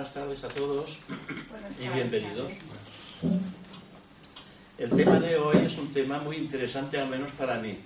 Buenas 0.00 0.14
tardes 0.14 0.44
a 0.44 0.48
todos 0.48 0.96
y 1.78 1.86
bienvenidos. 1.88 2.50
El 4.78 4.90
tema 4.92 5.20
de 5.20 5.36
hoy 5.36 5.58
es 5.58 5.76
un 5.76 5.92
tema 5.92 6.18
muy 6.20 6.38
interesante, 6.38 6.98
al 6.98 7.10
menos 7.10 7.30
para 7.32 7.58
mí, 7.58 7.76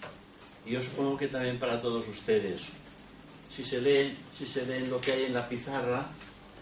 y 0.65 0.71
yo 0.71 0.81
supongo 0.81 1.17
que 1.17 1.27
también 1.27 1.59
para 1.59 1.83
todos 1.83 2.07
ustedes. 2.07 2.67
Si 3.51 3.65
se 3.65 3.81
leen, 3.81 4.17
si 4.39 4.47
se 4.47 4.65
leen 4.65 4.91
lo 4.91 5.01
que 5.01 5.11
hay 5.11 5.25
en 5.25 5.35
la 5.35 5.49
pizarra, 5.49 6.07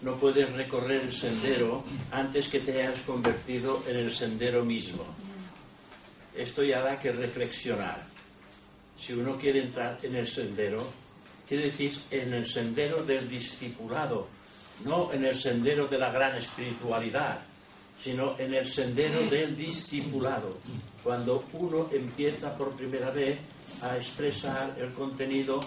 no 0.01 0.15
puedes 0.15 0.51
recorrer 0.53 1.01
el 1.01 1.13
sendero 1.13 1.83
antes 2.09 2.49
que 2.49 2.59
te 2.59 2.81
hayas 2.81 3.01
convertido 3.01 3.83
en 3.87 3.97
el 3.97 4.11
sendero 4.11 4.65
mismo. 4.65 5.05
Esto 6.35 6.63
ya 6.63 6.81
da 6.81 6.99
que 6.99 7.11
reflexionar. 7.11 8.03
Si 8.97 9.13
uno 9.13 9.37
quiere 9.37 9.61
entrar 9.61 9.99
en 10.01 10.15
el 10.15 10.27
sendero, 10.27 10.83
quiere 11.47 11.65
decir 11.65 11.93
en 12.09 12.33
el 12.33 12.47
sendero 12.47 13.03
del 13.03 13.29
discipulado, 13.29 14.27
no 14.85 15.11
en 15.13 15.25
el 15.25 15.35
sendero 15.35 15.87
de 15.87 15.97
la 15.97 16.11
gran 16.11 16.35
espiritualidad, 16.35 17.39
sino 18.01 18.37
en 18.37 18.53
el 18.53 18.65
sendero 18.65 19.21
del 19.29 19.55
discipulado, 19.55 20.57
cuando 21.03 21.45
uno 21.53 21.89
empieza 21.91 22.57
por 22.57 22.71
primera 22.71 23.11
vez 23.11 23.39
a 23.81 23.95
expresar 23.95 24.75
el 24.79 24.93
contenido 24.93 25.59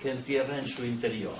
que 0.00 0.12
encierra 0.12 0.58
en 0.58 0.66
su 0.66 0.84
interior. 0.84 1.34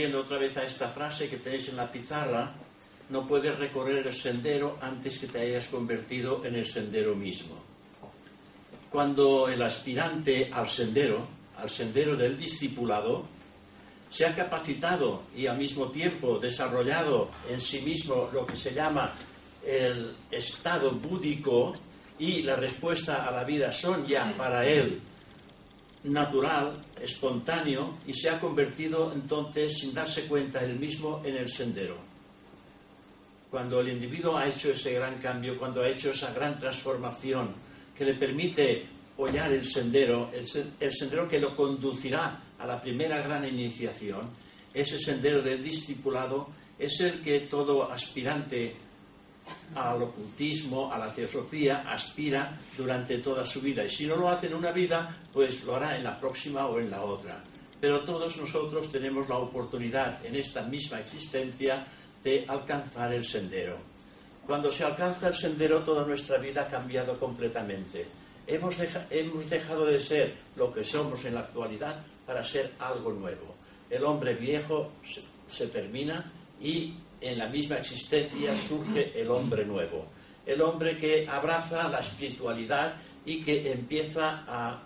Volviendo 0.00 0.22
otra 0.22 0.38
vez 0.38 0.56
a 0.56 0.64
esta 0.64 0.88
frase 0.88 1.28
que 1.28 1.36
tenéis 1.36 1.68
en 1.68 1.76
la 1.76 1.92
pizarra, 1.92 2.50
no 3.10 3.26
puedes 3.26 3.58
recorrer 3.58 4.06
el 4.06 4.14
sendero 4.14 4.78
antes 4.80 5.18
que 5.18 5.26
te 5.26 5.40
hayas 5.42 5.66
convertido 5.66 6.42
en 6.42 6.54
el 6.54 6.64
sendero 6.64 7.14
mismo. 7.14 7.54
Cuando 8.90 9.46
el 9.46 9.60
aspirante 9.60 10.50
al 10.50 10.70
sendero, 10.70 11.28
al 11.58 11.68
sendero 11.68 12.16
del 12.16 12.38
discipulado, 12.38 13.26
se 14.08 14.24
ha 14.24 14.34
capacitado 14.34 15.24
y 15.36 15.46
al 15.46 15.58
mismo 15.58 15.90
tiempo 15.90 16.38
desarrollado 16.38 17.28
en 17.50 17.60
sí 17.60 17.82
mismo 17.82 18.30
lo 18.32 18.46
que 18.46 18.56
se 18.56 18.72
llama 18.72 19.12
el 19.66 20.16
estado 20.30 20.92
búdico 20.92 21.74
y 22.18 22.40
la 22.40 22.56
respuesta 22.56 23.28
a 23.28 23.30
la 23.32 23.44
vida 23.44 23.70
son 23.70 24.06
ya 24.06 24.32
para 24.34 24.66
él 24.66 24.98
natural, 26.04 26.82
espontáneo, 27.02 27.98
y 28.06 28.12
se 28.12 28.30
ha 28.30 28.40
convertido 28.40 29.12
entonces, 29.12 29.78
sin 29.78 29.94
darse 29.94 30.26
cuenta 30.26 30.64
él 30.64 30.78
mismo, 30.78 31.22
en 31.24 31.36
el 31.36 31.48
sendero. 31.48 31.96
Cuando 33.50 33.80
el 33.80 33.88
individuo 33.88 34.36
ha 34.36 34.46
hecho 34.46 34.70
ese 34.70 34.94
gran 34.94 35.18
cambio, 35.18 35.58
cuando 35.58 35.82
ha 35.82 35.88
hecho 35.88 36.10
esa 36.10 36.32
gran 36.32 36.58
transformación 36.58 37.50
que 37.96 38.04
le 38.04 38.14
permite 38.14 38.86
hollar 39.16 39.52
el 39.52 39.64
sendero, 39.64 40.30
el, 40.32 40.92
sendero 40.92 41.28
que 41.28 41.38
lo 41.38 41.54
conducirá 41.54 42.40
a 42.58 42.66
la 42.66 42.80
primera 42.80 43.20
gran 43.20 43.46
iniciación, 43.46 44.30
ese 44.72 44.98
sendero 44.98 45.42
del 45.42 45.62
discipulado 45.62 46.48
es 46.78 47.00
el 47.00 47.20
que 47.20 47.40
todo 47.40 47.90
aspirante 47.90 48.74
al 49.74 50.02
ocultismo, 50.02 50.92
a 50.92 50.98
la 50.98 51.12
teosofía, 51.12 51.84
aspira 51.90 52.52
durante 52.76 53.18
toda 53.18 53.44
su 53.44 53.60
vida. 53.60 53.84
Y 53.84 53.90
si 53.90 54.06
no 54.06 54.16
lo 54.16 54.28
hace 54.28 54.46
en 54.46 54.54
una 54.54 54.72
vida, 54.72 55.16
pues 55.32 55.64
lo 55.64 55.76
hará 55.76 55.96
en 55.96 56.04
la 56.04 56.18
próxima 56.18 56.66
o 56.66 56.78
en 56.78 56.90
la 56.90 57.02
otra. 57.02 57.42
Pero 57.80 58.04
todos 58.04 58.36
nosotros 58.36 58.90
tenemos 58.90 59.28
la 59.28 59.38
oportunidad 59.38 60.24
en 60.24 60.36
esta 60.36 60.62
misma 60.62 61.00
existencia 61.00 61.86
de 62.22 62.44
alcanzar 62.46 63.12
el 63.14 63.24
sendero. 63.24 63.78
Cuando 64.46 64.70
se 64.72 64.84
alcanza 64.84 65.28
el 65.28 65.34
sendero, 65.34 65.82
toda 65.82 66.04
nuestra 66.04 66.38
vida 66.38 66.62
ha 66.62 66.68
cambiado 66.68 67.18
completamente. 67.18 68.06
Hemos, 68.46 68.76
hemos 69.10 69.48
dejado 69.48 69.86
de 69.86 70.00
ser 70.00 70.34
lo 70.56 70.72
que 70.72 70.82
somos 70.82 71.24
en 71.24 71.34
la 71.34 71.40
actualidad 71.40 72.02
para 72.26 72.44
ser 72.44 72.72
algo 72.80 73.12
nuevo. 73.12 73.54
El 73.88 74.04
hombre 74.04 74.34
viejo 74.34 74.92
se 75.46 75.68
termina 75.68 76.30
y 76.60 76.94
en 77.20 77.38
la 77.38 77.48
misma 77.48 77.76
existencia 77.76 78.56
surge 78.56 79.12
el 79.20 79.30
hombre 79.30 79.64
nuevo, 79.64 80.06
el 80.46 80.60
hombre 80.62 80.96
que 80.96 81.28
abraza 81.28 81.88
la 81.88 82.00
espiritualidad 82.00 82.94
y 83.24 83.42
que 83.42 83.70
empieza 83.72 84.44
a, 84.46 84.82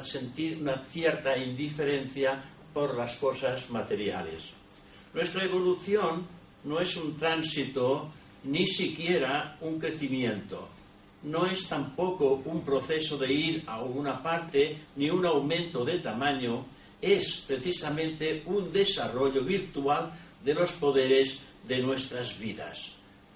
sentir 0.00 0.58
una 0.60 0.78
cierta 0.78 1.36
indiferencia 1.36 2.42
por 2.72 2.96
las 2.96 3.16
cosas 3.16 3.68
materiales. 3.70 4.50
Nuestra 5.12 5.44
evolución 5.44 6.26
no 6.64 6.80
es 6.80 6.96
un 6.96 7.16
tránsito 7.18 8.10
ni 8.44 8.66
siquiera 8.66 9.58
un 9.60 9.78
crecimiento. 9.78 10.68
No 11.24 11.46
es 11.46 11.68
tampoco 11.68 12.42
un 12.46 12.62
proceso 12.62 13.18
de 13.18 13.32
ir 13.32 13.62
a 13.66 13.82
una 13.82 14.22
parte 14.22 14.78
ni 14.96 15.10
un 15.10 15.24
aumento 15.26 15.84
de 15.84 15.98
tamaño, 15.98 16.64
es 17.00 17.44
precisamente 17.46 18.42
un 18.46 18.72
desarrollo 18.72 19.42
virtual 19.42 20.10
de 20.42 20.54
los 20.54 20.72
poderes 20.72 21.38
de 21.66 21.78
nuestras 21.78 22.38
vidas, 22.38 22.92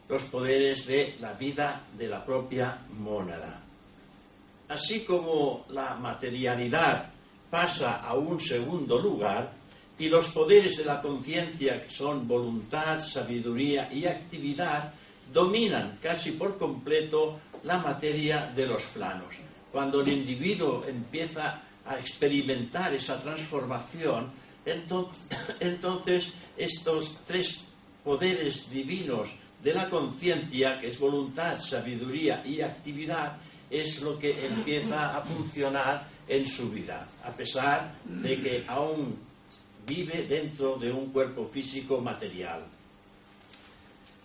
los 0.09 0.23
poderes 0.25 0.87
de 0.87 1.17
la 1.21 1.33
vida 1.33 1.83
de 1.97 2.09
la 2.09 2.25
propia 2.25 2.79
mónada. 2.99 3.61
Así 4.69 5.05
como 5.05 5.67
la 5.71 5.95
materialidad 5.95 7.11
pasa 7.51 8.03
a 8.03 8.15
un 8.15 8.39
segundo 8.39 8.99
lugar 8.99 9.53
y 9.99 10.09
los 10.09 10.29
poderes 10.29 10.77
de 10.77 10.85
la 10.85 11.01
conciencia, 11.01 11.83
que 11.83 11.91
son 11.91 12.29
voluntad, 12.29 12.99
sabiduría 12.99 13.89
y 13.93 14.07
actividad, 14.07 14.93
dominan 15.33 15.99
casi 16.03 16.33
por 16.33 16.57
completo 16.57 17.41
la 17.65 17.79
materia 17.79 18.53
de 18.55 18.67
los 18.67 18.85
planos. 18.87 19.35
Cuando 19.73 20.01
el 20.01 20.09
individuo 20.09 20.85
empieza 20.87 21.63
a 21.85 21.99
experimentar 21.99 22.95
esa 22.95 23.21
transformación, 23.21 24.31
entonces 25.61 26.33
estos 26.57 27.19
tres 27.27 27.65
poderes 28.05 28.71
divinos 28.71 29.31
de 29.63 29.75
la 29.75 29.91
conciencia, 29.91 30.81
que 30.81 30.89
es 30.89 30.99
voluntad, 30.99 31.59
sabiduría 31.59 32.43
y 32.47 32.61
actividad, 32.61 33.37
es 33.71 34.01
lo 34.03 34.19
que 34.19 34.47
empieza 34.47 35.17
a 35.17 35.23
funcionar 35.23 36.09
en 36.27 36.47
su 36.47 36.71
vida, 36.71 37.07
a 37.25 37.31
pesar 37.31 37.95
de 38.05 38.41
que 38.41 38.65
aún 38.67 39.17
vive 39.87 40.27
dentro 40.27 40.77
de 40.77 40.93
un 40.93 41.11
cuerpo 41.11 41.49
físico 41.53 42.01
material. 42.01 42.63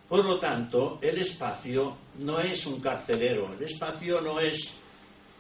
Por 0.08 0.26
lo 0.26 0.38
tanto, 0.38 1.00
el 1.02 1.18
espacio 1.18 1.96
no 2.20 2.40
es 2.40 2.66
un 2.68 2.80
carcelero, 2.80 3.54
el 3.58 3.66
espacio 3.66 4.22
no 4.22 4.40
es 4.40 4.76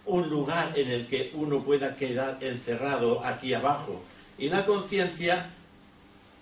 un 0.06 0.30
lugar 0.30 0.78
en 0.78 0.90
el 0.90 1.08
que 1.08 1.31
uno 1.36 1.63
pueda 1.63 1.96
quedar 1.96 2.38
encerrado 2.42 3.24
aquí 3.24 3.54
abajo. 3.54 4.04
Y 4.38 4.50
la 4.50 4.66
conciencia 4.66 5.50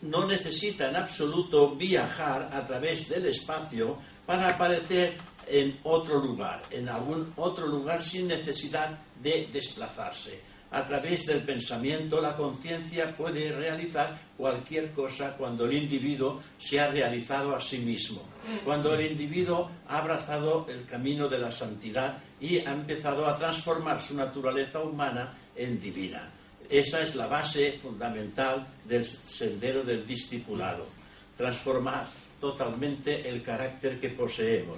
no 0.01 0.25
necesita 0.25 0.89
en 0.89 0.95
absoluto 0.95 1.75
viajar 1.75 2.49
a 2.51 2.65
través 2.65 3.09
del 3.09 3.27
espacio 3.27 3.97
para 4.25 4.49
aparecer 4.49 5.13
en 5.47 5.79
otro 5.83 6.19
lugar, 6.19 6.61
en 6.71 6.89
algún 6.89 7.33
otro 7.35 7.67
lugar 7.67 8.01
sin 8.01 8.27
necesidad 8.27 8.97
de 9.21 9.49
desplazarse. 9.51 10.41
A 10.71 10.85
través 10.85 11.25
del 11.25 11.41
pensamiento 11.41 12.21
la 12.21 12.35
conciencia 12.35 13.15
puede 13.15 13.51
realizar 13.51 14.17
cualquier 14.37 14.91
cosa 14.91 15.35
cuando 15.35 15.65
el 15.65 15.73
individuo 15.73 16.41
se 16.57 16.79
ha 16.79 16.87
realizado 16.87 17.53
a 17.53 17.59
sí 17.59 17.79
mismo, 17.79 18.21
cuando 18.63 18.93
el 18.93 19.11
individuo 19.11 19.69
ha 19.89 19.97
abrazado 19.97 20.65
el 20.69 20.85
camino 20.85 21.27
de 21.27 21.39
la 21.39 21.51
santidad 21.51 22.17
y 22.39 22.59
ha 22.59 22.71
empezado 22.71 23.27
a 23.27 23.37
transformar 23.37 23.99
su 23.99 24.15
naturaleza 24.15 24.79
humana 24.79 25.33
en 25.55 25.79
divina 25.79 26.31
Esa 26.71 27.01
es 27.01 27.15
la 27.15 27.27
base 27.27 27.73
fundamental 27.83 28.65
del 28.85 29.03
sendero 29.03 29.83
del 29.83 30.07
discipulado. 30.07 30.87
Transformar 31.35 32.07
totalmente 32.39 33.27
el 33.27 33.43
carácter 33.43 33.99
que 33.99 34.07
poseemos. 34.07 34.77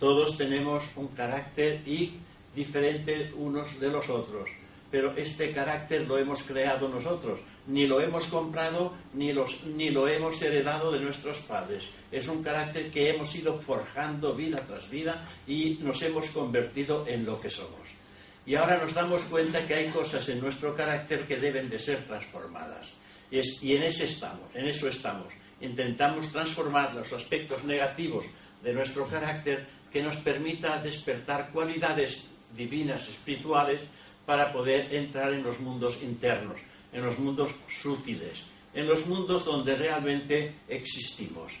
Todos 0.00 0.38
tenemos 0.38 0.96
un 0.96 1.08
carácter 1.08 1.86
y 1.86 2.14
diferente 2.56 3.30
unos 3.36 3.78
de 3.78 3.90
los 3.90 4.08
otros, 4.08 4.48
pero 4.90 5.14
este 5.18 5.52
carácter 5.52 6.08
lo 6.08 6.16
hemos 6.16 6.42
creado 6.44 6.88
nosotros, 6.88 7.40
ni 7.66 7.86
lo 7.86 8.00
hemos 8.00 8.26
comprado 8.28 8.94
ni, 9.12 9.34
lo 9.34 10.08
hemos 10.08 10.40
heredado 10.40 10.90
de 10.92 11.00
nuestros 11.00 11.40
padres. 11.40 11.90
Es 12.10 12.26
un 12.26 12.42
carácter 12.42 12.90
que 12.90 13.10
hemos 13.10 13.34
ido 13.34 13.60
forjando 13.60 14.34
vida 14.34 14.64
tras 14.66 14.88
vida 14.88 15.28
y 15.46 15.78
nos 15.82 16.00
hemos 16.00 16.30
convertido 16.30 17.06
en 17.06 17.26
lo 17.26 17.38
que 17.38 17.50
somos. 17.50 18.03
Y 18.46 18.54
ahora 18.54 18.78
nos 18.78 18.92
damos 18.92 19.22
cuenta 19.24 19.66
que 19.66 19.74
hay 19.74 19.88
cosas 19.88 20.28
en 20.28 20.40
nuestro 20.40 20.74
carácter 20.74 21.20
que 21.26 21.36
deben 21.36 21.68
de 21.70 21.78
ser 21.78 22.04
transformadas. 22.04 22.94
Y, 23.30 23.74
en 23.74 23.82
ese 23.82 24.06
estamos, 24.06 24.54
en 24.54 24.66
eso 24.66 24.86
estamos. 24.88 25.32
Intentamos 25.60 26.30
transformar 26.30 26.94
los 26.94 27.12
aspectos 27.12 27.64
negativos 27.64 28.26
de 28.62 28.72
nuestro 28.74 29.06
carácter 29.06 29.66
que 29.90 30.02
nos 30.02 30.16
permita 30.18 30.78
despertar 30.78 31.50
cualidades 31.50 32.24
divinas, 32.54 33.08
espirituales, 33.08 33.80
para 34.26 34.52
poder 34.52 34.94
entrar 34.94 35.32
en 35.32 35.42
los 35.42 35.60
mundos 35.60 36.02
internos, 36.02 36.60
en 36.92 37.04
los 37.04 37.18
mundos 37.18 37.54
sutiles, 37.68 38.42
en 38.72 38.86
los 38.86 39.06
mundos 39.06 39.44
donde 39.44 39.74
realmente 39.74 40.54
existimos. 40.68 41.54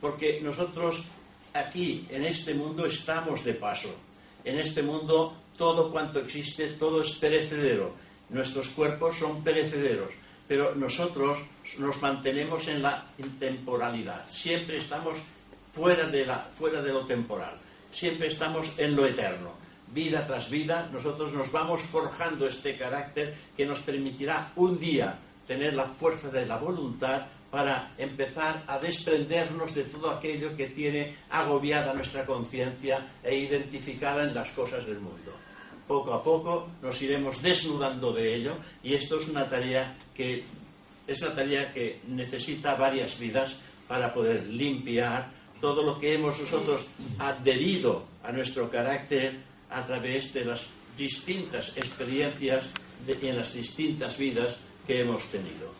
Porque 0.00 0.40
nosotros 0.40 1.04
aquí, 1.52 2.06
en 2.10 2.24
este 2.24 2.54
mundo, 2.54 2.86
estamos 2.86 3.44
de 3.44 3.54
paso. 3.54 3.94
En 4.44 4.58
este 4.58 4.82
mundo 4.82 5.36
todo 5.60 5.90
cuanto 5.90 6.20
existe, 6.20 6.68
todo 6.68 7.02
es 7.02 7.12
perecedero. 7.12 7.92
Nuestros 8.30 8.70
cuerpos 8.70 9.16
son 9.16 9.44
perecederos, 9.44 10.14
pero 10.48 10.74
nosotros 10.74 11.38
nos 11.78 12.00
mantenemos 12.00 12.66
en 12.68 12.80
la 12.80 13.04
intemporalidad. 13.18 14.26
Siempre 14.26 14.78
estamos 14.78 15.18
fuera 15.74 16.06
de, 16.06 16.24
la, 16.24 16.48
fuera 16.56 16.80
de 16.80 16.94
lo 16.94 17.04
temporal. 17.04 17.52
Siempre 17.92 18.28
estamos 18.28 18.72
en 18.78 18.96
lo 18.96 19.04
eterno. 19.04 19.52
Vida 19.88 20.26
tras 20.26 20.48
vida, 20.48 20.88
nosotros 20.90 21.34
nos 21.34 21.52
vamos 21.52 21.82
forjando 21.82 22.46
este 22.46 22.74
carácter 22.78 23.34
que 23.54 23.66
nos 23.66 23.80
permitirá 23.80 24.52
un 24.56 24.80
día 24.80 25.18
tener 25.46 25.74
la 25.74 25.84
fuerza 25.84 26.30
de 26.30 26.46
la 26.46 26.56
voluntad 26.56 27.26
para 27.50 27.92
empezar 27.98 28.64
a 28.66 28.78
desprendernos 28.78 29.74
de 29.74 29.84
todo 29.84 30.10
aquello 30.10 30.56
que 30.56 30.68
tiene 30.68 31.18
agobiada 31.28 31.92
nuestra 31.92 32.24
conciencia 32.24 33.06
e 33.22 33.36
identificada 33.36 34.22
en 34.22 34.34
las 34.34 34.52
cosas 34.52 34.86
del 34.86 35.00
mundo 35.00 35.39
poco 35.90 36.14
a 36.14 36.22
poco 36.22 36.70
nos 36.82 37.02
iremos 37.02 37.42
desnudando 37.42 38.12
de 38.12 38.36
ello 38.36 38.54
y 38.80 38.94
esto 38.94 39.18
es 39.18 39.26
una 39.26 39.48
tarea 39.48 39.98
que 40.14 40.44
es 41.04 41.20
una 41.22 41.34
tarea 41.34 41.74
que 41.74 41.98
necesita 42.06 42.76
varias 42.76 43.18
vidas 43.18 43.58
para 43.88 44.14
poder 44.14 44.46
limpiar 44.46 45.32
todo 45.60 45.82
lo 45.82 45.98
que 45.98 46.14
hemos 46.14 46.38
nosotros 46.38 46.86
adherido 47.18 48.04
a 48.22 48.30
nuestro 48.30 48.70
carácter 48.70 49.40
a 49.68 49.84
través 49.84 50.32
de 50.32 50.44
las 50.44 50.70
distintas 50.96 51.76
experiencias 51.76 52.70
y 53.08 53.26
en 53.26 53.38
las 53.38 53.52
distintas 53.54 54.16
vidas 54.16 54.60
que 54.86 55.00
hemos 55.00 55.26
tenido. 55.26 55.74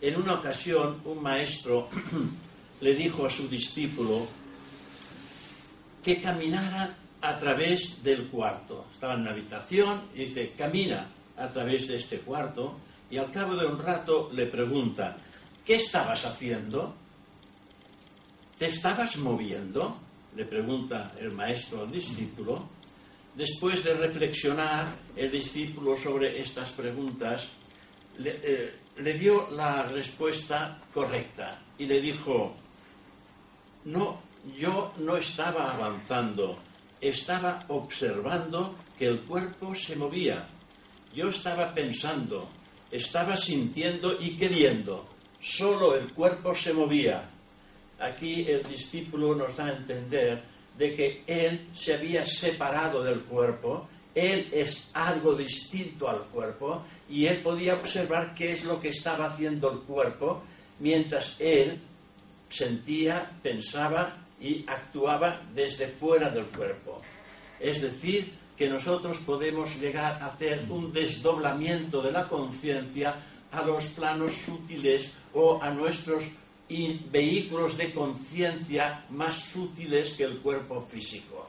En 0.00 0.14
una 0.14 0.34
ocasión, 0.34 1.00
un 1.04 1.20
maestro 1.20 1.88
le 2.80 2.94
dijo 2.94 3.26
a 3.26 3.30
su 3.30 3.48
discípulo 3.48 4.28
que 6.04 6.20
caminara 6.20 7.01
a 7.22 7.38
través 7.38 8.02
del 8.02 8.26
cuarto. 8.26 8.86
Estaba 8.92 9.14
en 9.14 9.22
una 9.22 9.30
habitación 9.30 10.02
y 10.14 10.24
dice, 10.24 10.52
camina 10.56 11.06
a 11.36 11.48
través 11.48 11.88
de 11.88 11.96
este 11.96 12.18
cuarto 12.18 12.78
y 13.10 13.16
al 13.16 13.30
cabo 13.30 13.54
de 13.54 13.66
un 13.66 13.78
rato 13.78 14.30
le 14.32 14.46
pregunta, 14.46 15.16
¿qué 15.64 15.76
estabas 15.76 16.26
haciendo? 16.26 16.94
¿Te 18.58 18.66
estabas 18.66 19.16
moviendo? 19.18 19.98
Le 20.36 20.44
pregunta 20.44 21.12
el 21.20 21.30
maestro 21.30 21.82
al 21.82 21.92
discípulo. 21.92 22.68
Después 23.34 23.82
de 23.84 23.94
reflexionar 23.94 24.94
el 25.16 25.30
discípulo 25.30 25.96
sobre 25.96 26.40
estas 26.40 26.72
preguntas, 26.72 27.50
le, 28.18 28.40
eh, 28.42 28.74
le 28.98 29.14
dio 29.14 29.50
la 29.50 29.84
respuesta 29.84 30.78
correcta 30.92 31.60
y 31.78 31.86
le 31.86 32.00
dijo, 32.00 32.54
no, 33.84 34.20
yo 34.56 34.92
no 34.98 35.16
estaba 35.16 35.74
avanzando, 35.74 36.58
estaba 37.02 37.64
observando 37.68 38.76
que 38.96 39.06
el 39.06 39.20
cuerpo 39.22 39.74
se 39.74 39.96
movía. 39.96 40.46
Yo 41.14 41.28
estaba 41.28 41.74
pensando, 41.74 42.48
estaba 42.90 43.36
sintiendo 43.36 44.16
y 44.20 44.36
queriendo. 44.36 45.06
Solo 45.40 45.96
el 45.96 46.12
cuerpo 46.12 46.54
se 46.54 46.72
movía. 46.72 47.28
Aquí 47.98 48.46
el 48.48 48.62
discípulo 48.62 49.34
nos 49.34 49.56
da 49.56 49.66
a 49.66 49.76
entender 49.76 50.40
de 50.78 50.94
que 50.94 51.22
él 51.26 51.68
se 51.74 51.94
había 51.94 52.24
separado 52.24 53.02
del 53.02 53.20
cuerpo, 53.22 53.88
él 54.14 54.48
es 54.52 54.90
algo 54.94 55.34
distinto 55.34 56.08
al 56.08 56.22
cuerpo 56.26 56.84
y 57.08 57.26
él 57.26 57.38
podía 57.38 57.74
observar 57.74 58.34
qué 58.34 58.52
es 58.52 58.64
lo 58.64 58.80
que 58.80 58.90
estaba 58.90 59.26
haciendo 59.26 59.70
el 59.70 59.78
cuerpo 59.80 60.42
mientras 60.78 61.36
él 61.40 61.78
sentía, 62.48 63.30
pensaba 63.42 64.21
y 64.42 64.64
actuaba 64.66 65.40
desde 65.54 65.86
fuera 65.86 66.28
del 66.30 66.46
cuerpo. 66.46 67.00
Es 67.60 67.80
decir, 67.80 68.32
que 68.56 68.68
nosotros 68.68 69.18
podemos 69.18 69.80
llegar 69.80 70.20
a 70.20 70.26
hacer 70.26 70.66
un 70.68 70.92
desdoblamiento 70.92 72.02
de 72.02 72.12
la 72.12 72.28
conciencia 72.28 73.14
a 73.52 73.62
los 73.62 73.86
planos 73.86 74.32
sutiles 74.32 75.12
o 75.32 75.62
a 75.62 75.70
nuestros 75.70 76.24
vehículos 76.68 77.76
de 77.76 77.92
conciencia 77.92 79.04
más 79.10 79.34
sutiles 79.34 80.12
que 80.12 80.24
el 80.24 80.38
cuerpo 80.38 80.86
físico. 80.90 81.48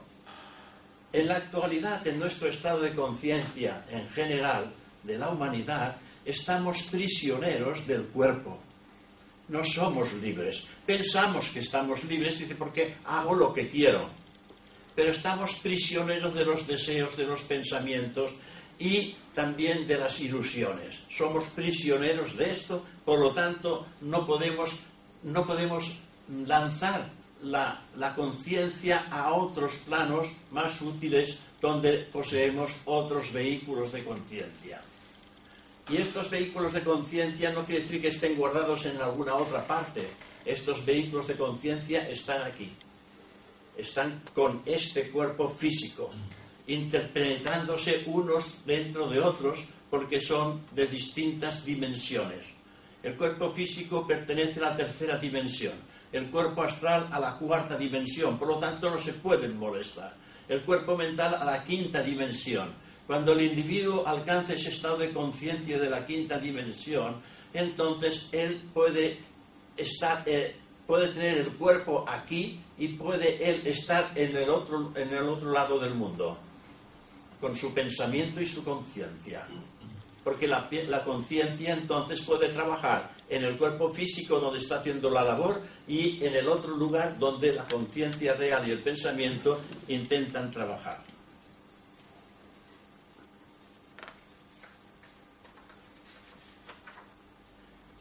En 1.12 1.28
la 1.28 1.36
actualidad, 1.36 2.06
en 2.06 2.18
nuestro 2.18 2.48
estado 2.48 2.80
de 2.80 2.92
conciencia 2.92 3.84
en 3.90 4.08
general 4.10 4.72
de 5.02 5.18
la 5.18 5.30
humanidad, 5.30 5.96
estamos 6.24 6.82
prisioneros 6.84 7.86
del 7.86 8.04
cuerpo 8.04 8.60
no 9.48 9.64
somos 9.64 10.12
libres. 10.14 10.66
Pensamos 10.86 11.48
que 11.50 11.60
estamos 11.60 12.04
libres, 12.04 12.38
dice, 12.38 12.54
porque 12.54 12.96
hago 13.04 13.34
lo 13.34 13.52
que 13.52 13.68
quiero. 13.68 14.08
Pero 14.94 15.10
estamos 15.10 15.56
prisioneros 15.56 16.34
de 16.34 16.44
los 16.44 16.66
deseos, 16.66 17.16
de 17.16 17.26
los 17.26 17.42
pensamientos 17.42 18.32
y 18.78 19.16
también 19.34 19.86
de 19.86 19.98
las 19.98 20.20
ilusiones. 20.20 21.00
Somos 21.10 21.44
prisioneros 21.46 22.36
de 22.36 22.50
esto, 22.50 22.84
por 23.04 23.18
lo 23.18 23.32
tanto, 23.32 23.86
no 24.00 24.26
podemos, 24.26 24.70
no 25.24 25.46
podemos 25.46 25.98
lanzar 26.46 27.04
la, 27.42 27.82
la 27.96 28.14
conciencia 28.14 29.06
a 29.10 29.34
otros 29.34 29.74
planos 29.86 30.28
más 30.50 30.80
útiles 30.80 31.38
donde 31.60 31.98
poseemos 32.12 32.70
otros 32.84 33.32
vehículos 33.32 33.92
de 33.92 34.04
conciencia. 34.04 34.80
Y 35.88 35.98
estos 35.98 36.30
vehículos 36.30 36.72
de 36.72 36.82
conciencia 36.82 37.52
no 37.52 37.66
quiere 37.66 37.82
decir 37.82 38.00
que 38.00 38.08
estén 38.08 38.36
guardados 38.36 38.86
en 38.86 39.00
alguna 39.00 39.34
otra 39.34 39.66
parte. 39.66 40.08
Estos 40.44 40.84
vehículos 40.84 41.26
de 41.26 41.34
conciencia 41.34 42.08
están 42.08 42.42
aquí. 42.42 42.72
Están 43.76 44.22
con 44.34 44.62
este 44.64 45.10
cuerpo 45.10 45.48
físico, 45.48 46.10
interpenetrándose 46.66 48.04
unos 48.06 48.64
dentro 48.64 49.08
de 49.08 49.20
otros 49.20 49.64
porque 49.90 50.20
son 50.20 50.62
de 50.72 50.86
distintas 50.86 51.64
dimensiones. 51.64 52.46
El 53.02 53.16
cuerpo 53.16 53.52
físico 53.52 54.06
pertenece 54.06 54.60
a 54.60 54.70
la 54.70 54.76
tercera 54.76 55.18
dimensión, 55.18 55.74
el 56.10 56.30
cuerpo 56.30 56.62
astral 56.62 57.08
a 57.12 57.20
la 57.20 57.36
cuarta 57.36 57.76
dimensión, 57.76 58.38
por 58.38 58.48
lo 58.48 58.56
tanto 58.56 58.88
no 58.88 58.98
se 58.98 59.12
pueden 59.12 59.58
molestar. 59.58 60.14
El 60.48 60.62
cuerpo 60.62 60.96
mental 60.96 61.34
a 61.34 61.44
la 61.44 61.62
quinta 61.62 62.02
dimensión, 62.02 62.70
cuando 63.06 63.32
el 63.32 63.42
individuo 63.42 64.06
alcanza 64.06 64.54
ese 64.54 64.70
estado 64.70 64.96
de 64.96 65.10
conciencia 65.10 65.78
de 65.78 65.90
la 65.90 66.06
quinta 66.06 66.38
dimensión, 66.38 67.16
entonces 67.52 68.28
él 68.32 68.62
puede 68.72 69.18
estar, 69.76 70.22
eh, 70.26 70.56
puede 70.86 71.08
tener 71.08 71.38
el 71.38 71.48
cuerpo 71.52 72.04
aquí 72.08 72.60
y 72.78 72.88
puede 72.88 73.48
él 73.48 73.66
estar 73.66 74.12
en 74.14 74.36
el 74.36 74.48
otro, 74.48 74.92
en 74.96 75.12
el 75.12 75.28
otro 75.28 75.52
lado 75.52 75.78
del 75.78 75.94
mundo, 75.94 76.38
con 77.40 77.54
su 77.54 77.74
pensamiento 77.74 78.40
y 78.40 78.46
su 78.46 78.64
conciencia. 78.64 79.46
Porque 80.24 80.48
la, 80.48 80.66
la 80.88 81.04
conciencia 81.04 81.74
entonces 81.74 82.22
puede 82.22 82.48
trabajar 82.48 83.10
en 83.28 83.44
el 83.44 83.58
cuerpo 83.58 83.90
físico 83.90 84.40
donde 84.40 84.60
está 84.60 84.78
haciendo 84.78 85.10
la 85.10 85.22
labor 85.22 85.60
y 85.86 86.24
en 86.24 86.34
el 86.34 86.48
otro 86.48 86.74
lugar 86.74 87.18
donde 87.18 87.52
la 87.52 87.64
conciencia 87.64 88.32
real 88.32 88.66
y 88.66 88.70
el 88.70 88.78
pensamiento 88.78 89.60
intentan 89.88 90.50
trabajar. 90.50 91.03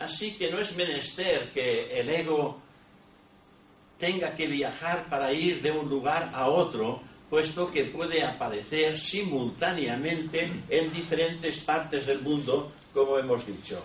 Así 0.03 0.33
que 0.33 0.51
no 0.51 0.60
es 0.60 0.75
menester 0.75 1.51
que 1.53 1.98
el 1.98 2.10
ego 2.10 2.60
tenga 3.98 4.36
que 4.36 4.48
viajar 4.48 5.05
para 5.10 5.31
ir 5.31 5.62
de 5.62 5.72
un 5.72 5.88
lugar 5.88 6.29
a 6.33 6.48
otro, 6.48 7.01
puesto 7.29 7.72
que 7.72 7.86
puede 7.86 8.22
aparecer 8.22 9.00
simultáneamente 9.00 10.51
en 10.67 10.91
diferentes 10.91 11.62
partes 11.62 12.05
del 12.05 12.19
mundo, 12.19 12.74
como 12.93 13.17
hemos 13.17 13.48
dicho. 13.48 13.81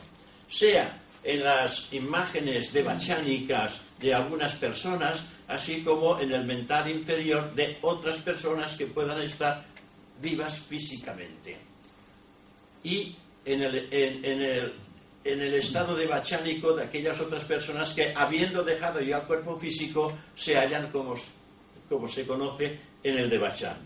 Sea 0.48 1.00
en 1.22 1.44
las 1.44 1.92
imágenes 1.92 2.72
devachánicas 2.72 3.80
de 4.00 4.12
algunas 4.12 4.56
personas, 4.56 5.24
así 5.46 5.82
como 5.84 6.18
en 6.18 6.32
el 6.32 6.44
mental 6.44 6.90
inferior 6.90 7.54
de 7.54 7.78
otras 7.82 8.16
personas 8.16 8.74
que 8.74 8.86
puedan 8.86 9.22
estar 9.22 9.64
vivas 10.20 10.58
físicamente. 10.58 11.56
Y 12.82 13.14
en 13.44 13.62
el, 13.62 13.88
en, 13.92 14.42
el, 14.42 14.72
en 15.24 15.40
el 15.40 15.54
estado 15.54 15.94
devachánico 15.94 16.74
de 16.74 16.84
aquellas 16.84 17.20
otras 17.20 17.44
personas 17.44 17.92
que, 17.92 18.14
habiendo 18.14 18.62
dejado 18.62 19.00
ya 19.00 19.18
el 19.18 19.22
cuerpo 19.24 19.56
físico, 19.58 20.12
se 20.36 20.56
hallan 20.56 20.90
como, 20.90 21.16
se 22.08 22.26
conoce 22.26 22.78
en 23.02 23.18
el 23.18 23.28
devachán. 23.28 23.76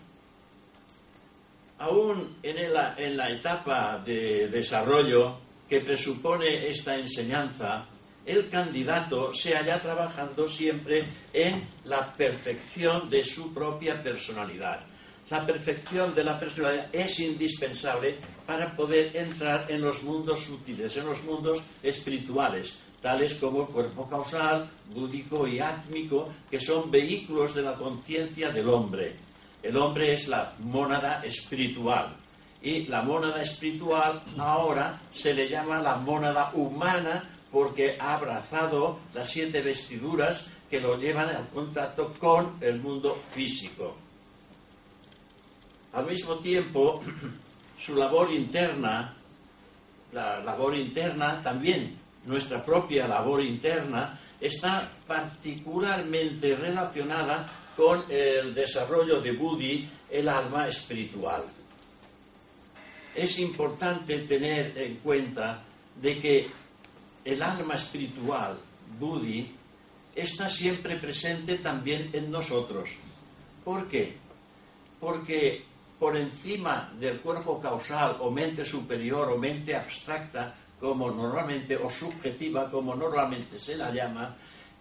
Aún 1.79 2.37
en 2.43 2.57
en 2.57 3.17
la 3.17 3.29
etapa 3.29 4.01
de 4.05 4.47
desarrollo 4.47 5.37
que 5.67 5.81
presupone 5.81 6.67
esta 6.67 6.95
enseñanza, 6.95 7.87
el 8.25 8.49
candidato 8.49 9.33
se 9.33 9.53
halla 9.53 9.79
trabajando 9.79 10.47
siempre 10.47 11.03
en 11.33 11.61
la 11.85 12.13
perfección 12.13 13.09
de 13.09 13.23
su 13.23 13.53
propia 13.53 14.01
personalidad. 14.01 14.92
La 15.29 15.45
perfección 15.45 16.13
de 16.13 16.23
la 16.23 16.39
personalidad 16.39 16.93
es 16.93 17.19
indispensable 17.19 18.15
para 18.45 18.75
poder 18.75 19.15
entrar 19.15 19.65
en 19.69 19.81
los 19.81 20.03
mundos 20.03 20.41
sutiles, 20.41 20.95
en 20.97 21.05
los 21.05 21.23
mundos 21.23 21.61
espirituales, 21.81 22.73
tales 23.01 23.35
como 23.35 23.61
el 23.61 23.67
cuerpo 23.67 24.07
causal, 24.07 24.69
búdico 24.93 25.47
y 25.47 25.59
átmico, 25.59 26.29
que 26.51 26.59
son 26.59 26.91
vehículos 26.91 27.55
de 27.55 27.61
la 27.61 27.75
conciencia 27.75 28.51
del 28.51 28.69
hombre. 28.69 29.15
El 29.63 29.77
hombre 29.77 30.13
es 30.13 30.27
la 30.27 30.53
mónada 30.59 31.23
espiritual, 31.23 32.15
y 32.61 32.85
la 32.87 33.01
mónada 33.01 33.41
espiritual 33.41 34.21
ahora 34.37 35.01
se 35.11 35.33
le 35.33 35.49
llama 35.49 35.81
la 35.81 35.95
mónada 35.95 36.51
humana 36.53 37.23
porque 37.51 37.97
ha 37.99 38.15
abrazado 38.15 38.99
las 39.13 39.29
siete 39.29 39.61
vestiduras 39.61 40.47
que 40.69 40.81
lo 40.81 40.97
llevan 40.97 41.29
al 41.29 41.47
contacto 41.49 42.13
con 42.19 42.57
el 42.61 42.79
mundo 42.79 43.17
físico. 43.31 44.02
Al 45.93 46.05
mismo 46.05 46.35
tiempo, 46.35 47.01
su 47.79 47.95
labor 47.95 48.31
interna, 48.31 49.15
la 50.11 50.39
labor 50.41 50.75
interna 50.75 51.41
también, 51.41 51.97
nuestra 52.25 52.63
propia 52.63 53.07
labor 53.07 53.41
interna, 53.41 54.19
está 54.39 54.91
particularmente 55.07 56.55
relacionada 56.55 57.49
con 57.75 58.03
el 58.09 58.53
desarrollo 58.53 59.21
de 59.21 59.31
Buddhi, 59.31 59.89
el 60.09 60.29
alma 60.29 60.67
espiritual 60.67 61.43
es 63.15 63.39
importante 63.39 64.19
tener 64.19 64.77
en 64.77 64.95
cuenta 64.95 65.63
de 66.01 66.19
que 66.19 66.47
el 67.25 67.41
alma 67.41 67.75
espiritual, 67.75 68.57
Buddhi, 68.99 69.51
está 70.15 70.49
siempre 70.49 70.97
presente 70.97 71.57
también 71.57 72.09
en 72.13 72.31
nosotros. 72.31 72.91
¿Por 73.63 73.87
qué? 73.87 74.15
Porque 74.99 75.63
por 75.99 76.17
encima 76.17 76.91
del 76.99 77.19
cuerpo 77.19 77.61
causal 77.61 78.17
o 78.19 78.31
mente 78.31 78.65
superior 78.65 79.29
o 79.31 79.37
mente 79.37 79.75
abstracta, 79.75 80.53
como 80.79 81.09
normalmente, 81.11 81.77
o 81.77 81.89
subjetiva, 81.89 82.69
como 82.69 82.93
normalmente 82.95 83.57
se 83.57 83.77
la 83.77 83.89
llama, 83.89 84.35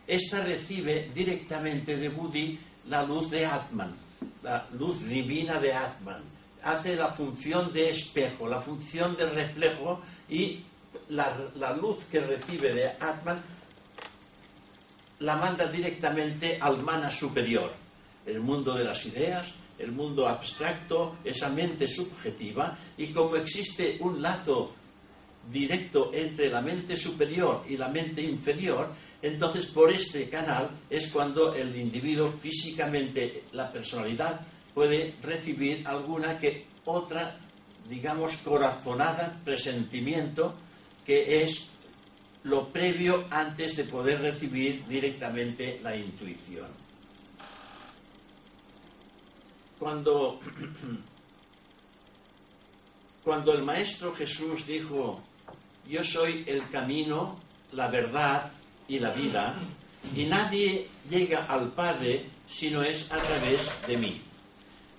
esta 0.07 0.43
recibe 0.43 1.11
directamente 1.15 1.97
de 1.97 2.09
Buddhi 2.09 2.59
la 2.89 3.05
luz 3.05 3.31
de 3.31 3.47
Atman, 3.47 3.95
la 4.43 4.67
luz 4.77 5.07
divina 5.07 5.61
de 5.61 5.73
Atman. 5.73 6.23
Hace 6.65 6.97
la 6.97 7.09
función 7.09 7.73
de 7.73 7.91
espejo, 7.91 8.49
la 8.49 8.61
función 8.61 9.17
de 9.17 9.31
reflejo 9.31 10.01
y 10.29 10.61
la, 11.09 11.77
luz 11.81 12.05
que 12.11 12.21
recibe 12.21 12.73
de 12.73 12.89
Atman 12.89 13.41
la 15.21 15.37
manda 15.37 15.67
directamente 15.67 16.59
al 16.61 16.83
mana 16.83 17.11
superior, 17.11 17.73
el 18.27 18.41
mundo 18.41 18.75
de 18.75 18.85
las 18.85 19.07
ideas, 19.07 19.53
el 19.83 19.93
mundo 19.93 20.29
abstracto, 20.29 21.17
esa 21.25 21.51
mente 21.51 21.87
subjetiva, 21.89 22.79
y 22.97 23.09
como 23.09 23.37
existe 23.37 23.99
un 24.01 24.23
lazo 24.23 24.73
directo 25.51 26.11
entre 26.15 26.49
la 26.49 26.61
mente 26.61 26.97
superior 26.97 27.65
y 27.69 27.77
la 27.77 27.89
mente 27.89 28.23
inferior, 28.23 28.89
entonces 29.21 29.67
por 29.67 29.91
este 29.91 30.29
canal 30.29 30.71
es 30.89 31.09
cuando 31.09 31.55
el 31.55 31.75
individuo 31.77 32.33
físicamente, 32.41 33.45
la 33.53 33.71
personalidad, 33.71 34.41
puede 34.75 35.15
recibir 35.23 35.87
alguna 35.87 36.39
que 36.39 36.67
otra, 36.85 37.37
digamos, 37.89 38.37
corazonada 38.39 39.41
presentimiento 39.45 40.55
que 41.05 41.43
es 41.43 41.69
lo 42.45 42.69
previo 42.69 43.25
antes 43.31 43.77
de 43.77 43.85
poder 43.85 44.21
recibir 44.21 44.85
directamente 44.87 45.81
la 45.83 45.95
intuición. 45.95 46.67
Cuando, 49.83 50.39
cuando 53.25 53.53
el 53.53 53.63
Maestro 53.63 54.15
Jesús 54.15 54.67
dijo, 54.67 55.21
yo 55.89 56.05
soy 56.05 56.45
el 56.47 56.69
camino, 56.71 57.39
la 57.73 57.89
verdad 57.89 58.53
y 58.87 59.01
la 59.01 59.11
vida, 59.11 59.57
y 60.15 60.25
nadie 60.25 60.89
llega 61.11 61.47
al 61.47 61.73
Padre 61.73 62.27
si 62.47 62.71
no 62.71 62.83
es 62.83 63.11
a 63.11 63.17
través 63.17 63.87
de 63.89 63.97
mí 63.97 64.23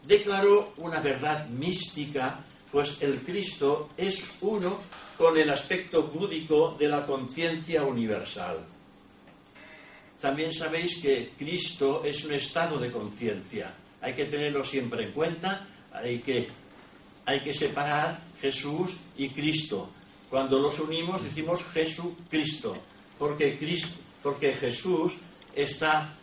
declaró 0.06 0.74
una 0.78 1.00
verdad 1.00 1.48
mística, 1.48 2.40
pues 2.72 3.02
el 3.02 3.22
Cristo 3.22 3.90
es 3.98 4.38
uno 4.42 4.80
con 5.18 5.38
el 5.38 5.50
aspecto 5.50 6.04
búdico 6.04 6.76
de 6.78 6.88
la 6.88 7.06
conciencia 7.06 7.84
universal. 7.84 8.58
También 10.20 10.54
sabéis 10.54 11.02
que 11.02 11.34
Cristo 11.38 12.04
es 12.04 12.24
un 12.26 12.34
estado 12.34 12.80
de 12.80 12.92
conciencia. 12.92 13.74
Hay 14.04 14.14
que 14.14 14.26
tenerlo 14.26 14.66
siempre 14.66 15.06
en 15.06 15.12
cuenta, 15.14 15.66
hay 15.94 16.20
que, 16.20 16.48
hay 17.26 17.40
que 17.40 17.54
separar 17.54 18.20
Jesús 18.42 18.98
y 19.18 19.30
Cristo. 19.30 19.90
Cuando 20.30 20.60
los 20.60 20.78
unimos 20.82 21.24
decimos 21.24 21.64
Jesucristo, 21.74 22.76
porque, 23.18 23.58
Cristo, 23.58 23.96
porque 24.22 24.52
Jesús 24.54 25.14
está 25.56 26.14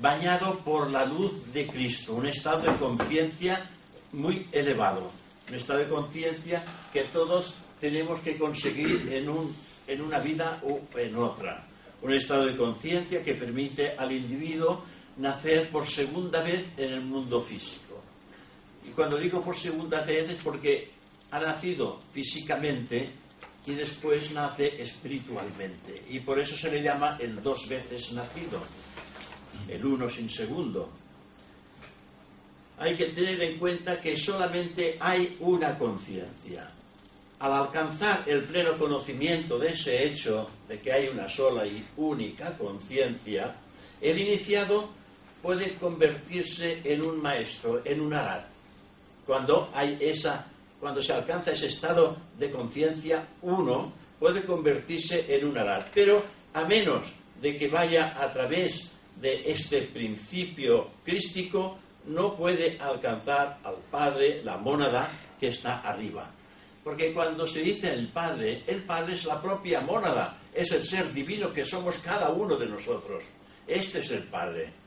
bañado 0.00 0.58
por 0.58 0.90
la 0.90 1.04
luz 1.04 1.32
de 1.52 1.68
Cristo, 1.68 2.14
un 2.14 2.26
estado 2.26 2.62
de 2.62 2.76
conciencia 2.78 3.70
muy 4.12 4.48
elevado, 4.50 5.12
un 5.48 5.54
estado 5.54 5.78
de 5.78 5.88
conciencia 5.88 6.64
que 6.92 7.04
todos 7.04 7.54
tenemos 7.80 8.20
que 8.22 8.36
conseguir 8.36 9.08
en, 9.12 9.28
un, 9.28 9.54
en 9.86 10.00
una 10.02 10.18
vida 10.18 10.60
o 10.64 10.80
en 10.98 11.14
otra. 11.14 11.64
Un 12.02 12.12
estado 12.12 12.46
de 12.46 12.56
conciencia 12.56 13.22
que 13.22 13.34
permite 13.34 13.94
al 13.96 14.10
individuo 14.10 14.84
nacer 15.16 15.70
por 15.70 15.86
segunda 15.86 16.42
vez 16.42 16.64
en 16.76 16.92
el 16.92 17.00
mundo 17.00 17.40
físico. 17.40 18.00
Y 18.86 18.90
cuando 18.90 19.16
digo 19.16 19.42
por 19.42 19.56
segunda 19.56 20.02
vez 20.02 20.28
es 20.28 20.38
porque 20.38 20.90
ha 21.30 21.38
nacido 21.38 22.00
físicamente 22.12 23.10
y 23.66 23.74
después 23.74 24.32
nace 24.32 24.80
espiritualmente. 24.80 26.04
Y 26.10 26.20
por 26.20 26.38
eso 26.38 26.56
se 26.56 26.70
le 26.70 26.82
llama 26.82 27.16
el 27.20 27.42
dos 27.42 27.68
veces 27.68 28.12
nacido 28.12 28.60
el 29.68 29.84
uno 29.84 30.08
sin 30.08 30.28
segundo. 30.28 30.90
Hay 32.78 32.96
que 32.96 33.06
tener 33.06 33.40
en 33.40 33.58
cuenta 33.58 34.00
que 34.00 34.16
solamente 34.16 34.96
hay 35.00 35.36
una 35.40 35.78
conciencia. 35.78 36.70
Al 37.38 37.52
alcanzar 37.52 38.24
el 38.26 38.44
pleno 38.44 38.76
conocimiento 38.76 39.58
de 39.58 39.68
ese 39.68 40.04
hecho, 40.04 40.48
de 40.68 40.80
que 40.80 40.92
hay 40.92 41.08
una 41.08 41.28
sola 41.28 41.66
y 41.66 41.84
única 41.96 42.56
conciencia, 42.56 43.54
el 44.00 44.18
iniciado 44.18 44.88
puede 45.44 45.74
convertirse 45.74 46.80
en 46.84 47.04
un 47.04 47.20
maestro, 47.20 47.82
en 47.84 48.00
un 48.00 48.14
arad. 48.14 48.40
Cuando 49.26 49.70
hay 49.74 49.98
esa, 50.00 50.46
cuando 50.80 51.02
se 51.02 51.12
alcanza 51.12 51.52
ese 51.52 51.66
estado 51.66 52.16
de 52.38 52.50
conciencia 52.50 53.26
uno, 53.42 53.92
puede 54.18 54.40
convertirse 54.44 55.36
en 55.36 55.46
un 55.46 55.58
arad. 55.58 55.84
Pero 55.92 56.24
a 56.54 56.64
menos 56.64 57.12
de 57.42 57.58
que 57.58 57.68
vaya 57.68 58.16
a 58.18 58.32
través 58.32 58.88
de 59.20 59.50
este 59.50 59.82
principio 59.82 60.88
crístico 61.04 61.76
no 62.06 62.34
puede 62.36 62.78
alcanzar 62.80 63.58
al 63.64 63.76
Padre, 63.90 64.42
la 64.42 64.56
mónada 64.56 65.10
que 65.38 65.48
está 65.48 65.80
arriba. 65.80 66.26
Porque 66.82 67.12
cuando 67.12 67.46
se 67.46 67.60
dice 67.60 67.92
el 67.92 68.08
Padre, 68.08 68.62
el 68.66 68.82
Padre 68.84 69.12
es 69.12 69.26
la 69.26 69.42
propia 69.42 69.82
mónada, 69.82 70.38
es 70.54 70.72
el 70.72 70.82
ser 70.82 71.12
divino 71.12 71.52
que 71.52 71.66
somos 71.66 71.98
cada 71.98 72.30
uno 72.30 72.56
de 72.56 72.66
nosotros. 72.66 73.24
Este 73.66 73.98
es 73.98 74.10
el 74.10 74.22
Padre. 74.22 74.83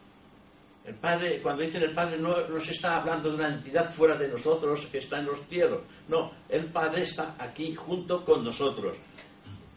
El 0.88 0.96
Padre, 0.96 1.42
cuando 1.42 1.64
dicen 1.64 1.84
el 1.84 1.92
Padre, 1.92 2.18
no, 2.18 2.48
no 2.48 2.62
se 2.62 2.72
está 2.72 3.02
hablando 3.02 3.30
de 3.30 3.36
una 3.36 3.50
entidad 3.50 3.94
fuera 3.94 4.16
de 4.16 4.30
nosotros 4.30 4.86
que 4.86 5.00
está 5.00 5.20
en 5.20 5.26
los 5.26 5.46
cielos. 5.46 5.82
No, 6.08 6.32
el 6.48 6.68
Padre 6.68 7.02
está 7.02 7.36
aquí 7.38 7.76
junto 7.76 8.24
con 8.24 8.42
nosotros. 8.42 8.96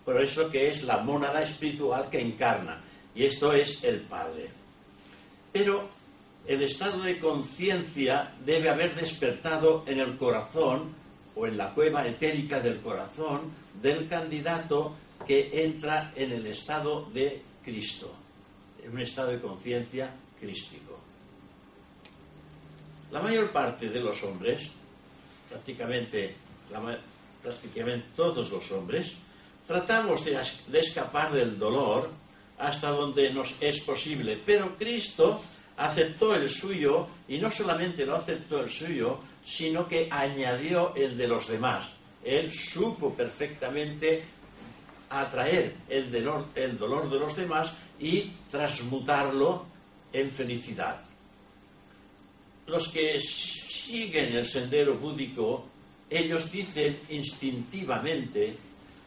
Por 0.05 0.23
eso 0.23 0.49
que 0.49 0.69
es 0.69 0.85
la 0.85 0.99
mónada 0.99 1.43
espiritual 1.43 2.09
que 2.09 2.21
encarna. 2.21 2.79
Y 3.13 3.25
esto 3.25 3.53
es 3.53 3.83
el 3.83 4.03
Padre. 4.03 4.51
Pero 5.53 5.89
el 6.47 6.63
estado 6.63 7.03
de 7.03 7.19
conciencia 7.19 8.33
debe 8.47 8.71
haber 8.71 8.95
despertado 8.95 9.83
en 9.89 9.99
el 9.99 10.17
corazón 10.17 10.95
o 11.35 11.45
en 11.45 11.57
la 11.57 11.71
cueva 11.71 12.07
etérica 12.07 12.61
del 12.61 12.79
corazón 12.79 13.51
del 13.83 14.07
candidato 14.07 14.95
que 15.27 15.65
entra 15.65 16.13
en 16.15 16.31
el 16.31 16.47
estado 16.47 17.11
de 17.13 17.43
Cristo, 17.65 18.15
en 18.85 18.93
un 18.93 19.01
estado 19.01 19.31
de 19.31 19.41
conciencia 19.41 20.13
crístico. 20.39 21.00
La 23.13 23.21
mayor 23.21 23.51
parte 23.51 23.89
de 23.89 24.01
los 24.01 24.23
hombres, 24.23 24.71
prácticamente, 25.49 26.35
prácticamente 27.43 28.07
todos 28.15 28.51
los 28.51 28.71
hombres, 28.71 29.17
tratamos 29.67 30.25
de, 30.25 30.39
escapar 30.79 31.33
del 31.33 31.59
dolor 31.59 32.09
hasta 32.59 32.91
donde 32.91 33.33
nos 33.33 33.57
es 33.61 33.81
posible, 33.81 34.41
pero 34.45 34.77
Cristo 34.77 35.41
aceptó 35.77 36.35
el 36.35 36.49
suyo 36.49 37.09
y 37.27 37.39
no 37.39 37.51
solamente 37.51 38.07
lo 38.07 38.15
aceptó 38.15 38.61
el 38.61 38.71
suyo, 38.71 39.19
sino 39.43 39.89
que 39.89 40.09
añadió 40.11 40.95
el 40.95 41.17
de 41.17 41.27
los 41.27 41.49
demás. 41.49 41.89
Él 42.23 42.53
supo 42.53 43.13
perfectamente 43.15 44.23
atraer 45.09 45.75
el 45.89 46.13
dolor, 46.13 46.47
el 46.55 46.79
dolor 46.79 47.11
de 47.11 47.19
los 47.19 47.35
demás 47.35 47.75
y 47.99 48.31
transmutarlo 48.51 49.65
en 50.13 50.31
felicidad. 50.31 51.10
Los 52.71 52.87
que 52.91 53.19
siguen 53.21 54.37
el 54.37 54.47
sendero 54.47 54.95
búdico, 54.95 55.67
ellos 56.09 56.53
dicen 56.53 57.01
instintivamente, 57.09 58.55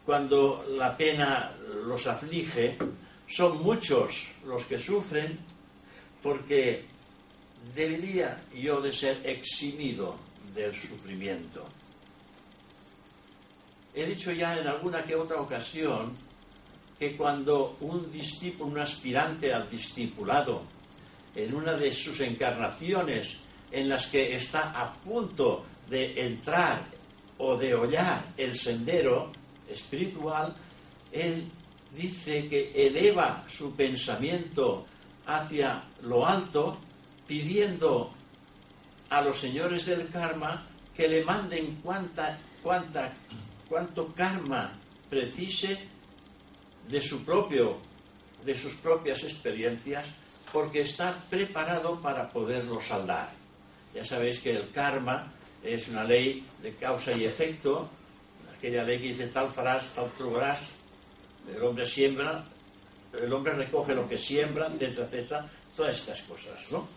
cuando 0.05 0.65
la 0.77 0.97
pena 0.97 1.49
los 1.85 2.05
aflige, 2.07 2.77
son 3.25 3.63
muchos 3.63 4.31
los 4.45 4.65
que 4.65 4.77
sufren 4.77 5.39
porque 6.21 6.83
debería 7.73 8.43
yo 8.53 8.81
de 8.81 8.91
ser 8.91 9.21
eximido 9.23 10.17
del 10.53 10.75
sufrimiento. 10.75 11.65
He 13.95 14.05
dicho 14.05 14.33
ya 14.33 14.59
en 14.59 14.67
alguna 14.67 15.03
que 15.03 15.15
otra 15.15 15.39
ocasión 15.39 16.17
que 16.99 17.15
cuando 17.15 17.77
un 17.79 18.11
discípulo, 18.11 18.71
un 18.71 18.79
aspirante 18.79 19.53
al 19.53 19.69
discipulado, 19.69 20.63
en 21.33 21.55
una 21.55 21.73
de 21.73 21.93
sus 21.93 22.19
encarnaciones 22.19 23.37
en 23.73 23.89
las 23.89 24.05
que 24.05 24.35
está 24.35 24.69
a 24.69 24.93
punto 24.93 25.65
de 25.89 26.27
entrar 26.27 26.85
o 27.39 27.57
de 27.57 27.73
hollar 27.73 28.23
el 28.37 28.55
sendero 28.55 29.31
espiritual, 29.67 30.55
él 31.11 31.49
dice 31.97 32.47
que 32.47 32.71
eleva 32.75 33.43
su 33.49 33.75
pensamiento 33.75 34.85
hacia 35.25 35.83
lo 36.03 36.25
alto, 36.25 36.77
pidiendo 37.27 38.11
a 39.09 39.21
los 39.21 39.39
señores 39.39 39.87
del 39.87 40.07
karma 40.09 40.67
que 40.95 41.07
le 41.07 41.23
manden 41.23 41.79
cuánta, 41.81 42.37
cuánta, 42.61 43.11
cuánto 43.67 44.13
karma 44.13 44.71
precise 45.09 45.79
de 46.87 47.01
su 47.01 47.25
propio, 47.25 47.77
de 48.45 48.55
sus 48.55 48.73
propias 48.75 49.23
experiencias, 49.23 50.09
porque 50.51 50.81
está 50.81 51.15
preparado 51.27 51.99
para 52.01 52.29
poderlo 52.29 52.79
saldar. 52.79 53.42
Ya 53.93 54.03
sabéis 54.03 54.39
que 54.39 54.51
el 54.51 54.71
karma 54.71 55.31
es 55.63 55.87
una 55.87 56.03
ley 56.03 56.45
de 56.61 56.73
causa 56.73 57.13
y 57.13 57.25
efecto, 57.25 57.89
aquella 58.57 58.83
ley 58.83 58.99
que 58.99 59.07
dice 59.09 59.27
tal 59.27 59.49
farás, 59.49 59.93
tal 59.93 60.07
probarás, 60.17 60.73
el 61.53 61.61
hombre 61.63 61.85
siembra, 61.85 62.43
el 63.21 63.31
hombre 63.31 63.53
recoge 63.53 63.93
lo 63.93 64.07
que 64.07 64.17
siembra, 64.17 64.67
etcétera, 64.67 65.07
etcétera, 65.07 65.49
todas 65.75 65.97
estas 65.97 66.21
cosas, 66.23 66.71
¿no? 66.71 66.87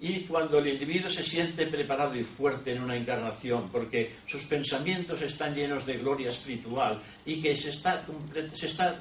Y 0.00 0.20
cuando 0.20 0.58
el 0.58 0.66
individuo 0.66 1.08
se 1.10 1.22
siente 1.22 1.66
preparado 1.66 2.14
y 2.14 2.24
fuerte 2.24 2.72
en 2.72 2.82
una 2.82 2.96
encarnación, 2.96 3.68
porque 3.70 4.16
sus 4.26 4.42
pensamientos 4.42 5.22
están 5.22 5.54
llenos 5.54 5.86
de 5.86 5.98
gloria 5.98 6.28
espiritual 6.28 7.00
y 7.24 7.40
que 7.40 7.56
se 7.56 7.70
está, 7.70 8.04
se 8.52 8.66
está 8.66 8.98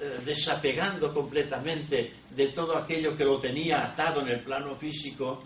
eh, 0.00 0.18
desapegando 0.24 1.14
completamente 1.14 2.12
de 2.30 2.48
todo 2.48 2.76
aquello 2.76 3.16
que 3.16 3.24
lo 3.24 3.38
tenía 3.38 3.84
atado 3.84 4.20
en 4.20 4.28
el 4.28 4.40
plano 4.40 4.76
físico, 4.76 5.44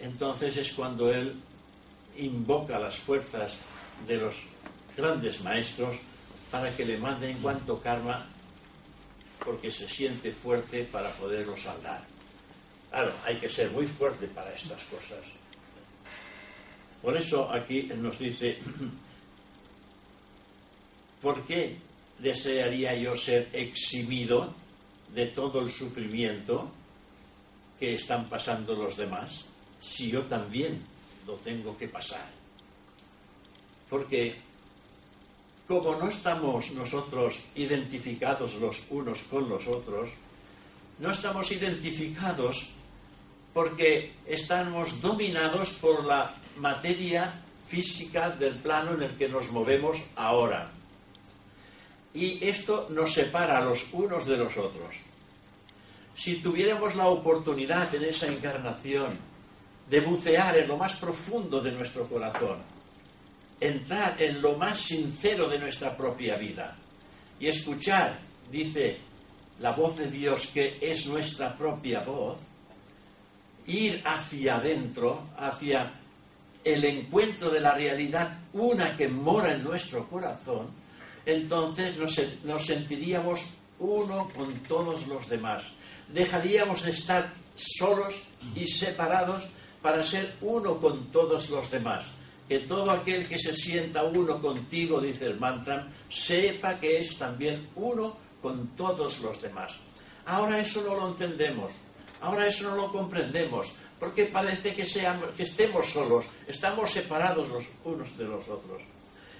entonces 0.00 0.56
es 0.56 0.72
cuando 0.72 1.12
él 1.12 1.34
invoca 2.18 2.78
las 2.78 2.96
fuerzas 2.96 3.56
de 4.06 4.16
los 4.16 4.36
grandes 4.96 5.42
maestros 5.42 5.96
para 6.50 6.74
que 6.74 6.84
le 6.84 6.98
manden 6.98 7.38
cuanto 7.38 7.80
karma 7.80 8.26
porque 9.44 9.70
se 9.70 9.88
siente 9.88 10.32
fuerte 10.32 10.84
para 10.84 11.10
poderlo 11.12 11.56
saldar. 11.56 12.02
Claro, 12.90 13.12
hay 13.24 13.36
que 13.36 13.48
ser 13.48 13.70
muy 13.70 13.86
fuerte 13.86 14.26
para 14.28 14.52
estas 14.52 14.82
cosas. 14.84 15.20
Por 17.02 17.16
eso 17.16 17.52
aquí 17.52 17.90
nos 17.96 18.18
dice, 18.18 18.58
¿por 21.22 21.46
qué 21.46 21.76
desearía 22.18 22.96
yo 22.96 23.14
ser 23.14 23.50
eximido 23.52 24.52
de 25.14 25.26
todo 25.26 25.60
el 25.60 25.70
sufrimiento 25.70 26.70
que 27.78 27.94
están 27.94 28.28
pasando 28.28 28.74
los 28.74 28.96
demás 28.96 29.44
si 29.78 30.10
yo 30.10 30.22
también 30.22 30.82
lo 31.26 31.34
tengo 31.34 31.76
que 31.76 31.88
pasar? 31.88 32.26
Porque 33.88 34.36
como 35.66 35.96
no 35.96 36.08
estamos 36.08 36.70
nosotros 36.72 37.42
identificados 37.56 38.54
los 38.54 38.82
unos 38.90 39.22
con 39.22 39.48
los 39.48 39.66
otros, 39.66 40.10
no 40.98 41.10
estamos 41.10 41.50
identificados 41.50 42.68
porque 43.52 44.12
estamos 44.26 45.00
dominados 45.00 45.70
por 45.70 46.04
la 46.04 46.34
materia 46.58 47.42
física 47.66 48.30
del 48.30 48.54
plano 48.56 48.94
en 48.94 49.02
el 49.02 49.16
que 49.16 49.28
nos 49.28 49.50
movemos 49.50 49.98
ahora. 50.14 50.70
Y 52.14 52.46
esto 52.46 52.88
nos 52.90 53.12
separa 53.12 53.60
los 53.60 53.86
unos 53.92 54.26
de 54.26 54.36
los 54.36 54.56
otros. 54.56 54.96
Si 56.14 56.36
tuviéramos 56.36 56.94
la 56.96 57.08
oportunidad 57.08 57.94
en 57.94 58.04
esa 58.04 58.26
encarnación 58.26 59.18
de 59.88 60.00
bucear 60.00 60.58
en 60.58 60.68
lo 60.68 60.76
más 60.76 60.94
profundo 60.94 61.60
de 61.60 61.72
nuestro 61.72 62.08
corazón, 62.08 62.58
entrar 63.60 64.20
en 64.20 64.42
lo 64.42 64.56
más 64.56 64.78
sincero 64.78 65.48
de 65.48 65.58
nuestra 65.58 65.96
propia 65.96 66.36
vida 66.36 66.76
y 67.38 67.46
escuchar, 67.46 68.18
dice 68.50 68.98
la 69.60 69.72
voz 69.72 69.96
de 69.96 70.10
Dios 70.10 70.48
que 70.48 70.78
es 70.80 71.06
nuestra 71.06 71.56
propia 71.56 72.00
voz, 72.00 72.38
ir 73.66 74.02
hacia 74.04 74.56
adentro, 74.56 75.28
hacia 75.38 75.92
el 76.64 76.84
encuentro 76.84 77.50
de 77.50 77.60
la 77.60 77.72
realidad, 77.72 78.38
una 78.52 78.96
que 78.96 79.08
mora 79.08 79.54
en 79.54 79.62
nuestro 79.62 80.08
corazón, 80.08 80.68
entonces 81.24 81.96
nos, 81.96 82.20
nos 82.44 82.66
sentiríamos 82.66 83.44
uno 83.78 84.30
con 84.34 84.52
todos 84.64 85.06
los 85.06 85.28
demás. 85.28 85.72
Dejaríamos 86.08 86.82
de 86.82 86.90
estar 86.90 87.32
solos 87.54 88.22
y 88.54 88.66
separados 88.66 89.48
para 89.86 90.02
ser 90.02 90.34
uno 90.40 90.80
con 90.80 91.12
todos 91.12 91.48
los 91.48 91.70
demás 91.70 92.10
que 92.48 92.58
todo 92.58 92.90
aquel 92.90 93.28
que 93.28 93.38
se 93.38 93.54
sienta 93.54 94.02
uno 94.02 94.42
contigo, 94.42 95.00
dice 95.00 95.26
el 95.26 95.38
mantra, 95.38 95.86
sepa 96.10 96.80
que 96.80 96.98
es 96.98 97.16
también 97.16 97.68
uno 97.76 98.16
con 98.42 98.74
todos 98.74 99.20
los 99.20 99.40
demás. 99.40 99.76
Ahora 100.24 100.58
eso 100.58 100.82
no 100.82 100.96
lo 100.96 101.06
entendemos, 101.06 101.74
ahora 102.20 102.48
eso 102.48 102.68
no 102.68 102.74
lo 102.74 102.90
comprendemos, 102.90 103.74
porque 104.00 104.24
parece 104.24 104.74
que, 104.74 104.84
seamos, 104.84 105.28
que 105.36 105.44
estemos 105.44 105.86
solos, 105.86 106.26
estamos 106.48 106.90
separados 106.90 107.48
los 107.48 107.66
unos 107.84 108.18
de 108.18 108.24
los 108.24 108.48
otros. 108.48 108.82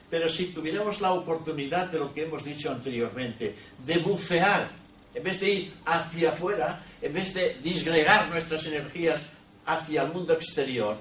Pero 0.08 0.28
si 0.28 0.46
tuviéramos 0.46 1.00
la 1.00 1.12
oportunidad 1.12 1.86
de 1.88 1.98
lo 1.98 2.14
que 2.14 2.22
hemos 2.22 2.44
dicho 2.44 2.70
anteriormente, 2.70 3.52
de 3.84 3.98
bucear, 3.98 4.68
en 5.12 5.24
vez 5.24 5.40
de 5.40 5.50
ir 5.50 5.74
hacia 5.86 6.30
afuera, 6.30 6.84
en 7.02 7.12
vez 7.12 7.34
de 7.34 7.56
disgregar 7.64 8.28
nuestras 8.28 8.64
energías 8.66 9.24
hacia 9.66 10.02
el 10.02 10.12
mundo 10.12 10.32
exterior, 10.32 10.96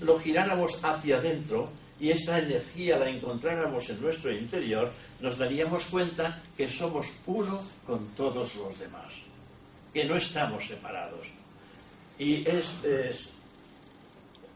lo 0.00 0.18
giráramos 0.18 0.84
hacia 0.84 1.16
adentro 1.16 1.70
y 1.98 2.10
esta 2.10 2.38
energía 2.38 2.98
la 2.98 3.08
encontráramos 3.08 3.88
en 3.90 4.02
nuestro 4.02 4.32
interior, 4.32 4.90
nos 5.20 5.38
daríamos 5.38 5.86
cuenta 5.86 6.42
que 6.56 6.68
somos 6.68 7.12
uno 7.26 7.60
con 7.86 8.08
todos 8.16 8.56
los 8.56 8.78
demás, 8.78 9.14
que 9.94 10.04
no 10.04 10.16
estamos 10.16 10.66
separados. 10.66 11.28
Y 12.18 12.46
es, 12.46 12.68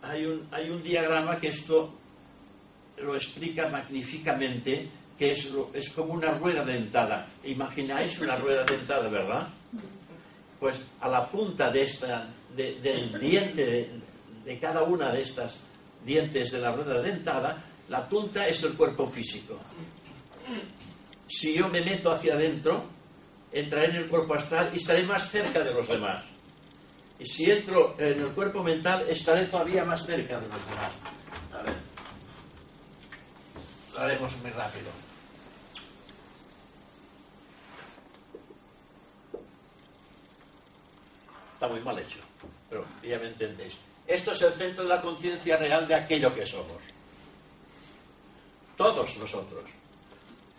hay, 0.03 0.27
un, 0.27 0.47
hay 0.51 0.71
un 0.71 0.83
diagrama 0.83 1.39
que 1.39 1.49
esto 1.49 1.95
lo 2.99 3.15
explica 3.15 3.69
magníficamente, 3.69 4.89
que 5.19 5.33
es, 5.33 5.49
es 5.73 5.91
como 5.91 6.15
una 6.15 6.33
rueda 6.33 6.65
dentada. 6.65 7.27
Imagináis 7.45 8.19
una 8.21 8.37
rueda 8.37 8.65
dentada, 8.65 9.09
¿verdad? 9.09 9.49
Pues 10.59 10.83
a 11.01 11.09
la 11.09 11.29
punta 11.29 11.71
de 11.71 11.83
esta, 11.83 12.29
del 12.57 13.21
diente 13.21 13.91
de 14.45 14.59
cada 14.59 14.83
una 14.83 15.13
de 15.13 15.23
estas 15.23 15.61
dientes 16.05 16.53
de 16.53 16.59
la 16.59 16.73
rueda 16.73 17.01
dentada, 17.01 17.63
la 17.89 18.09
punta 18.09 18.47
es 18.47 18.63
el 18.63 18.75
cuerpo 18.75 19.09
físico. 19.09 19.59
Si 21.29 21.55
yo 21.55 21.69
me 21.69 21.81
meto 21.81 22.13
hacia 22.13 22.35
adentro, 22.35 22.85
entraré 23.53 23.91
en 23.91 23.97
el 23.97 24.09
cuerpo 24.09 24.35
astral 24.35 24.71
y 24.73 24.77
estaré 24.77 25.03
más 25.03 25.31
cerca 25.31 25.61
de 25.61 25.75
los 25.75 25.89
demás. 25.89 26.23
Y 27.19 27.27
si 27.27 27.51
entro 27.51 27.97
en 27.99 28.21
el 28.21 28.29
cuerpo 28.29 28.63
mental, 28.63 29.07
estaré 29.09 29.47
todavía 29.47 29.85
más 29.85 30.05
cerca 30.05 30.39
de 30.39 30.49
los 30.49 30.67
demás. 30.69 30.93
A 31.53 31.63
ver. 31.63 31.75
Lo 33.95 34.01
haremos 34.01 34.37
muy 34.43 34.51
rápido. 34.51 34.91
Está 41.55 41.69
muy 41.69 41.81
mal 41.81 41.99
hecho, 41.99 42.19
pero 42.69 42.85
ya 43.03 43.19
me 43.19 43.29
entendéis. 43.29 43.77
Esto 44.07 44.33
es 44.33 44.43
el 44.43 44.53
centro 44.53 44.85
de 44.85 44.91
la 44.91 45.01
conciencia 45.01 45.57
real 45.57 45.87
de 45.89 45.95
aquello 45.95 46.35
que 46.35 46.47
somos. 46.47 46.83
Todos 48.77 49.17
nosotros. 49.17 49.65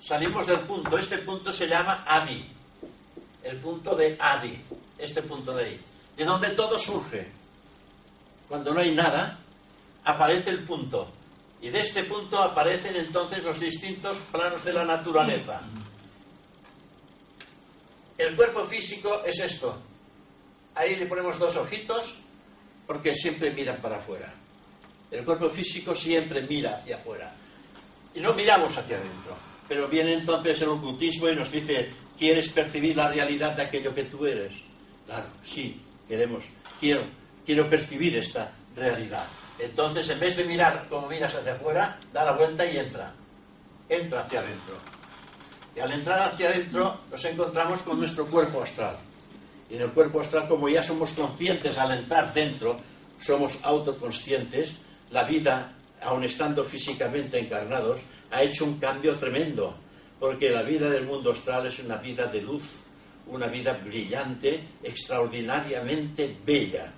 Salimos 0.02 0.48
del 0.48 0.62
punto. 0.62 0.98
Este 0.98 1.20
punto 1.20 1.52
se 1.52 1.68
llama 1.68 2.04
Adi. 2.08 2.46
El 3.44 3.58
punto 3.58 3.96
de 3.96 4.18
Adi. 4.20 4.62
Este 4.98 5.22
punto 5.22 5.54
de 5.54 5.66
ahí. 5.66 5.82
De 6.16 6.26
donde 6.26 6.50
todo 6.50 6.78
surge. 6.78 7.28
Cuando 8.50 8.74
no 8.74 8.80
hay 8.80 8.94
nada, 8.94 9.38
aparece 10.04 10.50
el 10.50 10.64
punto. 10.64 11.12
Y 11.62 11.70
de 11.70 11.82
este 11.82 12.04
punto 12.04 12.38
aparecen 12.40 12.96
entonces 12.96 13.44
los 13.44 13.60
distintos 13.60 14.20
planos 14.32 14.64
de 14.64 14.74
la 14.74 14.86
naturaleza. 14.86 15.62
El 18.18 18.36
cuerpo 18.36 18.66
físico 18.66 19.22
es 19.26 19.40
esto. 19.40 19.78
Ahí 20.78 20.96
le 20.96 21.08
ponemos 21.08 21.40
dos 21.40 21.56
ojitos 21.56 22.16
porque 22.86 23.14
siempre 23.16 23.50
miran 23.50 23.78
para 23.82 23.98
afuera. 23.98 24.32
El 25.10 25.26
cuerpo 25.26 25.50
físico 25.50 25.96
siempre 25.96 26.44
mira 26.44 26.78
hacia 26.78 26.98
afuera. 26.98 27.34
Y 28.14 28.20
no 28.20 28.34
miramos 28.36 28.78
hacia 28.78 28.98
adentro. 28.98 29.36
Pero 29.68 29.88
viene 29.88 30.14
entonces 30.14 30.62
el 30.62 30.70
ocultismo 30.70 31.30
y 31.30 31.36
nos 31.36 31.52
dice, 31.52 31.90
¿quieres 32.18 32.50
percibir 32.50 32.96
la 32.96 33.10
realidad 33.10 33.56
de 33.56 33.64
aquello 33.64 33.94
que 33.94 34.04
tú 34.04 34.28
eres? 34.28 34.54
Claro, 35.08 35.26
sí, 35.44 35.82
queremos, 36.08 36.44
quiero, 36.80 37.02
quiero 37.44 37.68
percibir 37.68 38.16
esta 38.16 38.52
realidad. 38.76 39.26
Entonces, 39.58 40.08
en 40.10 40.20
vez 40.20 40.38
de 40.38 40.44
mirar 40.44 40.86
como 40.90 41.08
miras 41.08 41.34
hacia 41.34 41.54
afuera, 41.54 41.98
da 42.14 42.24
la 42.24 42.34
vuelta 42.34 42.64
y 42.66 42.78
entra. 42.78 43.12
Entra 43.90 44.22
hacia 44.22 44.42
adentro. 44.42 44.76
Y 45.76 45.80
al 45.80 45.92
entrar 45.92 46.22
hacia 46.22 46.50
adentro 46.50 47.00
nos 47.10 47.26
encontramos 47.26 47.82
con 47.82 48.00
nuestro 48.00 48.28
cuerpo 48.28 48.62
astral. 48.62 48.96
Y 49.70 49.76
en 49.76 49.82
el 49.82 49.92
cuerpo 49.92 50.22
astral, 50.22 50.48
como 50.48 50.70
ya 50.70 50.82
somos 50.82 51.12
conscientes 51.12 51.78
al 51.78 51.98
entrar 51.98 52.34
dentro, 52.34 52.80
somos 53.20 53.60
autoconscientes, 53.64 54.76
la 55.12 55.24
vida, 55.24 55.74
aun 56.02 56.24
estando 56.24 56.64
físicamente 56.64 57.40
encarnados, 57.40 58.02
ha 58.32 58.44
hecho 58.44 58.66
un 58.66 58.80
cambio 58.80 59.18
tremendo, 59.18 59.76
porque 60.20 60.50
la 60.50 60.64
vida 60.64 60.90
del 60.90 61.06
mundo 61.06 61.32
astral 61.32 61.68
es 61.68 61.80
una 61.80 61.98
vida 61.98 62.28
de 62.28 62.42
luz, 62.42 62.64
una 63.28 63.48
vida 63.48 63.74
brillante, 63.74 64.62
extraordinariamente 64.84 66.36
bella 66.46 66.92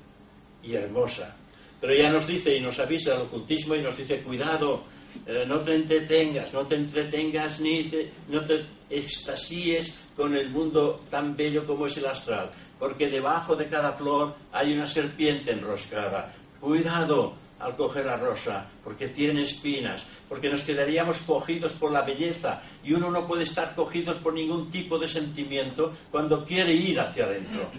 y 0.64 0.76
hermosa. 0.76 1.36
Pero 1.82 1.94
ya 1.94 2.10
nos 2.10 2.28
dice 2.28 2.56
y 2.56 2.62
nos 2.62 2.80
avisa 2.80 3.16
el 3.16 3.22
ocultismo 3.22 3.76
y 3.76 3.82
nos 3.82 3.98
dice, 3.98 4.22
cuidado, 4.22 4.84
eh, 5.26 5.46
no 5.48 5.60
te 5.60 5.76
entretengas, 5.76 6.54
no 6.54 6.68
te 6.68 6.76
entretengas 6.76 7.60
ni 7.62 7.90
no 8.28 8.46
te 8.46 8.64
extasíes 8.90 9.96
con 10.20 10.36
el 10.36 10.50
mundo 10.50 11.00
tan 11.10 11.34
bello 11.34 11.66
como 11.66 11.86
es 11.86 11.96
el 11.96 12.06
astral, 12.06 12.52
porque 12.78 13.08
debajo 13.08 13.56
de 13.56 13.70
cada 13.70 13.94
flor 13.94 14.36
hay 14.52 14.74
una 14.74 14.86
serpiente 14.86 15.52
enroscada. 15.52 16.34
Cuidado 16.60 17.36
al 17.58 17.78
coger 17.78 18.06
la 18.06 18.18
rosa, 18.18 18.66
porque 18.84 19.08
tiene 19.08 19.44
espinas, 19.44 20.06
porque 20.28 20.50
nos 20.50 20.64
quedaríamos 20.64 21.20
cogidos 21.20 21.72
por 21.72 21.94
la 21.94 22.02
belleza 22.02 22.62
y 22.84 22.92
uno 22.92 23.10
no 23.10 23.26
puede 23.26 23.44
estar 23.44 23.74
cogido 23.74 24.14
por 24.18 24.34
ningún 24.34 24.70
tipo 24.70 25.00
de 25.00 25.08
sentimiento 25.08 25.94
cuando 26.12 26.44
quiere 26.44 26.74
ir 26.74 27.00
hacia 27.00 27.24
adentro 27.24 27.72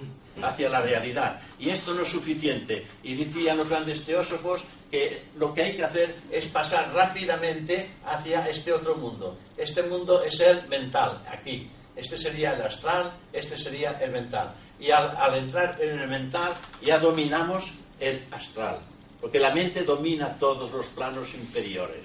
hacia 0.42 0.70
la 0.70 0.80
realidad. 0.80 1.38
Y 1.58 1.68
esto 1.68 1.92
no 1.92 2.00
es 2.00 2.08
suficiente. 2.08 2.86
Y 3.02 3.14
decían 3.14 3.58
los 3.58 3.68
grandes 3.68 4.02
teósofos 4.06 4.64
que 4.90 5.24
lo 5.36 5.52
que 5.52 5.62
hay 5.62 5.76
que 5.76 5.84
hacer 5.84 6.16
es 6.30 6.46
pasar 6.46 6.90
rápidamente 6.94 7.90
hacia 8.06 8.48
este 8.48 8.72
otro 8.72 8.94
mundo. 8.94 9.36
Este 9.58 9.82
mundo 9.82 10.22
es 10.22 10.40
el 10.40 10.66
mental, 10.68 11.22
aquí. 11.30 11.68
Este 12.00 12.16
sería 12.16 12.54
el 12.54 12.62
astral, 12.62 13.12
este 13.30 13.58
sería 13.58 13.90
el 14.00 14.10
mental. 14.10 14.54
Y 14.80 14.90
al, 14.90 15.34
entrar 15.34 15.76
en 15.78 15.98
el 15.98 16.08
mental 16.08 16.54
ya 16.80 16.98
dominamos 16.98 17.74
el 18.00 18.24
astral, 18.30 18.78
porque 19.20 19.38
la 19.38 19.52
mente 19.52 19.82
domina 19.82 20.34
todos 20.38 20.72
los 20.72 20.86
planos 20.86 21.34
inferiores. 21.34 22.00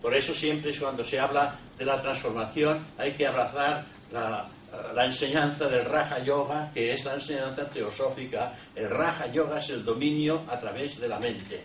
Por 0.00 0.14
eso 0.14 0.34
siempre 0.34 0.74
cuando 0.78 1.04
se 1.04 1.20
habla 1.20 1.58
de 1.76 1.84
la 1.84 2.00
transformación 2.00 2.86
hay 2.96 3.12
que 3.12 3.26
abrazar 3.26 3.84
la 4.10 5.04
enseñanza 5.04 5.68
del 5.68 5.84
Raja 5.84 6.20
Yoga, 6.20 6.70
que 6.72 6.94
es 6.94 7.04
la 7.04 7.14
enseñanza 7.14 7.68
teosófica. 7.68 8.54
El 8.74 8.88
Raja 8.88 9.26
Yoga 9.26 9.58
es 9.58 9.68
el 9.68 9.84
dominio 9.84 10.44
a 10.48 10.58
través 10.58 10.98
de 10.98 11.08
la 11.08 11.18
mente. 11.18 11.62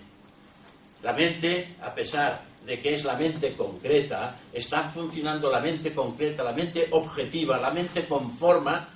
La 1.01 1.13
mente, 1.13 1.75
a 1.81 1.95
pesar 1.95 2.50
de 2.65 2.79
que 2.81 2.93
es 2.93 3.03
la 3.05 3.15
mente 3.15 3.53
concreta, 3.53 4.39
está 4.53 4.83
funcionando 4.89 5.49
la 5.49 5.59
mente 5.59 5.93
concreta, 5.93 6.43
la 6.43 6.53
mente 6.53 6.87
objetiva, 6.91 7.57
la 7.57 7.71
mente 7.71 8.05
con 8.05 8.31
forma, 8.31 8.87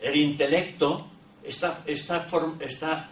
el 0.00 0.16
intelecto 0.16 1.06
está, 1.42 1.82
está, 1.86 2.26
está, 2.60 3.08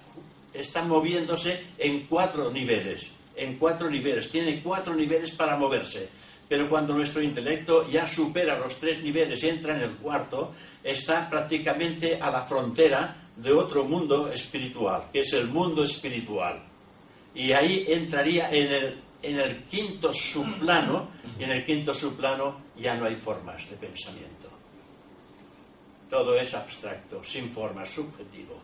está 0.52 0.82
moviéndose 0.82 1.66
en 1.78 2.06
cuatro 2.06 2.50
niveles, 2.50 3.10
en 3.36 3.56
cuatro 3.56 3.88
niveles, 3.88 4.30
tiene 4.30 4.60
cuatro 4.62 4.94
niveles 4.94 5.30
para 5.32 5.56
moverse 5.56 6.20
pero 6.50 6.68
cuando 6.68 6.94
nuestro 6.94 7.22
intelecto 7.22 7.88
ya 7.88 8.08
supera 8.08 8.58
los 8.58 8.74
tres 8.74 9.00
niveles 9.04 9.40
y 9.44 9.48
entra 9.48 9.76
en 9.76 9.82
el 9.82 9.90
cuarto, 9.90 10.52
está 10.82 11.30
prácticamente 11.30 12.18
a 12.20 12.28
la 12.28 12.42
frontera 12.42 13.28
de 13.36 13.52
otro 13.52 13.84
mundo 13.84 14.28
espiritual, 14.32 15.04
que 15.12 15.20
es 15.20 15.32
el 15.32 15.46
mundo 15.46 15.84
espiritual. 15.84 16.60
Y 17.36 17.52
ahí 17.52 17.84
entraría 17.86 18.50
en 18.50 18.72
el, 18.72 18.98
en 19.22 19.38
el 19.38 19.64
quinto 19.64 20.12
subplano, 20.12 21.08
y 21.38 21.44
en 21.44 21.50
el 21.50 21.64
quinto 21.64 21.94
subplano 21.94 22.60
ya 22.76 22.94
no 22.94 23.06
hay 23.06 23.14
formas 23.14 23.68
de 23.68 23.76
pensamiento. 23.76 24.48
Todo 26.08 26.36
es 26.36 26.54
abstracto, 26.54 27.22
sin 27.22 27.50
forma, 27.50 27.86
subjetivo. 27.86 28.60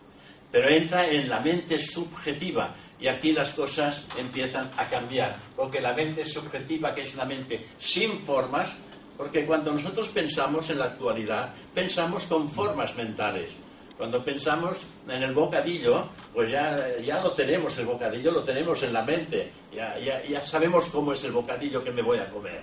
Pero 0.51 0.69
entra 0.69 1.09
en 1.09 1.29
la 1.29 1.40
mente 1.40 1.79
subjetiva, 1.79 2.75
y 2.99 3.09
aquí 3.09 3.33
las 3.33 3.53
cosas 3.53 4.07
empiezan 4.19 4.71
a 4.77 4.88
cambiar, 4.88 5.37
porque 5.55 5.81
la 5.81 5.92
mente 5.92 6.25
subjetiva, 6.25 6.95
que 6.95 7.03
es 7.03 7.14
una 7.14 7.25
mente 7.25 7.66
sin 7.79 8.21
formas, 8.21 8.75
porque 9.16 9.45
cuando 9.47 9.73
nosotros 9.73 10.09
pensamos 10.09 10.69
en 10.71 10.79
la 10.79 10.87
actualidad, 10.87 11.53
pensamos 11.75 12.25
con 12.25 12.49
formas 12.49 12.95
mentales. 12.97 13.57
Cuando 13.96 14.22
pensamos 14.22 14.87
en 15.09 15.22
el 15.22 15.32
bocadillo, 15.32 16.04
pues 16.35 16.50
ya, 16.50 16.98
ya 16.98 17.22
lo 17.22 17.32
tenemos, 17.32 17.76
el 17.78 17.87
bocadillo 17.87 18.30
lo 18.30 18.42
tenemos 18.42 18.82
en 18.82 18.92
la 18.92 19.02
mente, 19.02 19.50
ya, 19.74 19.98
ya, 19.98 20.22
ya 20.22 20.40
sabemos 20.40 20.90
cómo 20.90 21.12
es 21.12 21.24
el 21.24 21.32
bocadillo 21.32 21.82
que 21.82 21.90
me 21.90 22.02
voy 22.02 22.18
a 22.18 22.28
comer. 22.28 22.61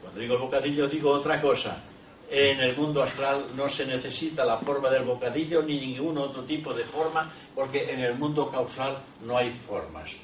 Cuando 0.00 0.20
digo 0.20 0.38
bocadillo 0.38 0.88
digo 0.88 1.10
otra 1.10 1.40
cosa, 1.40 1.76
en 2.30 2.60
el 2.60 2.74
mundo 2.74 3.02
astral 3.02 3.44
no 3.54 3.68
se 3.68 3.84
necesita 3.84 4.42
la 4.42 4.56
forma 4.56 4.88
del 4.88 5.02
bocadillo 5.02 5.62
ni 5.62 5.78
ningún 5.78 6.16
otro 6.16 6.44
tipo 6.44 6.72
de 6.72 6.84
forma, 6.84 7.30
porque 7.54 7.92
en 7.92 8.00
el 8.00 8.14
mundo 8.14 8.50
causal 8.50 8.96
no 9.22 9.36
hay 9.36 9.50
formas. 9.50 10.16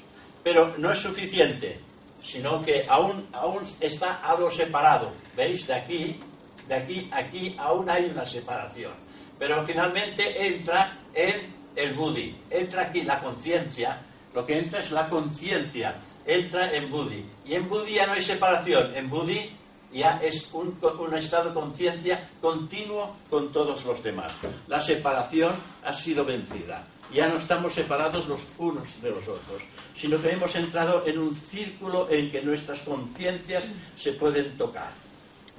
Pero 0.43 0.73
no 0.79 0.91
es 0.91 0.97
suficiente, 0.97 1.79
sino 2.19 2.63
que 2.63 2.85
aún, 2.89 3.27
aún 3.31 3.61
está 3.79 4.21
algo 4.23 4.49
separado. 4.49 5.11
¿Veis? 5.37 5.67
De 5.67 5.73
aquí, 5.75 6.19
de 6.67 6.73
aquí, 6.73 7.09
aquí 7.11 7.55
aún 7.59 7.87
hay 7.87 8.05
una 8.05 8.25
separación. 8.25 9.08
Pero 9.39 9.65
finalmente 9.65 10.47
entra 10.47 10.99
en 11.13 11.55
el 11.75 11.93
Budi, 11.93 12.35
entra 12.49 12.83
aquí 12.83 13.03
la 13.03 13.19
conciencia, 13.19 14.01
lo 14.33 14.45
que 14.45 14.59
entra 14.59 14.79
es 14.79 14.91
la 14.91 15.07
conciencia, 15.07 15.95
entra 16.25 16.73
en 16.73 16.91
Budi. 16.91 17.25
Y 17.45 17.55
en 17.55 17.69
Budi 17.69 17.93
ya 17.93 18.05
no 18.05 18.13
hay 18.13 18.21
separación, 18.21 18.93
en 18.95 19.09
Budi 19.09 19.49
ya 19.91 20.19
es 20.21 20.49
un, 20.53 20.77
estado 21.15 21.49
de 21.49 21.55
conciencia 21.55 22.29
continuo 22.41 23.15
con 23.29 23.51
todos 23.51 23.85
los 23.85 24.03
demás. 24.03 24.33
La 24.67 24.81
separación 24.81 25.55
ha 25.83 25.93
sido 25.93 26.25
vencida. 26.25 26.85
Ya 27.11 27.27
no 27.27 27.37
estamos 27.37 27.73
separados 27.73 28.27
los 28.27 28.45
unos 28.59 29.01
de 29.01 29.09
los 29.09 29.27
otros, 29.27 29.63
sino 29.95 30.21
que 30.21 30.31
hemos 30.31 30.55
entrado 30.55 31.03
en 31.07 31.17
un 31.17 31.35
círculo 31.35 32.07
en 32.11 32.29
que 32.29 32.41
nuestras 32.43 32.81
conciencias 32.81 33.63
se 33.95 34.13
pueden 34.13 34.55
tocar. 34.57 35.08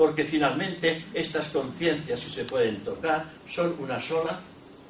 Porque 0.00 0.24
finalmente 0.24 1.04
estas 1.12 1.48
conciencias, 1.48 2.20
si 2.20 2.30
se 2.30 2.46
pueden 2.46 2.78
tocar, 2.82 3.22
son 3.46 3.76
una 3.80 4.00
sola 4.00 4.40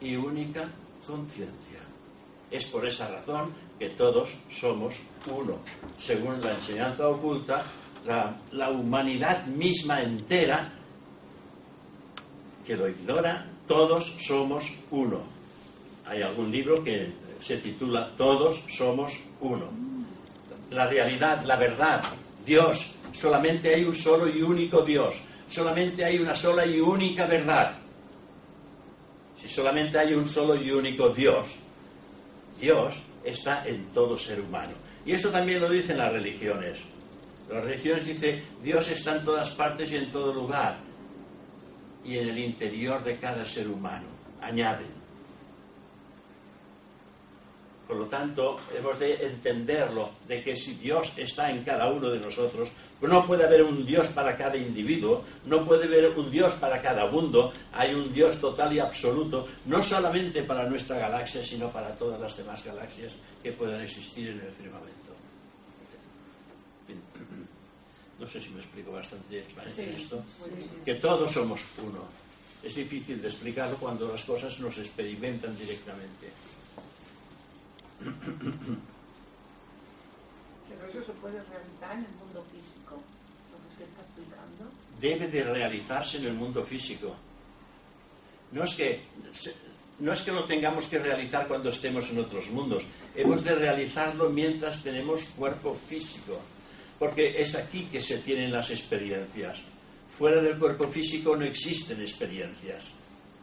y 0.00 0.14
única 0.14 0.68
conciencia. 1.04 1.80
Es 2.48 2.66
por 2.66 2.86
esa 2.86 3.08
razón 3.08 3.52
que 3.76 3.88
todos 3.88 4.30
somos 4.48 4.94
uno. 5.26 5.58
Según 5.98 6.40
la 6.40 6.52
enseñanza 6.52 7.08
oculta, 7.08 7.64
la, 8.06 8.70
humanidad 8.70 9.46
misma 9.46 10.00
entera, 10.00 10.70
que 12.64 12.76
lo 12.76 12.88
ignora, 12.88 13.46
todos 13.66 14.14
somos 14.20 14.72
uno. 14.92 15.22
Hay 16.06 16.22
algún 16.22 16.52
libro 16.52 16.84
que 16.84 17.12
se 17.40 17.56
titula 17.56 18.12
Todos 18.16 18.62
somos 18.68 19.18
uno. 19.40 19.66
La 20.70 20.86
realidad, 20.86 21.42
la 21.44 21.56
verdad, 21.56 22.00
Dios, 22.46 22.92
solamente 23.12 23.74
hay 23.74 23.84
un 23.84 23.94
solo 23.94 24.28
y 24.28 24.42
único 24.42 24.82
Dios, 24.82 25.16
solamente 25.48 26.04
hay 26.04 26.18
una 26.18 26.34
sola 26.34 26.64
y 26.66 26.80
única 26.80 27.26
verdad. 27.26 27.76
Si 29.40 29.48
solamente 29.48 29.98
hay 29.98 30.14
un 30.14 30.26
solo 30.26 30.54
y 30.54 30.70
único 30.70 31.08
Dios, 31.08 31.56
Dios 32.60 32.94
está 33.24 33.66
en 33.66 33.86
todo 33.86 34.16
ser 34.18 34.40
humano. 34.40 34.72
Y 35.04 35.12
eso 35.12 35.30
también 35.30 35.60
lo 35.60 35.68
dicen 35.68 35.98
las 35.98 36.12
religiones. 36.12 36.78
Las 37.50 37.64
religiones 37.64 38.06
dicen, 38.06 38.44
Dios 38.62 38.88
está 38.88 39.16
en 39.16 39.24
todas 39.24 39.50
partes 39.52 39.90
y 39.92 39.96
en 39.96 40.10
todo 40.10 40.32
lugar. 40.32 40.76
Y 42.04 42.18
en 42.18 42.28
el 42.28 42.38
interior 42.38 43.02
de 43.02 43.16
cada 43.16 43.44
ser 43.44 43.68
humano. 43.68 44.06
Añaden. 44.40 45.00
Por 47.88 47.96
lo 47.96 48.06
tanto, 48.06 48.60
hemos 48.78 48.98
de 49.00 49.26
entenderlo, 49.26 50.10
de 50.28 50.44
que 50.44 50.54
si 50.54 50.74
Dios 50.74 51.12
está 51.16 51.50
en 51.50 51.64
cada 51.64 51.90
uno 51.90 52.08
de 52.08 52.20
nosotros, 52.20 52.68
no 53.02 53.26
puede 53.26 53.44
haber 53.44 53.62
un 53.62 53.84
Dios 53.86 54.08
para 54.08 54.36
cada 54.36 54.56
individuo, 54.56 55.24
no 55.46 55.64
puede 55.64 55.84
haber 55.84 56.10
un 56.10 56.30
Dios 56.30 56.54
para 56.54 56.80
cada 56.82 57.06
mundo, 57.06 57.52
hay 57.72 57.94
un 57.94 58.12
Dios 58.12 58.38
total 58.38 58.72
y 58.72 58.78
absoluto, 58.78 59.46
no 59.66 59.82
solamente 59.82 60.42
para 60.42 60.68
nuestra 60.68 60.98
galaxia, 60.98 61.42
sino 61.42 61.70
para 61.70 61.94
todas 61.96 62.20
las 62.20 62.36
demás 62.36 62.64
galaxias 62.64 63.14
que 63.42 63.52
puedan 63.52 63.80
existir 63.80 64.30
en 64.30 64.40
el 64.40 64.52
firmamento. 64.52 65.00
No 68.20 68.26
sé 68.28 68.38
si 68.38 68.50
me 68.50 68.60
explico 68.60 68.92
bastante 68.92 69.42
bien 69.76 69.96
esto. 69.96 70.22
Que 70.84 70.96
todos 70.96 71.32
somos 71.32 71.62
uno. 71.82 72.04
Es 72.62 72.74
difícil 72.74 73.22
de 73.22 73.28
explicarlo 73.28 73.78
cuando 73.78 74.06
las 74.06 74.22
cosas 74.24 74.60
no 74.60 74.70
se 74.70 74.82
experimentan 74.82 75.56
directamente. 75.56 76.28
Pero 80.68 80.86
eso 80.86 81.00
se 81.00 81.12
puede 81.12 81.42
realizar 81.44 81.92
en 81.92 82.04
el 82.04 82.12
mundo 82.20 82.44
físico, 82.52 83.00
lo 83.50 83.56
que 83.56 83.68
usted 83.72 83.84
está 83.88 84.02
explicando. 84.02 84.68
Debe 85.00 85.28
de 85.28 85.42
realizarse 85.42 86.18
en 86.18 86.26
el 86.26 86.34
mundo 86.34 86.62
físico. 86.62 87.16
No 88.52 88.64
es 88.64 88.74
que 88.74 89.00
no 90.00 90.12
es 90.12 90.22
que 90.22 90.32
lo 90.32 90.44
tengamos 90.44 90.86
que 90.86 90.98
realizar 90.98 91.46
cuando 91.46 91.68
estemos 91.68 92.10
en 92.10 92.20
otros 92.20 92.50
mundos, 92.50 92.84
hemos 93.14 93.44
de 93.44 93.54
realizarlo 93.54 94.30
mientras 94.30 94.82
tenemos 94.82 95.24
cuerpo 95.36 95.78
físico, 95.88 96.40
porque 96.98 97.40
es 97.40 97.54
aquí 97.54 97.86
que 97.92 98.00
se 98.00 98.18
tienen 98.18 98.50
las 98.50 98.70
experiencias. 98.70 99.60
Fuera 100.08 100.40
del 100.40 100.58
cuerpo 100.58 100.88
físico 100.88 101.36
no 101.36 101.44
existen 101.44 102.00
experiencias. 102.00 102.84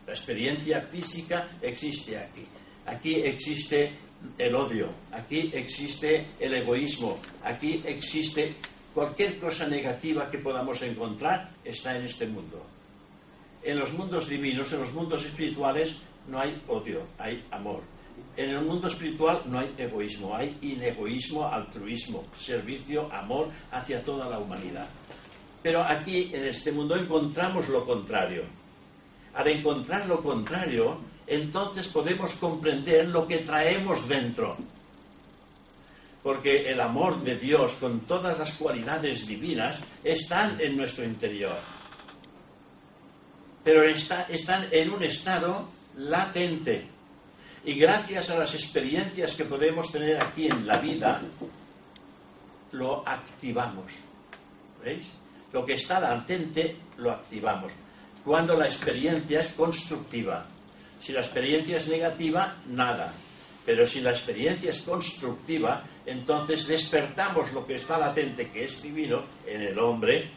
La 0.06 0.13
experiencia 0.13 0.82
física 0.82 1.48
existe 1.62 2.17
aquí. 2.17 2.46
Aquí 2.88 3.15
existe 3.15 3.91
el 4.38 4.56
odio, 4.56 4.89
aquí 5.12 5.52
existe 5.54 6.26
el 6.39 6.54
egoísmo, 6.54 7.20
aquí 7.43 7.84
existe 7.86 8.54
cualquier 8.97 9.38
cosa 9.38 9.67
negativa 9.67 10.27
que 10.27 10.39
podamos 10.39 10.81
encontrar, 10.81 11.51
está 11.63 11.95
en 11.95 12.05
este 12.05 12.25
mundo. 12.25 12.65
En 13.62 13.77
los 13.77 13.93
mundos 13.93 14.27
divinos, 14.27 14.73
en 14.73 14.79
los 14.79 14.91
mundos 14.91 15.23
espirituales, 15.23 15.99
no 16.27 16.39
hay 16.39 16.60
odio, 16.67 17.03
hay 17.19 17.45
amor. 17.51 17.83
En 18.36 18.49
el 18.49 18.62
mundo 18.62 18.88
espiritual 18.88 19.43
no 19.45 19.60
hay 19.60 19.71
egoísmo, 19.77 20.36
hay 20.36 20.57
inegoísmo, 20.63 21.45
altruismo, 21.45 22.25
servicio, 22.36 23.07
amor 23.13 23.49
hacia 23.71 24.03
toda 24.03 24.27
la 24.27 24.39
humanidad. 24.39 24.88
Pero 25.62 25.83
aquí, 25.83 26.31
en 26.33 26.45
este 26.45 26.71
mundo, 26.71 26.95
encontramos 26.95 27.69
lo 27.69 27.86
contrario. 27.86 28.45
Al 29.36 29.47
encontrar 29.47 30.07
lo 30.07 30.23
contrario, 30.23 30.97
entonces 31.27 31.88
podemos 31.88 32.33
comprender 32.38 33.10
lo 33.10 33.27
que 33.27 33.38
traemos 33.38 34.07
dentro. 34.07 34.57
Porque 36.28 36.70
el 36.70 36.82
amor 36.82 37.24
de 37.24 37.38
Dios 37.38 37.76
con 37.76 38.02
todas 38.02 38.38
las 38.38 38.52
cualidades 38.52 39.26
divinas 39.26 39.80
están 40.04 40.60
en 40.60 40.76
nuestro 40.76 41.06
interior. 41.06 41.56
Pero 43.63 43.82
están 43.86 44.68
en 44.70 44.90
un 44.90 45.04
estado 45.04 45.70
latente. 45.96 46.86
Y 47.63 47.76
gracias 47.76 48.30
a 48.30 48.40
las 48.40 48.54
experiencias 48.56 49.36
que 49.36 49.46
podemos 49.46 49.90
tener 49.90 50.22
aquí 50.22 50.48
en 50.48 50.68
la 50.68 50.80
vida, 50.80 51.22
lo 52.74 53.08
activamos. 53.08 53.94
¿Veis? 54.84 55.08
Lo 55.54 55.66
que 55.66 55.76
está 55.76 56.02
latente 56.02 56.76
lo 56.98 57.12
activamos. 57.12 57.72
Cuando 58.26 58.54
la 58.54 58.66
experiencia 58.66 59.40
es 59.40 59.54
constructiva. 59.54 60.46
Si 61.00 61.13
la 61.13 61.22
experiencia 61.22 61.78
es 61.78 61.88
negativa, 61.88 62.58
nada. 62.68 63.13
Pero 63.67 63.86
si 63.86 63.99
la 63.99 64.12
experiencia 64.12 64.69
es 64.69 64.80
constructiva, 64.80 65.84
entonces 66.06 66.67
despertamos 66.67 67.51
lo 67.51 67.67
que 67.67 67.75
está 67.75 67.97
latente, 67.97 68.49
que 68.49 68.63
es 68.63 68.82
divino, 68.82 69.23
en 69.45 69.62
el 69.62 69.77
hombre, 69.77 70.30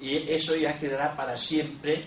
y 0.00 0.30
eso 0.30 0.54
ya 0.54 0.78
quedará 0.78 1.16
para 1.16 1.36
siempre 1.36 2.04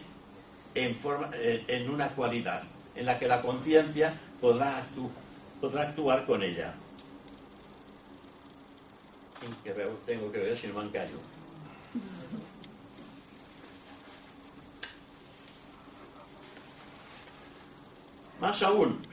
en, 0.73 0.97
eh, 1.33 1.87
una 1.89 2.07
cualidad, 2.11 2.63
en 2.95 3.05
la 3.05 3.19
que 3.19 3.27
la 3.27 3.41
conciencia 3.41 4.17
podrá, 4.39 4.77
actuar 4.77 6.25
con 6.25 6.41
ella. 6.41 6.73
tengo 10.05 10.31
que 10.31 10.39
ver 10.39 10.55
si 10.55 10.67
no 10.67 10.81
me 10.81 10.89
callo. 10.89 11.19
Más 18.39 18.63
aún, 18.63 19.10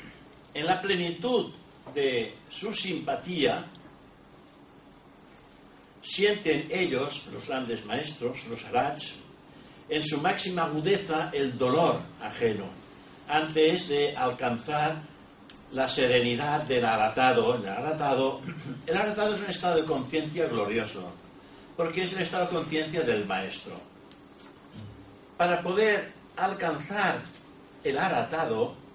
en 0.59 0.66
la 0.66 0.83
plenitud 0.83 1.53
de 1.94 2.35
su 2.51 2.75
simpatía, 2.75 3.64
sienten 6.03 6.68
ellos, 6.71 7.27
los 7.33 7.47
grandes 7.47 7.85
maestros, 7.85 8.44
los 8.51 8.64
arats, 8.64 9.14
en 9.88 10.03
su 10.03 10.21
máxima 10.21 10.64
agudeza 10.64 11.31
el 11.33 11.57
dolor 11.57 12.01
ajeno, 12.21 12.64
antes 13.29 13.88
de 13.88 14.16
alcanzar 14.16 14.97
la 15.73 15.87
serenidad 15.87 16.62
del 16.62 16.85
aratado. 16.85 17.55
El 17.55 17.68
aratado, 17.68 18.40
el 18.85 18.97
aratado 18.97 19.35
es 19.35 19.40
un 19.40 19.51
estado 19.51 19.77
de 19.77 19.85
conciencia 19.85 20.49
glorioso, 20.49 21.12
porque 21.77 22.03
es 22.03 22.12
el 22.14 22.23
estado 22.23 22.47
de 22.47 22.57
conciencia 22.57 23.03
del 23.03 23.25
maestro. 23.27 23.75
Para 25.37 25.62
poder 25.62 26.12
alcanzar 26.37 27.23
el 27.85 27.97
aratado, 27.97 28.88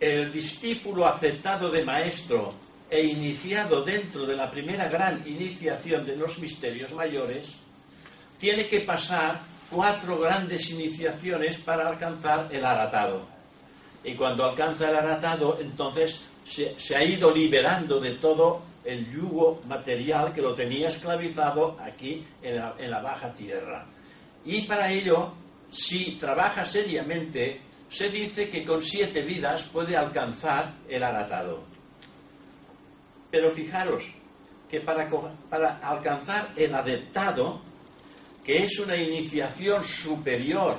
el 0.00 0.32
discípulo 0.32 1.06
aceptado 1.06 1.70
de 1.70 1.84
maestro 1.84 2.54
e 2.88 3.04
iniciado 3.04 3.84
dentro 3.84 4.26
de 4.26 4.34
la 4.34 4.50
primera 4.50 4.88
gran 4.88 5.22
iniciación 5.26 6.04
de 6.06 6.16
los 6.16 6.38
misterios 6.38 6.92
mayores, 6.92 7.56
tiene 8.38 8.66
que 8.66 8.80
pasar 8.80 9.40
cuatro 9.70 10.18
grandes 10.18 10.70
iniciaciones 10.70 11.58
para 11.58 11.88
alcanzar 11.88 12.48
el 12.50 12.64
aratado. 12.64 13.26
Y 14.02 14.14
cuando 14.14 14.44
alcanza 14.44 14.88
el 14.88 14.96
aratado, 14.96 15.58
entonces 15.60 16.22
se, 16.44 16.96
ha 16.96 17.04
ido 17.04 17.30
liberando 17.30 18.00
de 18.00 18.12
todo 18.12 18.62
el 18.84 19.08
yugo 19.12 19.60
material 19.68 20.32
que 20.32 20.40
lo 20.40 20.54
tenía 20.54 20.88
esclavizado 20.88 21.76
aquí 21.78 22.26
en 22.42 22.90
la, 22.90 23.00
baja 23.00 23.32
tierra. 23.34 23.86
Y 24.44 24.62
para 24.62 24.90
ello, 24.90 25.34
si 25.70 26.12
trabaja 26.12 26.64
seriamente 26.64 27.60
se 27.90 28.08
dice 28.08 28.48
que 28.48 28.64
con 28.64 28.80
siete 28.80 29.22
vidas 29.22 29.64
puede 29.64 29.96
alcanzar 29.96 30.74
el 30.88 31.02
aratado. 31.02 31.64
Pero 33.30 33.50
fijaros 33.50 34.04
que 34.70 34.80
para, 34.80 35.10
alcanzar 35.82 36.50
el 36.56 36.72
adeptado, 36.72 37.60
que 38.44 38.64
es 38.64 38.78
una 38.78 38.96
iniciación 38.96 39.82
superior 39.82 40.76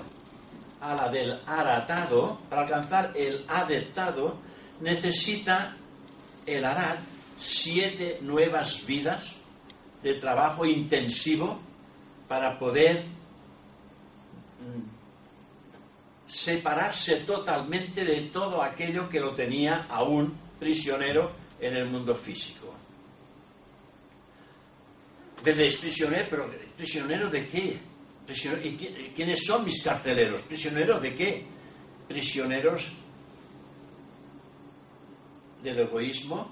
a 0.79 0.95
la 0.95 1.09
del 1.09 1.37
aratado, 1.45 2.39
para 2.49 2.61
alcanzar 2.61 3.11
el 3.15 3.45
adeptado, 3.47 4.37
necesita 4.79 5.75
el 6.45 6.63
arat 6.63 6.99
siete 7.37 8.19
nuevas 8.21 8.85
vidas 8.85 9.35
de 10.01 10.13
trabajo 10.15 10.65
intensivo 10.65 11.59
para 12.27 12.57
poder 12.57 13.03
separarse 16.31 17.17
totalmente 17.17 18.05
de 18.05 18.21
todo 18.31 18.63
aquello 18.63 19.09
que 19.09 19.19
lo 19.19 19.31
tenía 19.31 19.85
aún 19.89 20.33
prisionero 20.59 21.31
en 21.59 21.75
el 21.75 21.87
mundo 21.87 22.15
físico. 22.15 22.73
¿Veis 25.43 25.75
prisionero? 25.77 26.27
¿Pero 26.29 26.49
prisionero 26.77 27.29
de 27.29 27.47
qué? 27.47 27.77
¿Y 28.63 29.11
quiénes 29.13 29.43
son 29.45 29.65
mis 29.65 29.83
carceleros? 29.83 30.41
¿Prisioneros 30.43 31.01
de 31.01 31.15
qué? 31.15 31.45
Prisioneros 32.07 32.91
del 35.63 35.79
egoísmo, 35.79 36.49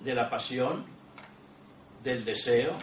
de 0.00 0.14
la 0.14 0.30
pasión, 0.30 0.86
del 2.02 2.24
deseo, 2.24 2.76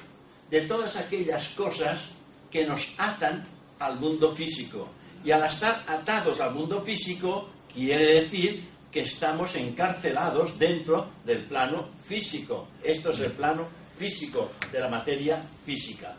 de 0.49 0.61
todas 0.61 0.95
aquellas 0.95 1.49
cosas 1.49 2.09
que 2.51 2.67
nos 2.67 2.93
atan 2.97 3.47
al 3.81 3.99
mundo 3.99 4.33
físico. 4.33 4.87
Y 5.23 5.31
al 5.31 5.43
estar 5.43 5.83
atados 5.87 6.39
al 6.39 6.53
mundo 6.53 6.81
físico, 6.81 7.49
quiere 7.73 8.21
decir 8.21 8.69
que 8.91 9.01
estamos 9.01 9.55
encarcelados 9.55 10.57
dentro 10.57 11.07
del 11.25 11.45
plano 11.45 11.89
físico. 12.03 12.67
Esto 12.83 13.11
es 13.11 13.19
el 13.19 13.31
plano 13.31 13.67
físico 13.97 14.51
de 14.71 14.79
la 14.79 14.87
materia 14.87 15.43
física. 15.65 16.15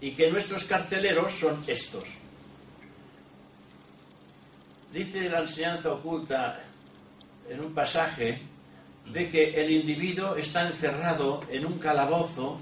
Y 0.00 0.12
que 0.12 0.30
nuestros 0.30 0.64
carceleros 0.64 1.32
son 1.32 1.62
estos. 1.66 2.08
Dice 4.92 5.28
la 5.28 5.40
enseñanza 5.40 5.92
oculta 5.92 6.58
en 7.48 7.60
un 7.60 7.72
pasaje 7.72 8.42
de 9.06 9.30
que 9.30 9.60
el 9.60 9.70
individuo 9.70 10.36
está 10.36 10.66
encerrado 10.66 11.40
en 11.50 11.66
un 11.66 11.78
calabozo, 11.78 12.60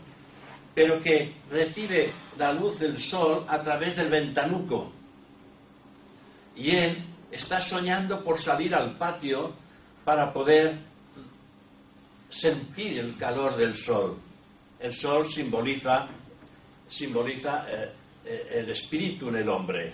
pero 0.79 1.03
que 1.03 1.33
recibe 1.51 2.09
la 2.37 2.53
luz 2.53 2.79
del 2.79 3.01
sol 3.01 3.45
a 3.49 3.61
través 3.61 3.97
del 3.97 4.09
ventanuco. 4.09 4.93
Y 6.55 6.71
él 6.71 6.97
está 7.33 7.61
soñando 7.61 8.23
por 8.23 8.41
salir 8.41 8.73
al 8.77 8.97
patio 8.97 9.55
para 10.05 10.33
poder 10.33 10.77
sentir 12.29 13.01
el 13.01 13.17
calor 13.17 13.57
del 13.57 13.75
sol. 13.75 14.21
El 14.79 14.95
sol 14.95 15.27
simboliza, 15.27 16.07
simboliza 16.87 17.67
eh, 17.69 17.93
eh, 18.25 18.49
el 18.59 18.71
espíritu 18.71 19.31
en 19.31 19.35
el 19.35 19.49
hombre. 19.49 19.93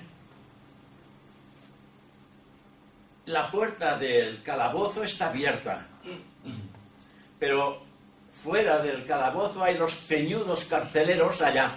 La 3.25 3.51
puerta 3.51 3.97
del 3.97 4.43
calabozo 4.43 5.03
está 5.03 5.31
abierta, 5.31 5.87
pero 7.39 7.84
fuera 8.43 8.81
del 8.81 9.07
calabozo 9.07 9.63
hay 9.63 9.79
los 9.79 9.95
ceñudos 9.95 10.65
carceleros 10.65 11.41
allá, 11.41 11.77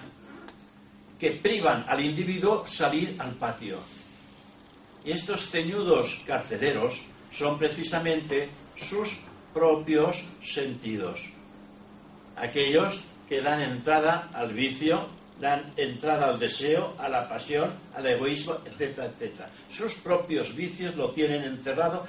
que 1.19 1.31
privan 1.31 1.85
al 1.87 2.01
individuo 2.01 2.65
salir 2.65 3.15
al 3.19 3.31
patio. 3.31 3.77
Y 5.05 5.11
estos 5.11 5.49
ceñudos 5.49 6.21
carceleros 6.25 7.01
son 7.31 7.57
precisamente 7.57 8.49
sus 8.75 9.17
propios 9.53 10.23
sentidos. 10.41 11.29
Aquellos 12.35 13.01
que 13.27 13.41
dan 13.41 13.61
entrada 13.61 14.29
al 14.33 14.53
vicio, 14.53 15.07
dan 15.39 15.73
entrada 15.77 16.27
al 16.27 16.39
deseo, 16.39 16.95
a 16.99 17.09
la 17.09 17.29
pasión, 17.29 17.71
al 17.95 18.05
egoísmo, 18.05 18.57
etcétera, 18.65 19.07
etcétera. 19.07 19.49
Sus 19.69 19.95
propios 19.95 20.55
vicios 20.55 20.95
lo 20.95 21.11
tienen 21.11 21.43
encerrado 21.43 22.05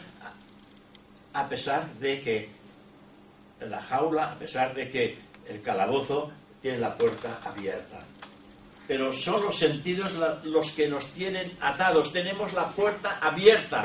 a 1.33 1.49
pesar 1.49 1.87
de 1.95 2.21
que 2.21 2.58
la 3.61 3.83
jaula, 3.83 4.33
a 4.33 4.39
pesar 4.39 4.75
de 4.75 4.91
que 4.91 5.19
el 5.49 5.63
calabozo 5.63 6.31
tiene 6.61 6.79
la 6.79 6.95
puerta 6.95 7.41
abierta. 7.45 8.01
Pero 8.87 9.13
son 9.13 9.43
los 9.45 9.57
sentidos 9.57 10.15
los 10.45 10.71
que 10.73 10.89
nos 10.89 11.09
tienen 11.09 11.57
atados. 11.61 12.13
Tenemos 12.13 12.55
la 12.55 12.67
puerta 12.69 13.19
abierta 13.21 13.83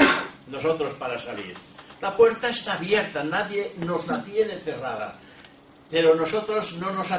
nosotros 0.47 0.93
para 0.93 1.17
salir. 1.17 1.53
La 2.01 2.15
puerta 2.15 2.49
está 2.49 2.73
abierta, 2.73 3.23
nadie 3.23 3.73
nos 3.79 4.07
la 4.07 4.23
tiene 4.23 4.55
cerrada. 4.55 5.15
Pero 5.89 6.15
nosotros 6.15 6.73
no 6.77 6.91
nos, 6.91 7.09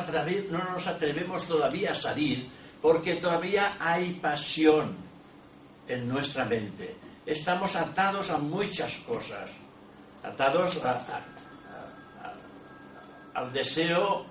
no 0.50 0.64
nos 0.72 0.86
atrevemos 0.86 1.46
todavía 1.46 1.92
a 1.92 1.94
salir 1.94 2.48
porque 2.82 3.16
todavía 3.16 3.76
hay 3.78 4.12
pasión 4.14 4.94
en 5.88 6.08
nuestra 6.08 6.44
mente. 6.44 6.94
Estamos 7.24 7.76
atados 7.76 8.30
a 8.30 8.38
muchas 8.38 8.96
cosas, 9.06 9.52
atados 10.22 10.78
al 13.34 13.52
deseo, 13.52 14.26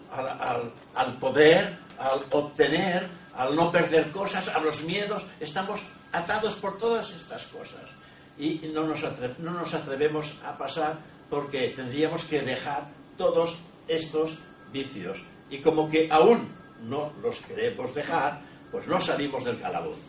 al, 0.95 1.13
poder, 1.17 1.77
al 1.99 2.21
obtener, 2.31 3.07
al 3.35 3.55
no 3.55 3.71
perder 3.71 4.11
cosas, 4.11 4.49
a 4.49 4.59
los 4.59 4.83
miedos. 4.83 5.23
Estamos 5.39 5.81
atados 6.11 6.55
por 6.55 6.77
todas 6.77 7.11
estas 7.11 7.45
cosas 7.47 7.91
y 8.37 8.71
no 8.73 8.87
nos, 8.87 9.03
no 9.39 9.51
nos 9.51 9.73
atrevemos 9.73 10.33
a 10.45 10.57
pasar 10.57 10.97
porque 11.29 11.69
tendríamos 11.69 12.25
que 12.25 12.41
dejar 12.41 12.87
todos 13.17 13.57
estos 13.87 14.37
vicios. 14.71 15.19
Y 15.49 15.59
como 15.59 15.89
que 15.89 16.09
aún 16.11 16.47
no 16.83 17.11
los 17.21 17.39
queremos 17.41 17.93
dejar, 17.93 18.41
pues 18.71 18.87
no 18.87 18.99
salimos 18.99 19.43
del 19.43 19.59
calabozo. 19.59 19.99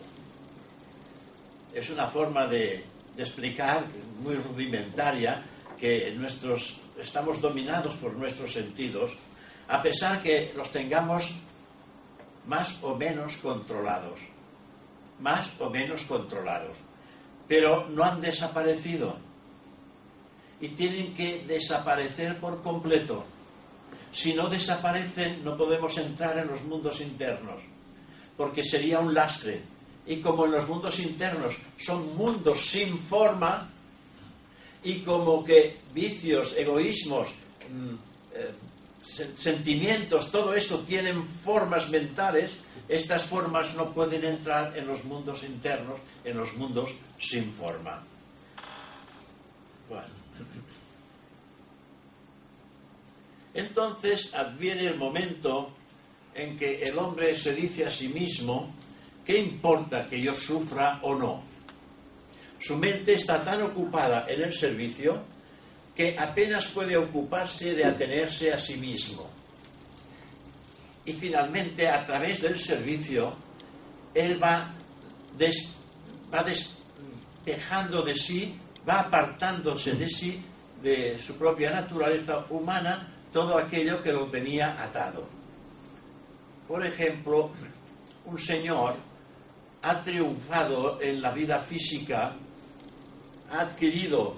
Es 1.73 1.89
una 1.89 2.07
forma 2.07 2.47
de, 2.47 2.83
explicar, 3.17 3.83
muy 4.21 4.35
rudimentaria, 4.35 5.43
que 5.79 6.13
nuestros, 6.17 6.77
estamos 6.99 7.41
dominados 7.41 7.95
por 7.95 8.13
nuestros 8.13 8.53
sentidos, 8.53 9.13
a 9.67 9.81
pesar 9.81 10.21
que 10.21 10.53
los 10.55 10.71
tengamos 10.71 11.35
más 12.47 12.77
o 12.83 12.95
menos 12.95 13.37
controlados. 13.37 14.19
Más 15.19 15.51
o 15.59 15.69
menos 15.69 16.03
controlados. 16.03 16.77
Pero 17.47 17.87
no 17.87 18.03
han 18.03 18.21
desaparecido. 18.21 19.17
Y 20.59 20.69
tienen 20.69 21.13
que 21.13 21.43
desaparecer 21.47 22.39
por 22.39 22.61
completo 22.61 23.25
si 24.15 24.33
no 24.33 24.47
desaparecen, 24.47 25.43
no 25.43 25.57
podemos 25.57 25.97
entrar 25.97 26.37
en 26.37 26.47
los 26.47 26.63
mundos 26.63 27.01
internos, 27.01 27.61
porque 28.37 28.63
sería 28.63 28.99
un 28.99 29.13
lastre. 29.13 29.61
Y 30.07 30.21
como 30.21 30.45
en 30.45 30.53
los 30.53 30.69
mundos 30.69 30.99
internos 30.99 31.57
son 31.77 32.15
mundos 32.15 32.61
sin 32.65 32.97
forma, 32.97 33.69
y 34.85 34.99
como 34.99 35.43
que 35.43 35.77
vicios, 35.93 36.55
egoísmos, 36.55 37.29
mm, 37.69 37.95
eh, 38.35 38.51
sentimientos, 39.01 40.31
todo 40.31 40.53
esto 40.53 40.79
tienen 40.79 41.27
formas 41.43 41.89
mentales, 41.89 42.57
estas 42.87 43.25
formas 43.25 43.75
no 43.75 43.91
pueden 43.91 44.23
entrar 44.23 44.77
en 44.77 44.85
los 44.85 45.03
mundos 45.05 45.43
internos, 45.43 45.99
en 46.23 46.37
los 46.37 46.53
mundos 46.53 46.91
sin 47.19 47.51
forma. 47.51 48.03
Entonces 53.55 54.35
adviene 54.35 54.85
el 54.85 54.97
momento 54.97 55.71
en 56.35 56.57
que 56.57 56.79
el 56.83 56.99
hombre 56.99 57.33
se 57.35 57.55
dice 57.55 57.85
a 57.85 57.89
sí 57.89 58.09
mismo, 58.09 58.75
¿qué 59.25 59.39
importa 59.39 60.07
que 60.09 60.21
yo 60.21 60.35
sufra 60.35 60.99
o 61.01 61.15
no? 61.15 61.43
Su 62.65 62.75
mente 62.77 63.13
está 63.13 63.43
tan 63.43 63.61
ocupada 63.61 64.25
en 64.27 64.41
el 64.41 64.51
servicio 64.51 65.21
que 65.95 66.17
apenas 66.17 66.65
puede 66.65 66.97
ocuparse 66.97 67.75
de 67.75 67.85
atenerse 67.85 68.51
a 68.51 68.57
sí 68.57 68.77
mismo. 68.77 69.29
Y 71.05 71.13
finalmente, 71.13 71.87
a 71.87 72.03
través 72.07 72.41
del 72.41 72.57
servicio, 72.57 73.35
él 74.15 74.41
va, 74.41 74.73
va 76.33 76.43
despejando 76.43 78.01
de 78.01 78.15
sí, 78.15 78.59
va 78.89 79.01
apartándose 79.01 79.93
de 79.93 80.09
sí, 80.09 80.43
de 80.81 81.19
su 81.19 81.37
propia 81.37 81.69
naturaleza 81.69 82.47
humana, 82.49 83.07
todo 83.31 83.59
aquello 83.59 84.01
que 84.01 84.11
lo 84.11 84.25
tenía 84.25 84.81
atado. 84.83 85.27
Por 86.67 86.83
ejemplo, 86.83 87.51
un 88.25 88.39
señor 88.39 88.95
ha 89.83 90.01
triunfado 90.01 90.99
en 90.99 91.21
la 91.21 91.29
vida 91.29 91.59
física, 91.59 92.33
ha 93.51 93.61
adquirido 93.61 94.35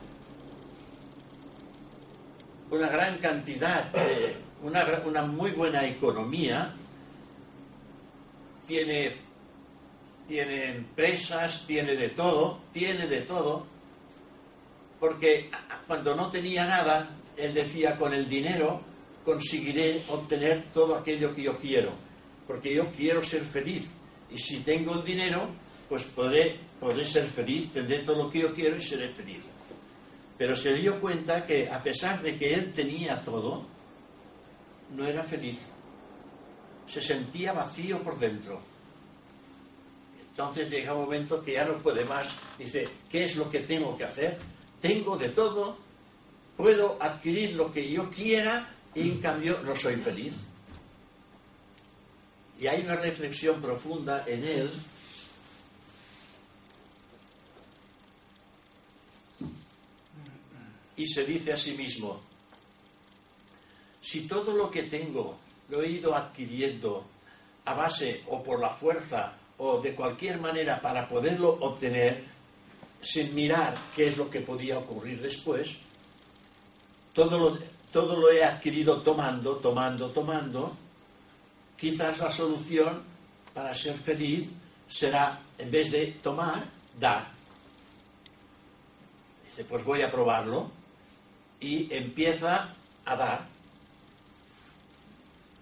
una 2.70 2.88
gran 2.89 3.17
cantidad, 3.20 3.86
de, 3.91 4.36
una, 4.62 4.86
una 5.06 5.24
muy 5.24 5.52
buena 5.52 5.86
economía, 5.86 6.74
tiene, 8.67 9.13
tiene 10.28 10.72
empresas, 10.72 11.65
tiene 11.65 11.96
de 11.96 12.10
todo, 12.10 12.60
tiene 12.74 13.08
de 13.08 13.22
todo, 13.22 13.65
porque 15.00 15.50
cuando 15.86 16.15
no 16.15 16.30
tenía 16.30 16.65
nada, 16.65 17.10
él 17.38 17.54
decía, 17.54 17.98
con 17.98 18.13
el 18.13 18.28
dinero 18.28 18.82
conseguiré 19.24 20.04
obtener 20.10 20.63
todo 20.74 20.96
aquello 20.96 21.34
que 21.34 21.43
yo 21.43 21.58
quiero, 21.58 21.91
porque 22.46 22.74
yo 22.74 22.88
quiero 22.91 23.22
ser 23.22 23.41
feliz. 23.41 23.84
Y 24.30 24.38
si 24.39 24.60
tengo 24.60 24.96
el 24.96 25.04
dinero, 25.04 25.48
pues 25.88 26.04
podré, 26.06 26.58
podré 26.79 27.05
ser 27.05 27.25
feliz, 27.25 27.71
tendré 27.71 27.99
todo 27.99 28.23
lo 28.23 28.29
que 28.29 28.39
yo 28.39 28.53
quiero 28.53 28.75
y 28.75 28.81
seré 28.81 29.09
feliz. 29.09 29.41
Pero 30.37 30.55
se 30.55 30.73
dio 30.75 30.99
cuenta 30.99 31.45
que 31.45 31.69
a 31.69 31.81
pesar 31.81 32.21
de 32.21 32.37
que 32.37 32.53
él 32.53 32.71
tenía 32.73 33.23
todo, 33.23 33.65
no 34.95 35.05
era 35.05 35.23
feliz. 35.23 35.57
Se 36.87 37.01
sentía 37.01 37.53
vacío 37.53 37.99
por 37.99 38.17
dentro. 38.19 38.61
Entonces 40.29 40.69
llega 40.69 40.93
un 40.93 41.01
momento 41.01 41.41
que 41.43 41.53
ya 41.53 41.65
no 41.65 41.77
puede 41.79 42.05
más. 42.05 42.35
Dice, 42.59 42.87
¿qué 43.09 43.25
es 43.25 43.35
lo 43.35 43.49
que 43.49 43.61
tengo 43.61 43.97
que 43.97 44.03
hacer? 44.03 44.38
Tengo 44.80 45.17
de 45.17 45.30
todo, 45.30 45.78
puedo 46.55 46.97
adquirir 47.01 47.55
lo 47.55 47.71
que 47.71 47.89
yo 47.89 48.09
quiera 48.11 48.69
y 48.93 49.09
en 49.09 49.19
cambio 49.19 49.59
no 49.63 49.75
soy 49.75 49.95
feliz. 49.95 50.34
Y 52.59 52.67
hay 52.67 52.82
una 52.82 52.95
reflexión 52.95 53.59
profunda 53.61 54.23
en 54.28 54.43
él 54.43 54.69
y 60.98 61.06
se 61.06 61.24
dice 61.24 61.54
a 61.54 61.58
sí 61.58 61.74
mismo, 61.74 62.20
si 64.02 64.22
todo 64.22 64.54
lo 64.54 64.70
que 64.70 64.84
tengo 64.84 65.38
lo 65.70 65.82
he 65.82 65.89
ido 65.89 66.16
adquiriendo 66.16 67.06
a 67.66 67.74
base 67.74 68.24
o 68.28 68.43
por 68.43 68.60
la 68.60 68.70
fuerza 68.70 69.34
o 69.58 69.80
de 69.80 69.93
cualquier 69.93 70.39
manera 70.39 70.82
para 70.82 71.08
poderlo 71.08 71.58
obtener, 71.62 72.24
sin 73.02 73.34
mirar 73.36 73.76
qué 73.95 74.08
es 74.08 74.18
lo 74.18 74.30
que 74.30 74.41
podía 74.41 74.78
ocurrir 74.80 75.22
después, 75.22 75.76
todo 77.14 77.38
lo, 77.38 77.60
todo 77.91 78.16
lo 78.16 78.32
he 78.32 78.43
adquirido 78.43 79.02
tomando, 79.02 79.58
tomando, 79.58 80.10
tomando, 80.12 80.76
quizás 81.78 82.20
la 82.20 82.32
solución 82.32 83.04
para 83.54 83.74
ser 83.74 83.95
feliz 83.95 84.48
será, 84.88 85.39
en 85.58 85.70
vez 85.70 85.91
de 85.91 86.08
tomar, 86.24 86.64
dar. 87.00 87.26
Dice, 89.45 89.66
pues 89.66 89.84
voy 89.84 90.02
a 90.02 90.12
probarlo. 90.12 90.76
Y 91.60 91.93
empieza 91.93 92.74
a 93.05 93.16
dar. 93.16 93.45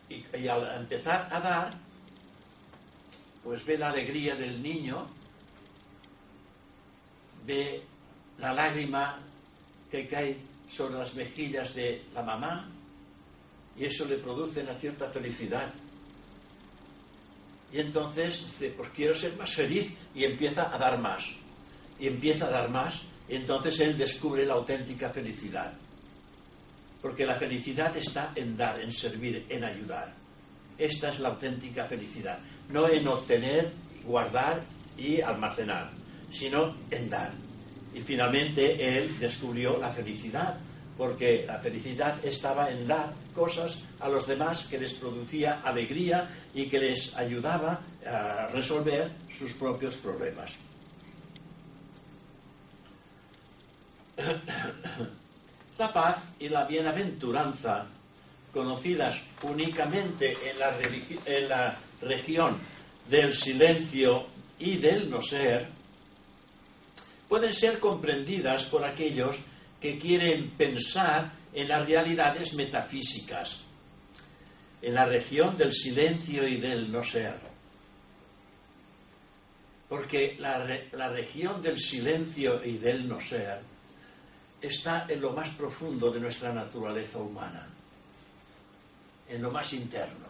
Y, 0.10 0.48
al 0.48 0.82
empezar 0.82 1.28
a 1.32 1.39
dar, 1.39 1.74
pues 3.43 3.66
ve 3.66 3.78
la 3.78 3.89
alegría 3.89 4.36
del 4.36 4.62
niño, 4.62 5.08
ve 7.46 7.84
la 8.38 8.54
lágrima 8.54 9.20
que 9.89 10.08
cae 10.08 10.38
sobre 10.72 10.96
las 10.96 11.14
mejillas 11.16 11.74
de 11.74 12.06
la 12.14 12.22
mamá 12.22 12.68
y 13.78 13.86
eso 13.86 14.06
le 14.06 14.18
produce 14.18 14.62
una 14.62 14.74
cierta 14.74 15.10
felicidad. 15.10 15.72
Y 17.72 17.80
entonces 17.80 18.43
dice, 18.46 18.74
pues 18.76 18.89
quiero 18.89 19.16
ser 19.16 19.36
más 19.38 19.54
feliz 19.54 19.91
y 20.14 20.24
empieza 20.24 20.74
a 20.74 20.78
dar 20.78 21.00
más. 21.00 21.30
Y 22.00 22.08
empieza 22.08 22.48
a 22.48 22.50
dar 22.50 22.70
más 22.70 23.02
y 23.28 23.36
entonces 23.36 23.80
él 23.80 23.98
descubre 23.98 24.46
la 24.46 24.54
auténtica 24.54 25.10
felicidad. 25.10 25.74
Porque 27.06 27.24
la 27.24 27.36
felicidad 27.36 27.95
está 27.95 28.32
en 28.34 28.58
dar, 28.58 28.82
en 28.82 28.91
servir, 28.91 29.45
en 29.47 29.64
ayudar. 29.64 30.12
Esta 30.76 31.10
es 31.10 31.20
la 31.20 31.30
auténtica 31.30 31.86
felicidad. 31.86 32.39
No 32.70 32.89
en 32.89 33.08
obtener, 33.08 33.72
guardar 34.03 34.64
y 34.97 35.22
almacenar, 35.22 35.91
sino 36.32 36.76
en 36.89 37.08
dar. 37.08 37.32
Y 37.93 38.01
finalmente 38.01 38.97
él 38.97 39.20
descubrió 39.20 39.78
la 39.78 39.91
felicidad, 39.91 40.58
porque 40.97 41.45
la 41.45 41.60
felicidad 41.60 42.26
estaba 42.26 42.72
en 42.72 42.88
dar 42.88 43.14
cosas 43.36 43.84
a 43.99 44.10
los 44.10 44.26
demás 44.26 44.66
que 44.66 44.80
les 44.80 44.95
producía 44.95 45.62
alegría 45.62 46.28
y 46.56 46.66
que 46.66 46.80
les 46.80 47.16
ayudaba 47.16 47.82
a 48.03 48.47
resolver 48.47 49.12
sus 49.30 49.53
propios 49.53 49.95
problemas. 49.97 50.56
La 55.78 55.91
paz 55.91 56.17
y 56.39 56.47
la 56.47 56.63
bienaventuranza, 56.63 57.86
conocidas 58.53 59.21
únicamente 59.41 60.38
en 60.49 61.49
la, 61.49 61.78
región 62.01 62.57
del 63.09 63.34
silencio 63.34 64.26
y 64.57 64.78
del 64.78 65.09
no 65.09 65.21
ser, 65.21 65.67
pueden 67.28 67.53
ser 67.53 67.80
comprendidas 67.80 68.65
por 68.65 68.86
aquellos 68.86 69.36
que 69.82 69.99
quieren 69.99 70.51
pensar 70.51 71.34
en 71.53 71.67
las 71.67 71.86
realidades 71.86 72.53
metafísicas, 72.53 73.63
en 74.82 74.93
la 74.93 75.05
región 75.05 75.57
del 75.57 75.73
silencio 75.73 76.47
y 76.47 76.55
del 76.55 76.89
no 76.89 77.03
ser. 77.03 77.36
Porque 79.89 80.38
la 80.39 81.09
región 81.09 81.61
del 81.61 81.80
silencio 81.80 82.63
y 82.63 82.78
del 82.78 83.09
no 83.09 83.19
ser 83.19 83.74
está 84.68 85.05
en 85.09 85.22
lo 85.22 85.32
más 85.32 85.49
profundo 85.49 86.11
de 86.11 86.20
nuestra 86.20 86.53
naturaleza 86.53 87.18
humana, 87.18 87.68
en 89.30 89.41
lo 89.41 89.51
más 89.51 89.74
interno. 89.74 90.26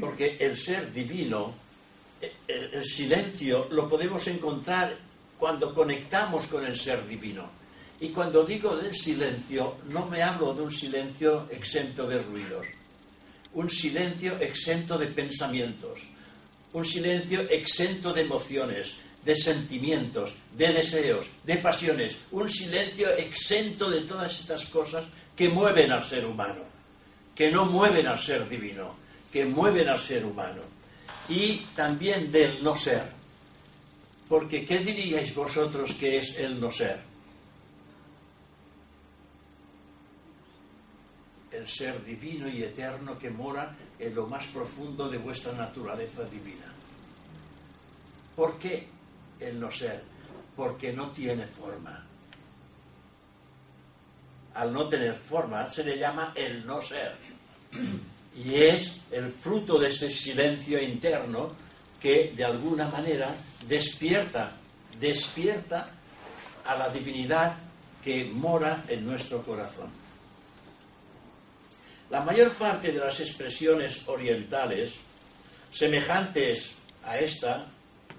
Porque 0.00 0.36
el 0.38 0.56
ser 0.56 0.92
divino, 0.92 1.52
el 2.46 2.84
silencio, 2.84 3.68
lo 3.70 3.88
podemos 3.88 4.26
encontrar 4.28 4.96
cuando 5.38 5.74
conectamos 5.74 6.46
con 6.46 6.64
el 6.64 6.78
ser 6.78 7.06
divino. 7.06 7.50
Y 8.00 8.08
cuando 8.08 8.44
digo 8.44 8.76
del 8.76 8.94
silencio, 8.94 9.76
no 9.88 10.06
me 10.06 10.22
hablo 10.22 10.54
de 10.54 10.62
un 10.62 10.72
silencio 10.72 11.48
exento 11.50 12.06
de 12.06 12.22
ruidos, 12.22 12.66
un 13.54 13.68
silencio 13.68 14.38
exento 14.40 14.98
de 14.98 15.06
pensamientos, 15.06 16.00
un 16.72 16.84
silencio 16.84 17.42
exento 17.42 18.12
de 18.12 18.22
emociones, 18.22 18.94
de 19.24 19.36
sentimientos, 19.36 20.34
de 20.56 20.72
deseos, 20.72 21.28
de 21.44 21.56
pasiones, 21.56 22.18
un 22.32 22.48
silencio 22.48 23.10
exento 23.16 23.88
de 23.90 24.02
todas 24.02 24.40
estas 24.40 24.66
cosas 24.66 25.04
que 25.36 25.48
mueven 25.48 25.92
al 25.92 26.02
ser 26.02 26.26
humano, 26.26 26.62
que 27.34 27.50
no 27.50 27.66
mueven 27.66 28.06
al 28.06 28.18
ser 28.18 28.48
divino, 28.48 28.96
que 29.32 29.44
mueven 29.44 29.88
al 29.88 30.00
ser 30.00 30.24
humano, 30.24 30.62
y 31.28 31.56
también 31.76 32.32
del 32.32 32.62
no 32.62 32.74
ser. 32.76 33.04
Porque 34.28 34.64
¿qué 34.66 34.78
diríais 34.78 35.34
vosotros 35.34 35.92
que 35.94 36.18
es 36.18 36.38
el 36.38 36.60
no 36.60 36.70
ser? 36.70 36.98
El 41.50 41.68
ser 41.68 42.02
divino 42.04 42.48
y 42.48 42.62
eterno 42.62 43.18
que 43.18 43.30
mora 43.30 43.76
en 43.98 44.14
lo 44.14 44.26
más 44.26 44.46
profundo 44.46 45.08
de 45.08 45.18
vuestra 45.18 45.52
naturaleza 45.52 46.24
divina. 46.24 46.72
¿Por 48.34 48.58
qué? 48.58 48.88
El 49.48 49.60
no 49.60 49.70
ser, 49.70 50.02
porque 50.56 50.92
no 50.92 51.10
tiene 51.10 51.46
forma. 51.46 52.04
Al 54.54 54.72
no 54.72 54.88
tener 54.88 55.14
forma 55.14 55.68
se 55.68 55.84
le 55.84 55.98
llama 55.98 56.32
el 56.36 56.66
no 56.66 56.82
ser. 56.82 57.16
Y 58.36 58.54
es 58.54 58.98
el 59.10 59.30
fruto 59.30 59.78
de 59.78 59.88
ese 59.88 60.10
silencio 60.10 60.82
interno 60.82 61.52
que 62.00 62.32
de 62.34 62.44
alguna 62.44 62.88
manera 62.88 63.34
despierta, 63.66 64.52
despierta 64.98 65.88
a 66.66 66.74
la 66.76 66.88
divinidad 66.88 67.54
que 68.02 68.24
mora 68.24 68.84
en 68.88 69.06
nuestro 69.06 69.42
corazón. 69.42 69.90
La 72.10 72.20
mayor 72.20 72.52
parte 72.54 72.92
de 72.92 72.98
las 72.98 73.20
expresiones 73.20 74.06
orientales, 74.06 74.94
semejantes 75.70 76.74
a 77.04 77.18
esta, 77.18 77.66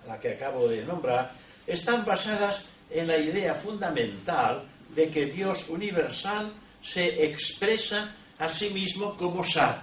la 0.07 0.19
que 0.19 0.31
acabo 0.31 0.67
de 0.67 0.85
nombrar, 0.85 1.31
están 1.65 2.05
basadas 2.05 2.65
en 2.89 3.07
la 3.07 3.17
idea 3.17 3.55
fundamental 3.55 4.63
de 4.95 5.09
que 5.09 5.25
Dios 5.25 5.69
universal 5.69 6.51
se 6.81 7.25
expresa 7.25 8.13
a 8.37 8.49
sí 8.49 8.69
mismo 8.69 9.15
como 9.15 9.43
Sat. 9.43 9.81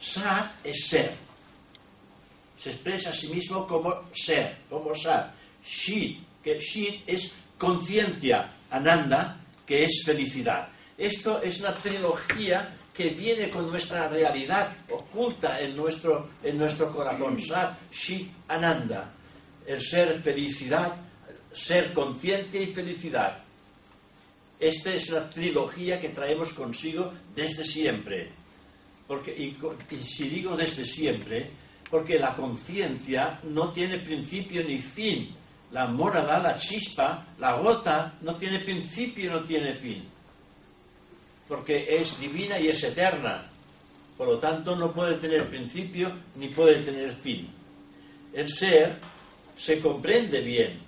Sat 0.00 0.64
es 0.64 0.86
ser. 0.86 1.12
Se 2.56 2.70
expresa 2.70 3.10
a 3.10 3.14
sí 3.14 3.28
mismo 3.28 3.66
como 3.66 4.04
ser, 4.12 4.56
como 4.68 4.94
Sat. 4.94 5.32
Shit, 5.64 6.20
que 6.42 6.58
Shit 6.58 7.02
es 7.06 7.34
conciencia, 7.58 8.52
Ananda, 8.70 9.40
que 9.66 9.84
es 9.84 10.02
felicidad. 10.04 10.68
Esto 10.96 11.42
es 11.42 11.60
una 11.60 11.74
trilogía 11.74 12.74
que 12.94 13.10
viene 13.10 13.50
con 13.50 13.70
nuestra 13.70 14.08
realidad 14.08 14.72
oculta 14.90 15.60
en 15.60 15.76
nuestro, 15.76 16.30
en 16.42 16.56
nuestro 16.56 16.90
corazón. 16.92 17.40
Sat, 17.40 17.76
Shit, 17.90 18.30
Ananda 18.48 19.15
el 19.66 19.80
ser 19.80 20.20
felicidad, 20.22 20.96
ser 21.52 21.92
conciencia 21.92 22.60
y 22.60 22.66
felicidad. 22.66 23.38
Esta 24.58 24.94
es 24.94 25.10
la 25.10 25.28
trilogía 25.28 26.00
que 26.00 26.10
traemos 26.10 26.52
consigo 26.52 27.12
desde 27.34 27.64
siempre. 27.64 28.30
Porque, 29.06 29.32
y, 29.32 29.56
si 30.02 30.28
digo 30.28 30.56
desde 30.56 30.84
siempre, 30.84 31.50
porque 31.90 32.18
la 32.18 32.34
conciencia 32.34 33.40
no 33.44 33.72
tiene 33.72 33.98
principio 33.98 34.64
ni 34.64 34.78
fin. 34.78 35.34
La 35.72 35.86
morada, 35.86 36.38
la 36.38 36.56
chispa, 36.58 37.26
la 37.38 37.54
gota, 37.54 38.14
no 38.22 38.36
tiene 38.36 38.60
principio, 38.60 39.32
no 39.32 39.40
tiene 39.40 39.74
fin. 39.74 40.04
Porque 41.48 41.96
es 41.96 42.18
divina 42.18 42.58
y 42.58 42.68
es 42.68 42.82
eterna. 42.82 43.50
Por 44.16 44.28
lo 44.28 44.38
tanto, 44.38 44.74
no 44.74 44.92
puede 44.92 45.16
tener 45.16 45.48
principio 45.48 46.10
ni 46.36 46.48
puede 46.48 46.82
tener 46.82 47.12
fin. 47.14 47.48
El 48.32 48.48
ser 48.48 48.98
se 49.56 49.80
comprende 49.80 50.40
bien. 50.40 50.78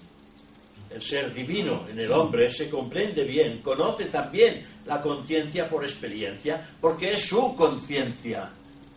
El 0.91 1.03
ser 1.03 1.33
divino 1.35 1.87
en 1.89 1.99
el 1.99 2.13
hombre 2.13 2.51
se 2.51 2.71
comprende 2.71 3.25
bien, 3.25 3.61
conoce 3.63 4.07
también 4.07 4.67
la 4.87 5.03
conciencia 5.03 5.69
por 5.69 5.85
experiencia, 5.85 6.67
porque 6.81 7.11
es 7.11 7.29
su 7.29 7.55
conciencia, 7.55 8.49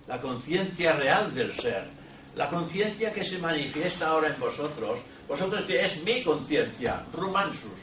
la 0.07 0.19
conciencia 0.21 0.93
real 0.93 1.33
del 1.33 1.53
ser, 1.53 1.83
la 2.35 2.49
conciencia 2.49 3.11
que 3.11 3.25
se 3.25 3.39
manifiesta 3.39 4.07
ahora 4.07 4.29
en 4.29 4.39
vosotros. 4.39 4.99
Vosotros 5.27 5.65
es 5.69 6.03
mi 6.03 6.23
conciencia, 6.23 7.03
Rumansus. 7.11 7.79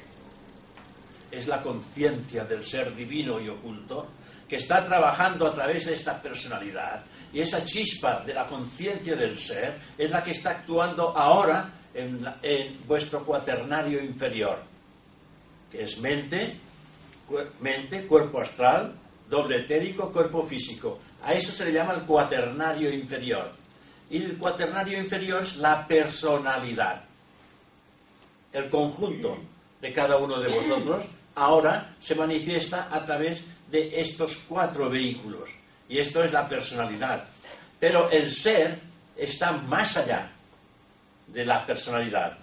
Es 1.31 1.47
la 1.47 1.63
conciencia 1.63 2.45
del 2.45 2.65
ser 2.65 2.95
divino 2.97 3.39
y 3.39 3.49
oculto 3.49 4.09
que 4.49 4.57
está 4.57 4.83
trabajando 4.83 5.47
a 5.47 5.55
través 5.55 5.85
de 5.85 5.95
esta 5.95 6.21
personalidad. 6.21 7.05
Y 7.31 7.41
esa 7.41 7.63
chispa 7.63 8.23
de 8.25 8.33
la 8.33 8.47
conciencia 8.47 9.15
del 9.15 9.39
ser 9.39 9.75
es 9.99 10.11
la 10.11 10.25
que 10.25 10.31
está 10.31 10.51
actuando 10.51 11.15
ahora 11.15 11.71
en, 11.99 12.79
vuestro 12.87 13.25
cuaternario 13.25 14.03
inferior, 14.03 14.59
que 15.71 15.83
es 15.83 15.99
mente, 15.99 16.57
mente, 17.61 18.07
cuerpo 18.07 18.41
astral, 18.41 18.95
doble 19.29 19.59
etérico, 19.59 20.13
cuerpo 20.13 20.47
físico. 20.47 20.99
A 21.23 21.35
eso 21.35 21.53
se 21.53 21.67
le 21.67 21.73
llama 21.73 21.95
el 21.95 22.03
cuaternario 22.03 22.93
inferior. 22.93 23.51
Y 24.11 24.23
el 24.23 24.39
cuaternario 24.39 24.99
inferior 24.99 25.43
es 25.43 25.57
la 25.57 25.87
personalidad. 25.87 27.05
El 28.53 28.71
conjunto 28.71 29.37
de 29.81 29.93
cada 29.93 30.17
uno 30.17 30.41
de 30.41 30.49
vosotros 30.49 31.05
ahora 31.35 31.95
se 32.01 32.15
manifiesta 32.15 32.89
a 32.91 33.05
través 33.05 33.45
de 33.71 34.01
estos 34.01 34.39
cuatro 34.49 34.89
vehículos. 34.89 35.51
Y 35.89 35.99
esto 35.99 36.23
es 36.23 36.33
la 36.33 36.49
personalidad. 36.49 37.25
Pero 37.79 38.11
el 38.11 38.31
ser 38.31 38.79
está 39.17 39.53
más 39.53 39.97
allá 39.97 40.33
de 41.33 41.45
la 41.45 41.65
personalidad. 41.65 42.37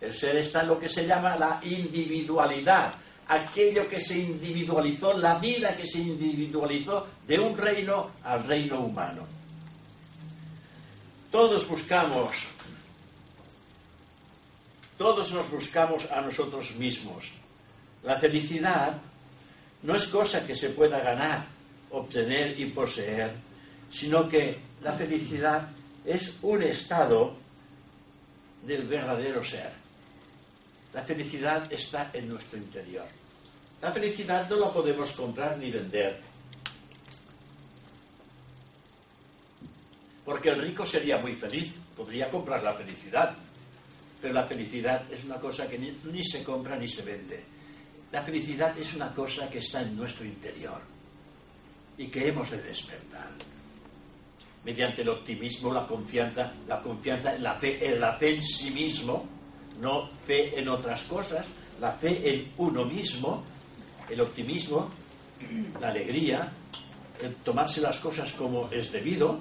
El 0.00 0.12
ser 0.12 0.36
está 0.36 0.62
en 0.62 0.68
lo 0.68 0.78
que 0.78 0.88
se 0.88 1.06
llama 1.06 1.36
la 1.36 1.60
individualidad, 1.62 2.94
aquello 3.28 3.88
que 3.88 3.98
se 3.98 4.18
individualizó, 4.18 5.12
la 5.14 5.38
vida 5.38 5.76
que 5.76 5.86
se 5.86 5.98
individualizó 5.98 7.06
de 7.26 7.38
un 7.38 7.56
reino 7.56 8.10
al 8.22 8.46
reino 8.46 8.80
humano. 8.80 9.26
Todos 11.30 11.66
buscamos, 11.68 12.44
todos 14.96 15.32
nos 15.32 15.50
buscamos 15.50 16.10
a 16.10 16.20
nosotros 16.20 16.74
mismos. 16.76 17.32
La 18.02 18.18
felicidad 18.18 18.96
no 19.82 19.94
es 19.94 20.06
cosa 20.06 20.46
que 20.46 20.54
se 20.54 20.70
pueda 20.70 21.00
ganar, 21.00 21.42
obtener 21.90 22.58
y 22.58 22.66
poseer, 22.66 23.32
sino 23.90 24.28
que 24.28 24.58
la 24.82 24.92
felicidad 24.92 25.68
es 26.04 26.36
un 26.42 26.62
estado 26.62 27.34
del 28.66 28.86
verdadero 28.86 29.42
ser. 29.44 29.70
La 30.92 31.02
felicidad 31.02 31.72
está 31.72 32.10
en 32.12 32.28
nuestro 32.28 32.58
interior. 32.58 33.06
La 33.80 33.92
felicidad 33.92 34.48
no 34.48 34.56
la 34.56 34.70
podemos 34.70 35.12
comprar 35.12 35.56
ni 35.58 35.70
vender. 35.70 36.20
Porque 40.24 40.48
el 40.48 40.60
rico 40.60 40.84
sería 40.84 41.18
muy 41.18 41.34
feliz, 41.34 41.72
podría 41.96 42.28
comprar 42.30 42.62
la 42.62 42.74
felicidad. 42.74 43.36
Pero 44.20 44.34
la 44.34 44.44
felicidad 44.44 45.02
es 45.12 45.24
una 45.24 45.36
cosa 45.36 45.68
que 45.68 45.78
ni, 45.78 46.24
se 46.24 46.42
compra 46.42 46.76
ni 46.76 46.88
se 46.88 47.02
vende. 47.02 47.44
La 48.10 48.22
felicidad 48.22 48.76
es 48.78 48.94
una 48.94 49.14
cosa 49.14 49.48
que 49.48 49.58
está 49.58 49.82
en 49.82 49.96
nuestro 49.96 50.24
interior 50.24 50.80
y 51.98 52.08
que 52.08 52.28
hemos 52.28 52.50
de 52.50 52.62
despertar 52.62 53.30
mediante 54.66 55.02
el 55.02 55.10
optimismo, 55.10 55.72
la 55.72 55.86
confianza, 55.86 56.52
la 56.66 56.82
confianza 56.82 57.38
la 57.38 57.54
fe, 57.54 57.78
en 57.88 58.00
la 58.00 58.14
fe 58.14 58.34
en 58.34 58.42
sí 58.42 58.72
mismo, 58.72 59.24
no 59.80 60.10
fe 60.26 60.58
en 60.58 60.68
otras 60.68 61.04
cosas, 61.04 61.46
la 61.80 61.92
fe 61.92 62.34
en 62.34 62.50
uno 62.56 62.84
mismo, 62.84 63.44
el 64.10 64.20
optimismo, 64.20 64.90
la 65.80 65.90
alegría, 65.90 66.50
el 67.22 67.36
tomarse 67.36 67.80
las 67.80 68.00
cosas 68.00 68.32
como 68.32 68.68
es 68.72 68.90
debido, 68.90 69.38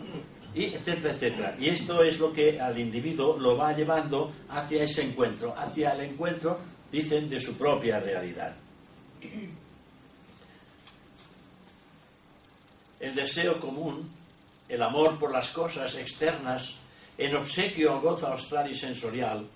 y 0.53 0.65
etcétera, 0.65 1.15
etcétera. 1.15 1.55
Y 1.59 1.69
esto 1.69 2.03
es 2.03 2.19
lo 2.19 2.31
que 2.31 2.61
al 2.61 2.79
individuo 2.79 3.35
lo 3.39 3.57
va 3.57 3.73
llevando 3.73 4.31
hacia 4.49 4.83
ese 4.83 5.05
encuentro, 5.05 5.55
hacia 5.57 5.93
el 5.93 6.01
encuentro, 6.01 6.59
dicen, 6.91 7.27
de 7.31 7.39
su 7.39 7.57
propia 7.57 7.99
realidad. 7.99 8.55
El 12.99 13.15
deseo 13.15 13.59
común 13.59 14.07
el 14.67 14.81
amor 14.81 15.19
por 15.19 15.31
las 15.31 15.49
cosas 15.49 15.95
externas 15.95 16.75
en 17.17 17.35
obsequio 17.35 17.93
al 17.93 18.01
gozo 18.01 18.27
austral 18.27 18.69
y 18.69 18.75
sensorial. 18.75 19.47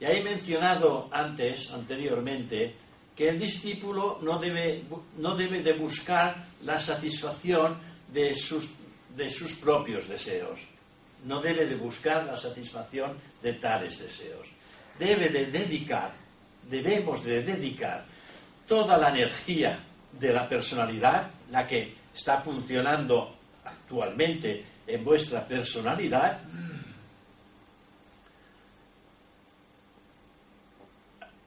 Ya 0.00 0.10
he 0.10 0.22
mencionado 0.22 1.08
antes, 1.12 1.70
anteriormente, 1.70 2.74
que 3.16 3.28
el 3.28 3.38
discípulo 3.38 4.18
no 4.22 4.38
debe, 4.38 4.82
no 5.18 5.36
debe 5.36 5.62
de 5.62 5.74
buscar 5.74 6.46
la 6.64 6.78
satisfacción 6.78 7.76
de 8.12 8.34
sus, 8.34 8.68
de 9.16 9.30
sus 9.30 9.54
propios 9.56 10.08
deseos. 10.08 10.60
No 11.24 11.40
debe 11.40 11.66
de 11.66 11.76
buscar 11.76 12.24
la 12.24 12.36
satisfacción 12.36 13.16
de 13.42 13.54
tales 13.54 13.98
deseos. 14.00 14.48
Debe 14.98 15.28
de 15.28 15.46
dedicar, 15.46 16.12
debemos 16.68 17.24
de 17.24 17.42
dedicar 17.42 18.04
toda 18.66 18.98
la 18.98 19.10
energía 19.10 19.78
de 20.18 20.32
la 20.32 20.48
personalidad, 20.48 21.30
la 21.50 21.66
que 21.66 21.94
está 22.14 22.38
funcionando 22.40 23.36
actualmente 23.64 24.64
en 24.86 25.04
vuestra 25.04 25.46
personalidad, 25.46 26.40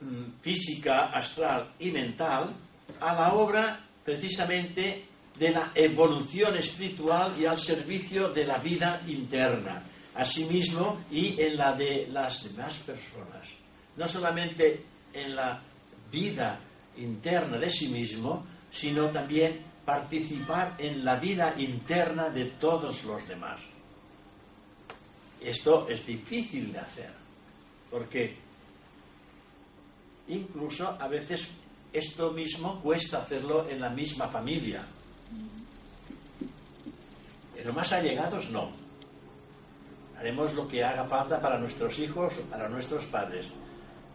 mm, 0.02 0.42
física, 0.42 1.06
astral 1.06 1.74
y 1.80 1.92
mental, 1.92 2.54
a 3.02 3.14
la 3.14 3.34
obra 3.34 3.80
precisamente 4.04 5.06
de 5.38 5.50
la 5.50 5.72
evolución 5.76 6.56
espiritual 6.58 7.34
y 7.38 7.46
al 7.46 7.58
servicio 7.58 8.30
de 8.30 8.46
la 8.46 8.58
vida 8.58 9.02
interna, 9.08 9.84
asimismo 10.16 11.02
y 11.12 11.40
en 11.42 11.58
la 11.58 11.74
de 11.74 12.08
las 12.12 12.44
demás 12.44 12.78
personas. 12.78 13.50
No 13.98 14.08
solamente 14.08 14.84
en 15.14 15.36
la 15.36 15.60
vida 16.12 16.60
interna 16.98 17.58
de 17.58 17.70
sí 17.70 17.90
mismo, 17.90 18.46
sino 18.72 19.08
también 19.08 19.60
participar 19.86 20.76
en 20.80 21.06
la 21.06 21.16
vida 21.18 21.54
interna 21.58 22.30
de 22.30 22.46
todos 22.46 23.04
los 23.06 23.28
demás. 23.28 23.62
Esto 25.40 25.88
es 25.88 26.06
difícil 26.06 26.74
de 26.74 26.80
hacer, 26.80 27.12
porque 27.92 28.36
incluso 30.28 30.98
a 31.00 31.08
veces 31.08 31.50
esto 31.94 32.32
mismo 32.32 32.82
cuesta 32.82 33.20
hacerlo 33.20 33.70
en 33.70 33.80
la 33.80 33.90
misma 33.90 34.28
familia. 34.28 34.84
En 37.56 37.76
más 37.76 37.94
allegados 37.94 38.50
no. 38.50 38.72
Haremos 40.18 40.54
lo 40.54 40.68
que 40.68 40.84
haga 40.84 41.06
falta 41.06 41.40
para 41.40 41.60
nuestros 41.60 42.00
hijos 42.00 42.40
o 42.40 42.42
para 42.50 42.68
nuestros 42.70 43.06
padres 43.06 43.50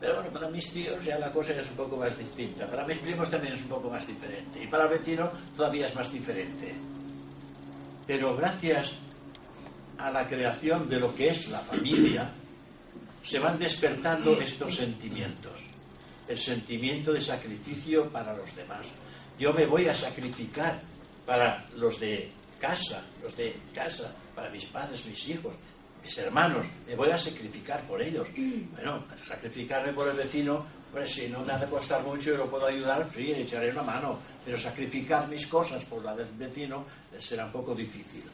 pero 0.01 0.15
bueno, 0.15 0.31
para 0.31 0.49
mis 0.49 0.71
tíos 0.73 1.05
ya 1.05 1.19
la 1.19 1.31
cosa 1.31 1.53
es 1.53 1.69
un 1.69 1.77
poco 1.77 1.99
más 1.99 2.17
distinta. 2.17 2.67
Para 2.67 2.87
mis 2.87 2.97
primos 2.97 3.31
también 3.31 3.53
es 3.53 3.63
un 3.63 3.69
poco 3.69 3.91
más 3.91 4.07
diferente. 4.07 4.65
Y 4.65 4.67
para 4.67 4.85
el 4.85 4.91
vecino 4.91 5.31
todavía 5.55 5.87
es 5.87 5.95
más 5.95 6.11
diferente. 6.11 6.75
Pero 8.07 8.35
gracias 8.35 8.95
a 9.99 10.11
la 10.11 10.27
creación 10.27 10.89
de 10.89 10.99
lo 10.99 11.15
que 11.15 11.29
es 11.29 11.49
la 11.51 11.59
familia, 11.59 12.31
se 13.23 13.39
van 13.39 13.59
despertando 13.59 14.41
estos 14.41 14.77
sentimientos. 14.77 15.61
El 16.27 16.39
sentimiento 16.39 17.13
de 17.13 17.21
sacrificio 17.21 18.09
para 18.09 18.35
los 18.35 18.57
demás. 18.57 18.87
Yo 19.39 19.53
me 19.53 19.67
voy 19.67 19.87
a 19.87 19.95
sacrificar 19.95 20.81
para 21.27 21.67
los 21.77 22.01
de 22.01 22.33
casa, 22.59 23.03
los 23.23 23.37
de 23.37 23.55
casa, 23.75 24.15
para 24.35 24.49
mis 24.49 24.65
padres, 24.65 25.05
mis 25.05 25.29
hijos, 25.29 25.55
mis 26.03 26.19
hermanos, 26.19 26.67
me 26.87 26.95
voy 26.95 27.11
a 27.11 27.19
sacrificar 27.19 27.83
por 27.83 28.01
ellos. 28.01 28.29
Bueno, 28.73 29.05
sacrificarme 29.23 29.93
por 29.93 30.09
el 30.09 30.17
vecino, 30.17 30.65
pues 30.93 31.13
si 31.13 31.29
no 31.29 31.41
me 31.45 31.53
ha 31.53 31.59
de 31.59 31.67
costar 31.67 32.03
mucho 32.03 32.35
y 32.35 32.37
lo 32.37 32.51
puedo 32.51 32.67
ayudar, 32.67 33.07
sí, 33.15 33.29
le 33.29 33.43
echaré 33.43 33.71
una 33.71 33.83
mano. 33.83 34.19
Pero 34.45 34.59
sacrificar 34.59 35.29
mis 35.29 35.47
cosas 35.47 35.85
por 35.85 36.05
la 36.05 36.15
del 36.15 36.29
vecino 36.39 36.85
será 37.19 37.47
un 37.47 37.53
poco 37.53 37.75
difícil. 37.75 38.25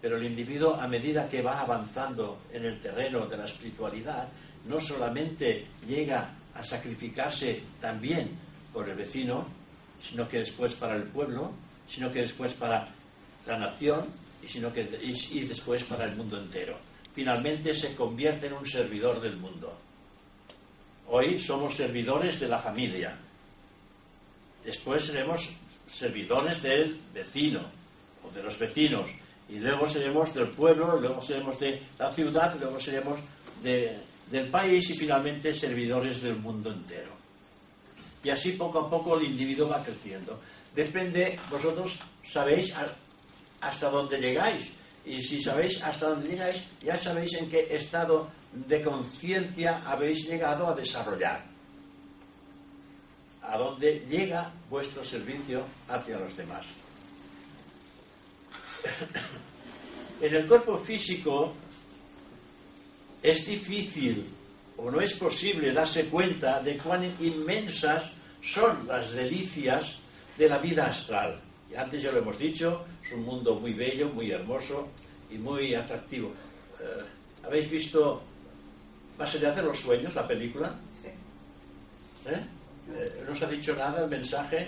Pero 0.00 0.16
el 0.16 0.24
individuo, 0.24 0.74
a 0.74 0.86
medida 0.86 1.28
que 1.28 1.42
va 1.42 1.60
avanzando 1.60 2.42
en 2.52 2.64
el 2.64 2.80
terreno 2.80 3.26
de 3.26 3.36
la 3.36 3.44
espiritualidad, 3.46 4.28
no 4.66 4.80
solamente 4.80 5.66
llega 5.86 6.30
a 6.54 6.62
sacrificarse 6.62 7.62
también 7.80 8.30
por 8.72 8.88
el 8.88 8.96
vecino, 8.96 9.46
sino 10.00 10.28
que 10.28 10.38
después 10.38 10.74
para 10.74 10.96
el 10.96 11.04
pueblo, 11.04 11.52
sino 11.88 12.12
que 12.12 12.22
después 12.22 12.52
para 12.54 12.88
la 13.46 13.58
nación, 13.58 14.06
sino 14.48 14.72
que, 14.72 14.88
y, 15.02 15.40
después 15.40 15.84
para 15.84 16.04
el 16.04 16.16
mundo 16.16 16.38
entero. 16.38 16.76
Finalmente 17.14 17.74
se 17.74 17.94
convierte 17.94 18.46
en 18.46 18.54
un 18.54 18.66
servidor 18.66 19.20
del 19.20 19.36
mundo. 19.36 19.76
Hoy 21.08 21.38
somos 21.38 21.74
servidores 21.74 22.38
de 22.40 22.48
la 22.48 22.58
familia. 22.58 23.16
Después 24.64 25.04
seremos 25.04 25.50
servidores 25.88 26.62
del 26.62 27.00
vecino 27.14 27.60
o 28.24 28.34
de 28.34 28.42
los 28.42 28.58
vecinos. 28.58 29.08
Y 29.48 29.58
luego 29.58 29.88
seremos 29.88 30.34
del 30.34 30.48
pueblo, 30.48 30.98
luego 31.00 31.22
seremos 31.22 31.58
de 31.60 31.80
la 31.98 32.12
ciudad, 32.12 32.56
luego 32.60 32.80
seremos 32.80 33.20
de, 33.62 33.96
del 34.30 34.48
país 34.48 34.90
y 34.90 34.94
finalmente 34.94 35.54
servidores 35.54 36.20
del 36.20 36.36
mundo 36.36 36.70
entero. 36.70 37.12
Y 38.24 38.30
así 38.30 38.52
poco 38.52 38.80
a 38.80 38.90
poco 38.90 39.16
el 39.16 39.26
individuo 39.26 39.68
va 39.68 39.82
creciendo. 39.82 40.40
Depende, 40.74 41.38
vosotros 41.48 41.96
sabéis 42.24 42.74
hasta 43.60 43.90
dónde 43.90 44.18
llegáis. 44.18 44.70
Y 45.04 45.22
si 45.22 45.40
sabéis 45.40 45.82
hasta 45.82 46.08
dónde 46.10 46.28
llegáis, 46.28 46.64
ya 46.82 46.96
sabéis 46.96 47.34
en 47.34 47.48
qué 47.48 47.68
estado 47.70 48.28
de 48.52 48.82
conciencia 48.82 49.82
habéis 49.86 50.26
llegado 50.26 50.66
a 50.66 50.74
desarrollar. 50.74 51.44
A 53.42 53.56
dónde 53.58 54.04
llega 54.08 54.50
vuestro 54.68 55.04
servicio 55.04 55.64
hacia 55.88 56.18
los 56.18 56.36
demás. 56.36 56.66
en 60.20 60.34
el 60.34 60.46
cuerpo 60.46 60.76
físico 60.78 61.54
es 63.22 63.46
difícil 63.46 64.32
o 64.78 64.90
no 64.90 65.00
es 65.00 65.14
posible 65.14 65.72
darse 65.72 66.06
cuenta 66.06 66.60
de 66.60 66.76
cuán 66.78 67.04
inmensas 67.20 68.10
son 68.42 68.86
las 68.86 69.12
delicias 69.12 69.96
de 70.36 70.48
la 70.48 70.58
vida 70.58 70.86
astral. 70.86 71.40
Y 71.70 71.74
antes 71.74 72.02
ya 72.02 72.12
lo 72.12 72.18
hemos 72.18 72.38
dicho, 72.38 72.84
es 73.04 73.12
un 73.12 73.24
mundo 73.24 73.54
muy 73.56 73.72
bello, 73.74 74.08
muy 74.10 74.30
hermoso 74.30 74.88
y 75.30 75.34
muy 75.38 75.74
atractivo. 75.74 76.28
Eh, 76.80 77.02
¿Habéis 77.44 77.70
visto 77.70 78.22
Más 79.18 79.34
allá 79.34 79.50
de 79.52 79.62
los 79.62 79.78
sueños, 79.78 80.14
la 80.14 80.28
película? 80.28 80.74
Sí. 81.02 81.08
¿Eh? 82.28 82.40
Eh, 82.94 83.22
¿No 83.26 83.32
os 83.32 83.42
ha 83.42 83.46
dicho 83.48 83.74
nada 83.74 84.04
el 84.04 84.10
mensaje? 84.10 84.66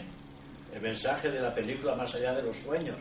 El 0.74 0.80
mensaje 0.80 1.30
de 1.30 1.40
la 1.40 1.55
película 1.55 1.94
Más 1.94 2.14
allá 2.14 2.34
de 2.34 2.42
los 2.42 2.57
sueños. 2.57 2.96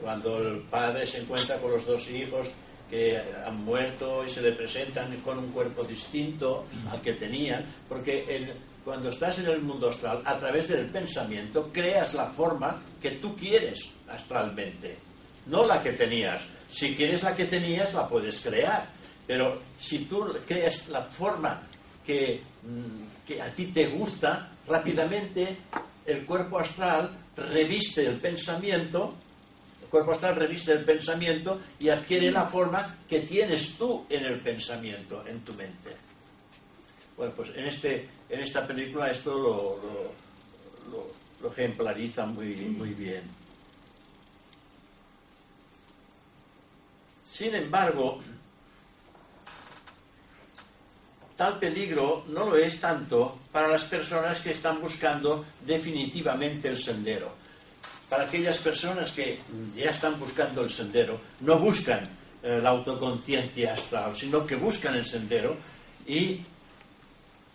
Cuando 0.00 0.38
el 0.38 0.60
padre 0.62 1.06
se 1.06 1.20
encuentra 1.20 1.58
con 1.58 1.70
los 1.72 1.86
dos 1.86 2.10
hijos 2.10 2.48
que 2.90 3.18
han 3.46 3.64
muerto 3.64 4.24
y 4.26 4.30
se 4.30 4.42
le 4.42 4.52
presentan 4.52 5.14
con 5.24 5.38
un 5.38 5.50
cuerpo 5.52 5.84
distinto 5.84 6.66
al 6.90 7.00
que 7.00 7.12
tenían, 7.14 7.64
porque 7.88 8.24
el- 8.28 8.52
cuando 8.84 9.10
estás 9.10 9.38
en 9.38 9.46
el 9.46 9.60
mundo 9.60 9.88
astral, 9.88 10.22
a 10.24 10.38
través 10.38 10.68
del 10.68 10.86
pensamiento, 10.86 11.70
creas 11.72 12.14
la 12.14 12.26
forma 12.26 12.82
que 13.00 13.12
tú 13.12 13.36
quieres 13.36 13.88
astralmente, 14.08 14.96
no 15.46 15.66
la 15.66 15.82
que 15.82 15.92
tenías. 15.92 16.46
Si 16.68 16.94
quieres 16.94 17.22
la 17.22 17.36
que 17.36 17.44
tenías, 17.44 17.94
la 17.94 18.08
puedes 18.08 18.40
crear, 18.40 18.88
pero 19.26 19.60
si 19.78 20.00
tú 20.06 20.26
creas 20.46 20.88
la 20.88 21.02
forma 21.02 21.62
que, 22.04 22.42
mm, 22.62 23.40
a 23.40 23.48
ti 23.50 23.66
te 23.66 23.86
gusta, 23.86 24.50
rápidamente 24.66 25.56
el 26.04 26.24
cuerpo 26.26 26.58
astral 26.58 27.10
reviste 27.36 28.06
el 28.06 28.16
pensamiento 28.16 29.14
el 29.82 29.88
cuerpo 29.88 30.12
astral 30.12 30.36
reviste 30.36 30.72
el 30.72 30.84
pensamiento 30.84 31.60
y 31.78 31.90
adquiere 31.90 32.30
la 32.30 32.46
forma 32.46 32.96
que 33.06 33.20
tienes 33.20 33.74
tú 33.76 34.06
en 34.08 34.24
el 34.24 34.40
pensamiento, 34.40 35.22
en 35.26 35.40
tu 35.40 35.52
mente. 35.52 35.90
Bueno, 37.14 37.34
pues 37.36 37.50
en, 37.54 37.66
este, 37.66 38.08
en 38.32 38.40
esta 38.40 38.66
película 38.66 39.10
esto 39.10 39.38
lo, 41.38 41.50
ejemplariza 41.50 42.24
muy, 42.24 42.54
muy 42.54 42.94
bien. 42.94 43.22
Sin 47.24 47.54
embargo, 47.54 48.20
tal 51.36 51.58
peligro 51.58 52.24
no 52.28 52.46
lo 52.46 52.56
es 52.56 52.80
tanto 52.80 53.38
para 53.52 53.68
las 53.68 53.84
personas 53.84 54.40
que 54.40 54.52
están 54.52 54.80
buscando 54.80 55.44
definitivamente 55.66 56.68
el 56.68 56.78
sendero 56.78 57.42
para 58.12 58.24
aquellas 58.24 58.58
personas 58.58 59.10
que 59.10 59.38
ya 59.74 59.88
están 59.90 60.20
buscando 60.20 60.62
el 60.62 60.68
sendero, 60.68 61.18
no 61.40 61.58
buscan 61.58 62.06
eh, 62.42 62.60
la 62.62 62.68
autoconciencia 62.68 63.72
astral, 63.72 64.14
sino 64.14 64.44
que 64.44 64.54
buscan 64.54 64.96
el 64.96 65.06
sendero 65.06 65.56
y 66.06 66.40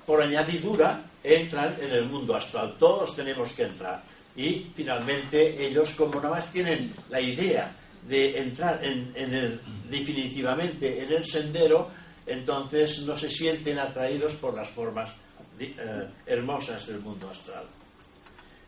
por 0.08 0.22
añadidura 0.22 1.04
entran 1.22 1.76
en 1.82 1.92
el 1.92 2.06
mundo 2.06 2.34
astral. 2.34 2.78
Todos 2.80 3.14
tenemos 3.14 3.52
que 3.52 3.64
entrar. 3.64 4.02
Y 4.38 4.72
finalmente 4.74 5.68
ellos, 5.68 5.92
como 5.92 6.16
nada 6.16 6.36
más 6.36 6.52
tienen 6.52 6.94
la 7.10 7.20
idea 7.20 7.76
de 8.08 8.40
entrar 8.40 8.80
en, 8.84 9.12
el, 9.16 9.60
definitivamente 9.90 11.04
en 11.04 11.12
el 11.12 11.26
sendero, 11.26 11.90
entonces 12.26 13.00
no 13.02 13.18
se 13.18 13.30
sienten 13.30 13.78
atraídos 13.80 14.36
por 14.36 14.54
las 14.54 14.70
formas 14.70 15.14
eh, 15.60 16.08
hermosas 16.26 16.88
del 16.88 17.02
mundo 17.02 17.30
astral. 17.30 17.66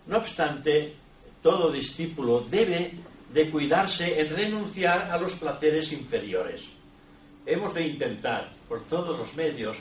No 0.08 0.18
obstante, 0.18 0.94
todo 1.42 1.72
discípulo 1.72 2.42
debe 2.50 2.96
de 3.32 3.50
cuidarse 3.50 4.20
en 4.20 4.36
renunciar 4.36 5.10
a 5.10 5.18
los 5.18 5.36
placeres 5.36 5.94
inferiores. 5.94 6.68
Hemos 7.46 7.74
de 7.76 7.88
intentar, 7.88 8.50
por 8.68 8.82
todos 8.86 9.18
los 9.18 9.36
medios, 9.36 9.78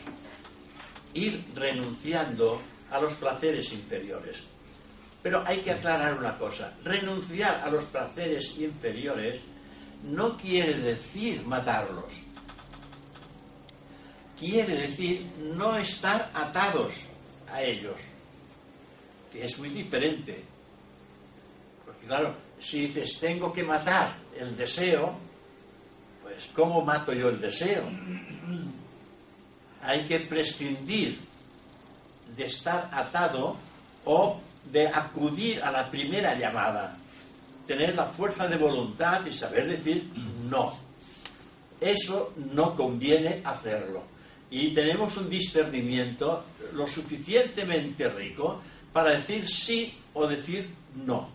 ir 1.19 1.45
renunciando 1.55 2.61
a 2.91 3.01
los 3.01 3.15
placeres 3.15 3.73
inferiores. 3.73 4.43
Pero 5.23 5.43
hay 5.47 5.59
que 5.59 5.73
aclarar 5.73 6.15
una 6.15 6.39
cosa. 6.39 6.73
Renunciar 6.85 7.63
a 7.63 7.71
los 7.71 7.85
placeres 7.85 8.57
inferiores 8.59 9.43
no 10.05 10.37
quiere 10.37 10.75
decir 10.79 11.43
matarlos. 11.45 12.15
Quiere 14.39 14.75
decir 14.77 15.27
no 15.57 15.77
estar 15.77 16.31
atados 16.33 16.95
a 17.53 17.61
ellos, 17.63 17.97
que 19.33 19.45
es 19.45 19.59
muy 19.59 19.69
diferente. 19.71 20.45
Porque 21.85 22.07
claro, 22.07 22.35
si 22.61 22.87
dices 22.87 23.19
tengo 23.19 23.53
que 23.53 23.65
matar 23.65 24.15
el 24.39 24.57
deseo, 24.57 25.17
pues 26.23 26.49
¿cómo 26.55 26.85
mato 26.85 27.13
yo 27.13 27.31
el 27.31 27.41
deseo? 27.41 27.83
Hay 29.83 30.07
que 30.07 30.21
prescindir 30.21 31.19
de 32.37 32.45
estar 32.45 32.91
atado 32.93 33.57
o 34.05 34.41
de 34.71 34.89
acudir 34.89 35.63
a 35.63 35.71
la 35.71 35.91
primera 35.91 36.39
llamada. 36.39 36.97
Tener 37.67 37.95
la 37.95 38.07
fuerza 38.07 38.49
de 38.49 38.57
voluntad 38.57 39.25
y 39.27 39.33
saber 39.33 39.67
decir 39.67 40.11
no. 40.49 40.77
Eso 41.81 42.33
no 42.53 42.77
conviene 42.77 43.43
hacerlo. 43.45 44.03
Y 44.51 44.73
tenemos 44.73 45.17
un 45.17 45.29
discernimiento 45.29 46.45
lo 46.73 46.87
suficientemente 46.87 48.09
rico 48.09 48.61
para 48.93 49.13
decir 49.13 49.47
sí 49.47 49.95
o 50.15 50.27
decir 50.27 50.69
no. 51.05 51.29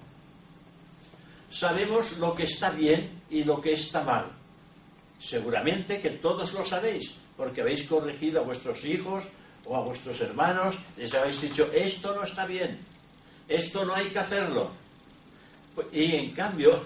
Sabemos 1.52 2.18
lo 2.18 2.34
que 2.34 2.44
está 2.44 2.72
bien 2.72 3.22
y 3.30 3.44
lo 3.44 3.62
que 3.62 3.74
está 3.74 4.04
mal. 4.04 4.26
Seguramente 5.20 6.02
que 6.02 6.10
todos 6.10 6.54
lo 6.54 6.66
sabéis, 6.66 7.16
porque 7.38 7.62
habéis 7.62 7.88
corregido 7.88 8.42
a 8.42 8.44
vuestros 8.44 8.84
hijos 8.86 9.26
o 9.66 9.76
a 9.76 9.82
vuestros 9.82 10.20
hermanos, 10.22 10.78
les 10.98 11.14
habéis 11.14 11.42
dicho, 11.42 11.70
esto 11.74 12.14
no 12.14 12.24
está 12.24 12.46
bien, 12.46 12.80
esto 13.48 13.86
no 13.86 13.96
hay 13.96 14.10
que 14.10 14.20
hacerlo. 14.20 14.72
Y 15.92 16.16
en 16.16 16.32
cambio, 16.32 16.84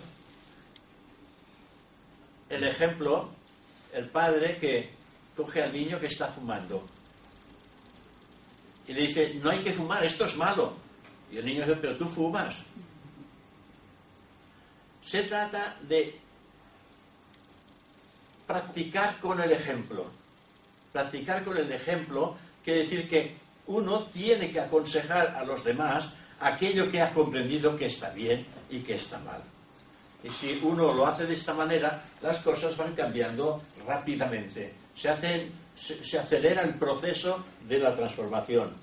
el 2.49 2.63
ejemplo, 2.63 3.29
el 3.93 4.09
padre 4.09 4.57
que 4.57 4.89
coge 5.35 5.63
al 5.63 5.73
niño 5.73 5.99
que 5.99 6.07
está 6.07 6.27
fumando 6.27 6.87
y 8.87 8.93
le 8.93 9.01
dice, 9.01 9.33
no 9.43 9.49
hay 9.49 9.59
que 9.59 9.73
fumar, 9.73 10.03
esto 10.03 10.25
es 10.25 10.37
malo. 10.37 10.73
Y 11.31 11.37
el 11.37 11.45
niño 11.45 11.61
dice, 11.61 11.75
pero 11.75 11.97
tú 11.97 12.05
fumas. 12.05 12.65
Se 15.01 15.23
trata 15.23 15.75
de 15.81 16.17
practicar 18.45 19.19
con 19.19 19.41
el 19.41 19.51
ejemplo. 19.51 20.05
Practicar 20.97 21.45
con 21.45 21.55
el 21.55 21.71
ejemplo 21.71 22.35
quiere 22.65 22.79
decir 22.79 23.07
que 23.07 23.35
uno 23.67 24.05
tiene 24.05 24.49
que 24.49 24.59
aconsejar 24.59 25.35
a 25.35 25.43
los 25.43 25.63
demás 25.63 26.09
aquello 26.39 26.89
que 26.89 26.99
ha 26.99 27.13
comprendido 27.13 27.77
que 27.77 27.85
está 27.85 28.09
bien 28.09 28.43
y 28.71 28.79
que 28.79 28.95
está 28.95 29.19
mal. 29.19 29.43
Y 30.23 30.29
si 30.29 30.59
uno 30.63 30.91
lo 30.91 31.05
hace 31.05 31.27
de 31.27 31.35
esta 31.35 31.53
manera, 31.53 32.03
las 32.23 32.39
cosas 32.39 32.75
van 32.75 32.95
cambiando 32.95 33.61
rápidamente. 33.85 34.73
Se, 34.95 35.09
hacen, 35.09 35.51
se, 35.75 36.03
se 36.03 36.17
acelera 36.17 36.63
el 36.63 36.73
proceso 36.73 37.45
de 37.69 37.77
la 37.77 37.95
transformación. 37.95 38.73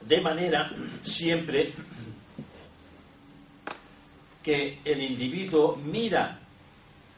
De 0.00 0.20
manera 0.22 0.72
siempre 1.02 1.74
que 4.42 4.78
el 4.82 5.02
individuo 5.02 5.76
mira 5.76 6.38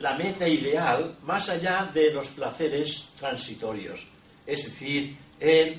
la 0.00 0.14
meta 0.14 0.48
ideal 0.48 1.16
más 1.22 1.48
allá 1.48 1.88
de 1.92 2.12
los 2.12 2.28
placeres 2.28 3.10
transitorios. 3.18 4.06
Es 4.46 4.64
decir, 4.64 5.16
él 5.38 5.78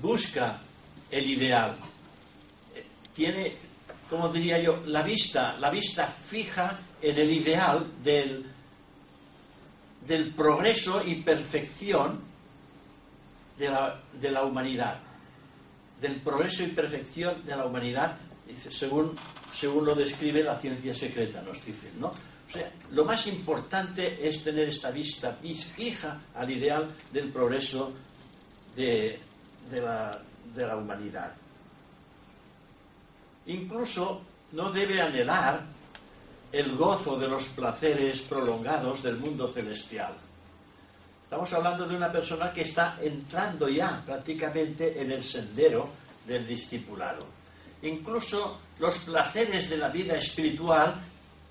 busca 0.00 0.60
el 1.10 1.30
ideal. 1.30 1.74
Tiene, 3.14 3.56
como 4.10 4.28
diría 4.28 4.58
yo, 4.58 4.82
la 4.86 5.02
vista, 5.02 5.56
la 5.58 5.70
vista 5.70 6.06
fija 6.06 6.78
en 7.00 7.18
el 7.18 7.30
ideal 7.30 7.86
del, 8.04 8.44
del 10.06 10.34
progreso 10.34 11.02
y 11.04 11.16
perfección 11.16 12.20
de 13.58 13.70
la, 13.70 14.02
de 14.20 14.30
la 14.30 14.44
humanidad. 14.44 15.00
Del 15.98 16.20
progreso 16.20 16.62
y 16.62 16.66
perfección 16.66 17.46
de 17.46 17.56
la 17.56 17.64
humanidad, 17.64 18.18
según, 18.70 19.16
según 19.50 19.86
lo 19.86 19.94
describe 19.94 20.42
la 20.42 20.58
ciencia 20.58 20.92
secreta, 20.92 21.40
nos 21.40 21.64
dicen, 21.64 21.92
¿no? 21.98 22.12
O 22.48 22.52
sea, 22.52 22.70
lo 22.92 23.04
más 23.04 23.26
importante 23.26 24.26
es 24.26 24.44
tener 24.44 24.68
esta 24.68 24.90
vista 24.90 25.32
fija 25.32 26.20
al 26.34 26.50
ideal 26.50 26.94
del 27.12 27.30
progreso 27.30 27.92
de, 28.74 29.18
de, 29.70 29.80
la, 29.82 30.20
de 30.54 30.66
la 30.66 30.76
humanidad. 30.76 31.32
Incluso 33.46 34.22
no 34.52 34.70
debe 34.70 35.00
anhelar 35.00 35.60
el 36.52 36.76
gozo 36.76 37.18
de 37.18 37.28
los 37.28 37.44
placeres 37.48 38.22
prolongados 38.22 39.02
del 39.02 39.16
mundo 39.16 39.48
celestial. 39.48 40.14
Estamos 41.24 41.52
hablando 41.52 41.86
de 41.86 41.96
una 41.96 42.12
persona 42.12 42.52
que 42.52 42.62
está 42.62 42.96
entrando 43.02 43.68
ya 43.68 44.00
prácticamente 44.06 45.00
en 45.00 45.10
el 45.10 45.24
sendero 45.24 45.88
del 46.24 46.46
discipulado. 46.46 47.26
Incluso 47.82 48.60
los 48.78 48.98
placeres 48.98 49.68
de 49.68 49.76
la 49.76 49.88
vida 49.88 50.14
espiritual 50.14 50.94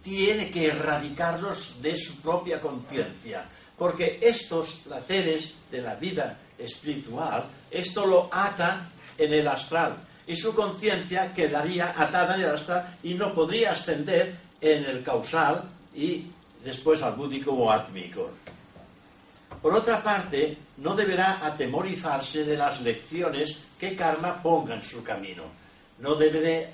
tiene 0.06 0.52
que 0.52 0.68
erradicarlos 0.68 1.82
de 1.82 1.98
su 1.98 2.22
propia 2.22 2.62
conciencia, 2.62 3.44
porque 3.76 4.20
estos 4.22 4.76
placeres 4.86 5.56
de 5.72 5.82
la 5.82 5.96
vida 5.96 6.38
espiritual, 6.60 7.46
esto 7.72 8.06
lo 8.06 8.30
ata 8.32 8.88
en 9.18 9.34
el 9.34 9.48
astral, 9.48 9.98
y 10.28 10.36
su 10.36 10.54
conciencia 10.54 11.34
quedaría 11.34 11.96
atada 11.98 12.36
en 12.36 12.42
el 12.42 12.52
astral 12.52 12.98
y 13.02 13.16
no 13.16 13.34
podría 13.34 13.72
ascender 13.72 14.36
en 14.62 14.86
el 14.86 15.04
causal 15.04 15.72
y 15.96 16.28
después 16.64 17.02
al 17.02 17.16
búdico 17.16 17.52
o 17.54 17.72
átmico. 17.72 18.30
Por 19.60 19.74
otra 19.74 20.04
parte, 20.04 20.56
no 20.78 20.96
deberá 20.96 21.44
atemorizarse 21.44 22.44
de 22.44 22.58
las 22.58 22.82
lecciones 22.82 23.60
que 23.80 23.96
karma 23.96 24.42
ponga 24.42 24.76
en 24.76 24.84
su 24.84 25.04
camino. 25.04 25.44
No 25.98 26.14
debe 26.14 26.42
de 26.42 26.70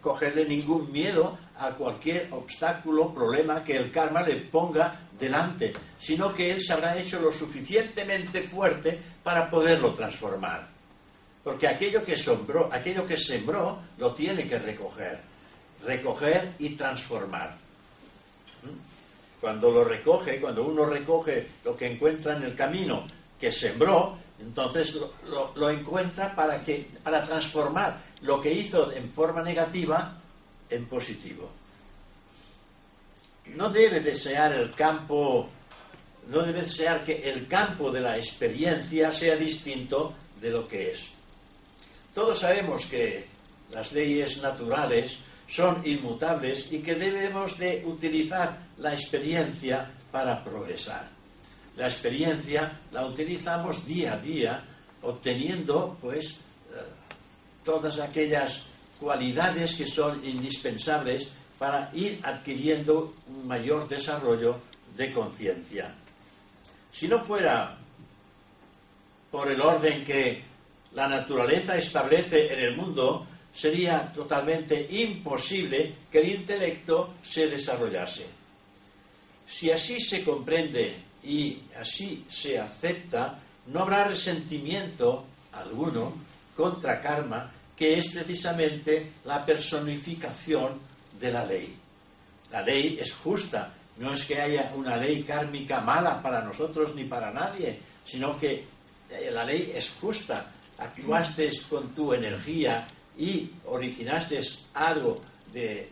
cogerle 0.00 0.46
ningún 0.46 0.90
miedo 0.90 1.38
a 1.58 1.70
cualquier 1.70 2.28
obstáculo, 2.32 3.12
problema 3.14 3.64
que 3.64 3.76
el 3.76 3.90
karma 3.90 4.22
le 4.22 4.36
ponga 4.36 5.00
delante, 5.18 5.72
sino 5.98 6.34
que 6.34 6.50
él 6.52 6.60
se 6.60 6.72
habrá 6.72 6.96
hecho 6.98 7.20
lo 7.20 7.32
suficientemente 7.32 8.42
fuerte 8.42 8.98
para 9.22 9.48
poderlo 9.50 9.94
transformar. 9.94 10.66
Porque 11.42 11.68
aquello 11.68 12.04
que 12.04 12.16
sembró, 12.16 12.68
aquello 12.72 13.06
que 13.06 13.16
sembró, 13.16 13.78
lo 13.98 14.12
tiene 14.12 14.46
que 14.48 14.58
recoger. 14.58 15.20
Recoger 15.84 16.52
y 16.58 16.70
transformar. 16.70 17.54
¿Mm? 18.62 19.40
Cuando 19.40 19.70
lo 19.70 19.84
recoge, 19.84 20.40
cuando 20.40 20.64
uno 20.64 20.86
recoge 20.86 21.46
lo 21.64 21.76
que 21.76 21.92
encuentra 21.92 22.36
en 22.36 22.42
el 22.42 22.54
camino 22.56 23.06
que 23.38 23.52
sembró, 23.52 24.18
entonces 24.40 24.94
lo, 24.94 25.12
lo- 25.28 25.52
lo 25.54 25.70
encuentra 25.70 26.34
para, 26.34 26.62
que, 26.64 26.88
para 27.02 27.24
transformar 27.24 27.98
lo 28.22 28.40
que 28.40 28.52
hizo 28.52 28.90
en 28.92 29.10
forma 29.12 29.42
negativa 29.42 30.16
en 30.70 30.86
positivo. 30.86 31.50
No 33.54 33.70
debe 33.70 34.00
desear 34.00 34.52
el 34.52 34.72
campo, 34.72 35.48
no 36.28 36.42
debe 36.42 36.62
desear 36.62 37.04
que 37.04 37.30
el 37.30 37.46
campo 37.46 37.90
de 37.90 38.00
la 38.00 38.16
experiencia 38.16 39.12
sea 39.12 39.36
distinto 39.36 40.14
de 40.40 40.50
lo 40.50 40.66
que 40.66 40.90
es. 40.92 41.10
Todos 42.14 42.40
sabemos 42.40 42.86
que 42.86 43.26
las 43.72 43.92
leyes 43.92 44.42
naturales 44.42 45.18
son 45.48 45.82
inmutables 45.84 46.72
y 46.72 46.80
que 46.80 46.94
debemos 46.94 47.58
de 47.58 47.82
utilizar 47.86 48.58
la 48.78 48.92
experiencia 48.92 49.90
para 50.10 50.42
progresar. 50.42 51.08
La 51.76 51.86
experiencia 51.86 52.80
la 52.90 53.04
utilizamos 53.06 53.86
día 53.86 54.14
a 54.14 54.18
día 54.18 54.64
obteniendo 55.02 55.96
pues 56.00 56.40
eh, 56.72 56.80
todas 57.64 57.98
aquellas 57.98 58.64
cualidades 59.00 59.74
que 59.74 59.86
son 59.86 60.24
indispensables 60.24 61.28
para 61.58 61.90
ir 61.94 62.20
adquiriendo 62.22 63.14
un 63.28 63.46
mayor 63.46 63.88
desarrollo 63.88 64.58
de 64.96 65.12
conciencia. 65.12 65.94
Si 66.92 67.08
no 67.08 67.18
fuera 67.20 67.76
por 69.30 69.50
el 69.50 69.60
orden 69.60 70.04
que 70.04 70.42
la 70.92 71.08
naturaleza 71.08 71.76
establece 71.76 72.52
en 72.52 72.60
el 72.60 72.76
mundo, 72.76 73.26
sería 73.52 74.12
totalmente 74.12 74.86
imposible 74.90 75.94
que 76.10 76.18
el 76.20 76.28
intelecto 76.36 77.14
se 77.22 77.48
desarrollase. 77.48 78.26
Si 79.46 79.70
así 79.70 80.00
se 80.00 80.24
comprende 80.24 80.96
y 81.22 81.58
así 81.78 82.24
se 82.28 82.58
acepta, 82.58 83.38
no 83.66 83.80
habrá 83.80 84.04
resentimiento 84.04 85.24
alguno 85.52 86.12
contra 86.56 87.00
karma, 87.00 87.52
que 87.76 87.98
es 87.98 88.08
precisamente 88.08 89.12
la 89.24 89.44
personificación 89.44 90.80
de 91.20 91.30
la 91.30 91.44
ley. 91.44 91.76
La 92.50 92.62
ley 92.62 92.98
es 93.00 93.14
justa, 93.14 93.72
no 93.98 94.14
es 94.14 94.24
que 94.24 94.40
haya 94.40 94.72
una 94.74 94.96
ley 94.96 95.22
kármica 95.22 95.80
mala 95.80 96.22
para 96.22 96.40
nosotros 96.42 96.94
ni 96.94 97.04
para 97.04 97.30
nadie, 97.30 97.78
sino 98.04 98.38
que 98.38 98.64
eh, 99.10 99.30
la 99.30 99.44
ley 99.44 99.72
es 99.74 99.90
justa. 100.00 100.52
Actuaste 100.78 101.50
con 101.68 101.94
tu 101.94 102.12
energía 102.12 102.86
y 103.16 103.50
originaste 103.66 104.40
algo 104.74 105.22
de 105.52 105.90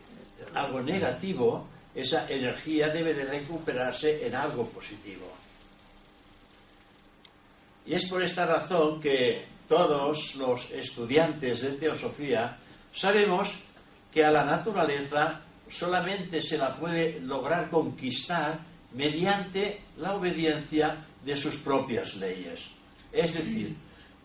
algo 0.55 0.81
negativo, 0.83 1.67
esa 1.95 2.29
energía 2.29 2.89
debe 2.89 3.15
de 3.15 3.25
recuperarse 3.25 4.27
en 4.27 4.35
algo 4.35 4.69
positivo. 4.69 5.33
Y 7.87 7.95
es 7.95 8.07
por 8.07 8.23
esta 8.23 8.47
razón 8.47 9.01
que 9.01 9.45
todos 9.75 10.37
los 10.37 10.71
estudiantes 10.71 11.63
de 11.63 11.71
teosofía 11.71 12.57
sabemos 12.93 13.57
que 14.13 14.25
a 14.25 14.31
la 14.31 14.45
naturaleza 14.45 15.41
solamente 15.69 16.41
se 16.41 16.57
la 16.57 16.77
puede 16.77 17.19
lograr 17.19 17.69
conquistar 17.71 18.61
mediante 18.93 19.81
la 19.97 20.15
obediencia 20.15 20.95
de 21.25 21.37
sus 21.37 21.57
propias 21.57 22.15
leyes. 22.15 22.71
Es 23.11 23.35
decir, 23.35 23.75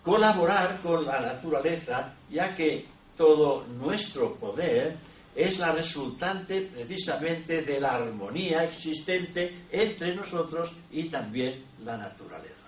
colaborar 0.04 0.82
con 0.84 1.04
la 1.04 1.20
naturaleza, 1.20 2.14
ya 2.30 2.56
que 2.56 2.86
todo 3.18 3.66
nuestro 3.66 4.36
poder 4.36 4.98
es 5.36 5.58
la 5.58 5.72
resultante 5.72 6.62
precisamente 6.62 7.64
de 7.64 7.80
la 7.80 7.96
armonía 7.96 8.66
existente 8.66 9.66
entre 9.72 10.14
nosotros 10.14 10.74
y 10.92 11.06
también 11.06 11.66
la 11.84 11.98
naturaleza. 11.98 12.59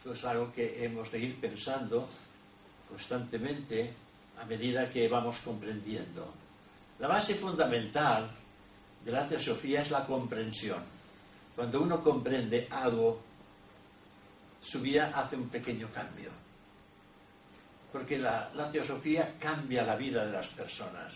Esto 0.00 0.14
es 0.14 0.24
algo 0.24 0.50
que 0.50 0.82
hemos 0.82 1.12
de 1.12 1.18
ir 1.18 1.38
pensando 1.38 2.08
constantemente 2.88 3.92
a 4.40 4.46
medida 4.46 4.88
que 4.88 5.06
vamos 5.06 5.40
comprendiendo. 5.40 6.32
La 7.00 7.06
base 7.06 7.34
fundamental 7.34 8.30
de 9.04 9.12
la 9.12 9.28
teosofía 9.28 9.82
es 9.82 9.90
la 9.90 10.06
comprensión. 10.06 10.82
Cuando 11.54 11.82
uno 11.82 12.02
comprende 12.02 12.66
algo, 12.70 13.20
su 14.62 14.80
vida 14.80 15.12
hace 15.14 15.36
un 15.36 15.50
pequeño 15.50 15.90
cambio. 15.92 16.30
Porque 17.92 18.16
la, 18.16 18.50
la 18.54 18.72
teosofía 18.72 19.34
cambia 19.38 19.82
la 19.82 19.96
vida 19.96 20.24
de 20.24 20.32
las 20.32 20.48
personas. 20.48 21.12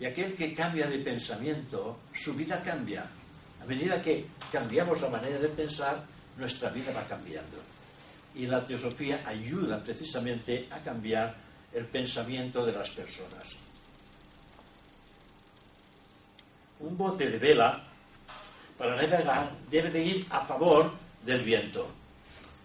Y 0.00 0.06
aquel 0.06 0.34
que 0.34 0.52
cambia 0.56 0.88
de 0.88 0.98
pensamiento, 0.98 2.00
su 2.12 2.34
vida 2.34 2.60
cambia. 2.64 3.06
A 3.62 3.64
medida 3.64 4.02
que 4.02 4.26
cambiamos 4.50 5.00
la 5.00 5.08
manera 5.08 5.38
de 5.38 5.50
pensar, 5.50 6.13
nuestra 6.36 6.70
vida 6.70 6.92
va 6.92 7.02
cambiando. 7.04 7.56
Y 8.34 8.46
la 8.46 8.64
teosofía 8.66 9.22
ayuda 9.26 9.82
precisamente 9.82 10.68
a 10.70 10.78
cambiar 10.78 11.34
el 11.72 11.86
pensamiento 11.86 12.64
de 12.64 12.72
las 12.72 12.90
personas. 12.90 13.56
Un 16.80 16.96
bote 16.96 17.30
de 17.30 17.38
vela, 17.38 17.82
para 18.76 18.96
navegar, 18.96 19.50
debe 19.70 19.90
de 19.90 20.04
ir 20.04 20.26
a 20.30 20.40
favor 20.44 20.90
del 21.24 21.40
viento. 21.40 21.88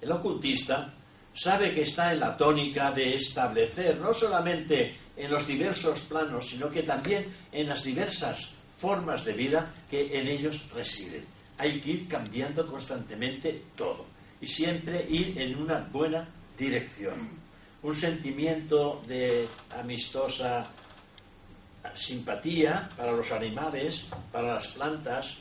El 0.02 0.12
ocultista 0.12 0.92
sabe 1.34 1.74
que 1.74 1.84
está 1.84 2.12
en 2.12 2.20
la 2.20 2.36
tónica 2.36 2.92
de 2.92 3.16
establecer, 3.16 3.98
no 3.98 4.14
solamente 4.14 4.98
en 5.16 5.32
los 5.32 5.46
diversos 5.46 6.02
planos, 6.02 6.48
sino 6.50 6.70
que 6.70 6.84
también 6.84 7.28
en 7.52 7.70
las 7.70 7.84
diversas 7.84 8.54
formas 8.80 9.26
de 9.26 9.34
vida 9.34 9.74
que 9.90 10.20
en 10.20 10.28
ellos 10.28 10.66
residen. 10.74 11.39
Hay 11.60 11.80
que 11.80 11.92
ir 11.92 12.08
cambiando 12.08 12.66
constantemente 12.66 13.62
todo 13.76 14.06
y 14.42 14.48
siempre 14.48 15.06
ir 15.08 15.40
en 15.40 15.62
una 15.62 15.80
buena 15.80 16.28
dirección. 16.58 17.30
Un 17.84 17.96
sentimiento 17.96 19.04
de 19.08 19.48
amistosa 19.78 20.68
simpatía 21.96 22.90
para 22.96 23.12
los 23.12 23.32
animales, 23.32 24.06
para 24.32 24.56
las 24.56 24.68
plantas 24.70 25.38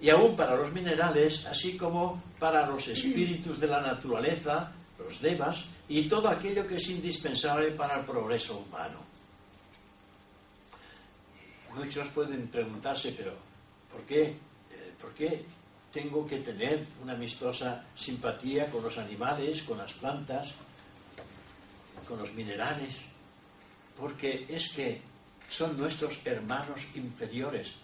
y 0.00 0.10
aún 0.10 0.36
para 0.36 0.56
los 0.56 0.72
minerales, 0.72 1.46
así 1.46 1.76
como 1.76 2.22
para 2.38 2.66
los 2.66 2.88
espíritus 2.88 3.60
de 3.60 3.66
la 3.66 3.80
naturaleza, 3.80 4.72
los 4.98 5.20
devas 5.20 5.64
y 5.88 6.08
todo 6.08 6.28
aquello 6.28 6.66
que 6.66 6.76
es 6.76 6.88
indispensable 6.90 7.70
para 7.72 8.00
el 8.00 8.04
progreso 8.04 8.58
humano. 8.58 8.98
Muchos 11.74 12.08
pueden 12.08 12.46
preguntarse, 12.48 13.12
pero 13.16 13.32
¿por 13.90 14.02
qué, 14.02 14.22
eh, 14.24 14.94
¿por 15.00 15.12
qué 15.12 15.44
tengo 15.94 16.26
que 16.26 16.38
tener 16.38 16.84
una 17.02 17.12
amistosa 17.12 17.84
simpatía 17.94 18.66
con 18.66 18.82
los 18.82 18.98
animales, 18.98 19.62
con 19.62 19.78
las 19.78 19.92
plantas, 19.92 20.52
con 22.06 22.18
los 22.18 22.34
minerales? 22.34 23.02
Porque 23.96 24.44
es 24.48 24.70
que 24.70 25.00
son 25.48 25.78
nuestros 25.78 26.18
hermanos 26.24 26.80
inferiores. 26.96 27.74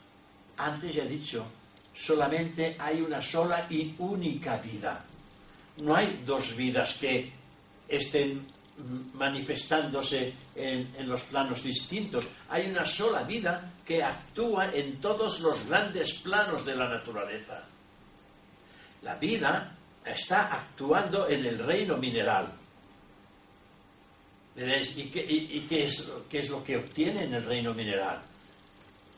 Antes 0.56 0.94
ya 0.96 1.04
he 1.04 1.08
dicho, 1.08 1.46
solamente 1.94 2.76
hay 2.78 3.00
una 3.00 3.22
sola 3.22 3.66
y 3.70 3.94
única 3.98 4.58
vida. 4.58 5.04
No 5.76 5.94
hay 5.94 6.22
dos 6.26 6.56
vidas 6.56 6.94
que 6.94 7.32
estén 7.88 8.44
manifestándose 9.14 10.34
en, 10.54 11.08
los 11.08 11.22
planos 11.24 11.62
distintos. 11.62 12.26
Hay 12.48 12.68
una 12.68 12.84
sola 12.84 13.22
vida 13.22 13.72
que 13.86 14.02
actúa 14.02 14.72
en 14.74 15.00
todos 15.00 15.40
los 15.40 15.66
grandes 15.66 16.14
planos 16.14 16.64
de 16.64 16.74
la 16.74 16.88
naturaleza. 16.88 17.69
La 19.02 19.16
vida 19.16 19.76
está 20.04 20.52
actuando 20.52 21.28
en 21.28 21.44
el 21.44 21.58
reino 21.58 21.96
mineral. 21.96 22.52
¿Y, 24.56 25.04
qué, 25.68 25.86
es 25.86 26.48
lo 26.50 26.62
que 26.62 26.76
obtiene 26.76 27.24
en 27.24 27.34
el 27.34 27.44
reino 27.44 27.72
mineral? 27.72 28.20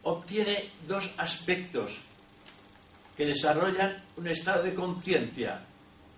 Obtiene 0.04 0.70
dos 0.86 1.10
aspectos 1.16 2.00
que 3.16 3.26
desarrollan 3.26 4.02
un 4.16 4.28
estado 4.28 4.62
de 4.62 4.74
conciencia, 4.74 5.60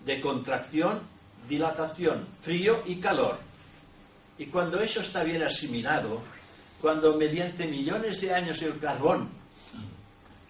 de 0.05 0.21
contracción, 0.21 1.01
dilatación, 1.49 2.27
frío 2.41 2.83
y 2.87 2.97
calor. 2.97 3.39
Y 4.39 4.47
cuando 4.47 4.81
eso 4.81 5.01
está 5.01 5.23
bien 5.23 5.43
asimilado, 5.43 6.21
cuando 6.81 7.17
mediante 7.17 7.67
millones 7.67 8.21
de 8.21 8.35
años 8.35 8.61
el 8.63 8.79
carbón 8.79 9.29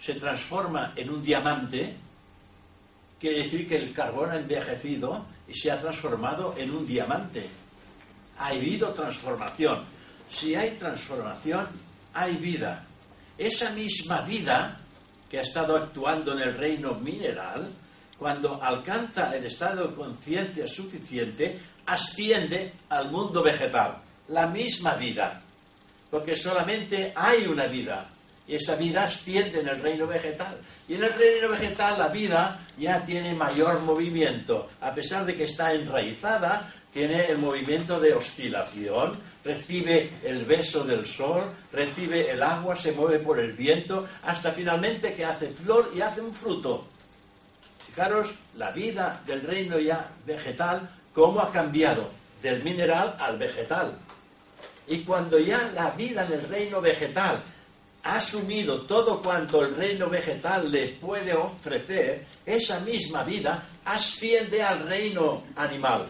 se 0.00 0.14
transforma 0.14 0.92
en 0.96 1.10
un 1.10 1.22
diamante, 1.22 1.94
quiere 3.24 3.44
decir 3.44 3.66
que 3.66 3.76
el 3.76 3.94
carbón 3.94 4.32
ha 4.32 4.36
envejecido 4.36 5.24
y 5.48 5.54
se 5.54 5.70
ha 5.70 5.80
transformado 5.80 6.54
en 6.58 6.70
un 6.70 6.86
diamante. 6.86 7.48
Ha 8.36 8.48
habido 8.48 8.92
transformación. 8.92 9.82
si 10.28 10.54
hay 10.54 10.72
transformación, 10.72 11.66
hay 12.12 12.36
vida. 12.36 12.84
Esa 13.38 13.70
misma 13.70 14.20
vida 14.20 14.78
que 15.30 15.38
ha 15.38 15.40
estado 15.40 15.74
actuando 15.74 16.32
en 16.34 16.40
el 16.40 16.54
reino 16.54 16.96
mineral, 16.96 17.70
cuando 18.18 18.62
alcanza 18.62 19.34
el 19.34 19.46
estado 19.46 19.88
de 19.88 19.94
conciencia 19.94 20.68
suficiente, 20.68 21.58
asciende 21.86 22.74
al 22.90 23.10
mundo 23.10 23.42
vegetal. 23.42 24.02
La 24.28 24.48
misma 24.48 24.96
vida. 24.96 25.40
Porque 26.10 26.36
solamente 26.36 27.14
hay 27.16 27.46
una 27.46 27.68
vida. 27.68 28.06
Y 28.46 28.56
esa 28.56 28.76
vida 28.76 29.04
asciende 29.04 29.60
en 29.60 29.68
el 29.68 29.80
reino 29.80 30.06
vegetal. 30.06 30.58
Y 30.86 30.92
en 30.92 31.04
el 31.04 31.12
reino 31.14 31.48
vegetal 31.48 31.98
la 31.98 32.08
vida 32.08 32.60
ya 32.78 33.04
tiene 33.04 33.34
mayor 33.34 33.80
movimiento. 33.80 34.68
A 34.80 34.92
pesar 34.92 35.24
de 35.24 35.36
que 35.36 35.44
está 35.44 35.72
enraizada, 35.74 36.72
tiene 36.92 37.26
el 37.26 37.38
movimiento 37.38 37.98
de 37.98 38.14
oscilación, 38.14 39.18
recibe 39.44 40.10
el 40.22 40.44
beso 40.44 40.84
del 40.84 41.06
sol, 41.06 41.52
recibe 41.72 42.30
el 42.30 42.42
agua, 42.42 42.76
se 42.76 42.92
mueve 42.92 43.18
por 43.18 43.40
el 43.40 43.52
viento, 43.52 44.06
hasta 44.22 44.52
finalmente 44.52 45.14
que 45.14 45.24
hace 45.24 45.48
flor 45.48 45.90
y 45.94 46.00
hace 46.00 46.20
un 46.20 46.32
fruto. 46.32 46.86
Fijaros 47.86 48.34
la 48.56 48.70
vida 48.70 49.20
del 49.26 49.42
reino 49.42 49.78
ya 49.78 50.08
vegetal, 50.24 50.88
cómo 51.12 51.40
ha 51.40 51.52
cambiado 51.52 52.10
del 52.42 52.62
mineral 52.62 53.16
al 53.18 53.38
vegetal. 53.38 53.96
Y 54.86 54.98
cuando 54.98 55.38
ya 55.38 55.70
la 55.74 55.90
vida 55.90 56.24
del 56.26 56.46
reino 56.48 56.80
vegetal 56.80 57.42
ha 58.04 58.16
asumido 58.16 58.82
todo 58.82 59.22
cuanto 59.22 59.64
el 59.64 59.74
reino 59.74 60.08
vegetal 60.08 60.70
le 60.70 60.88
puede 60.88 61.32
ofrecer, 61.32 62.26
esa 62.46 62.80
misma 62.80 63.22
vida 63.24 63.66
asciende 63.84 64.62
al 64.62 64.86
reino 64.86 65.44
animal. 65.56 66.06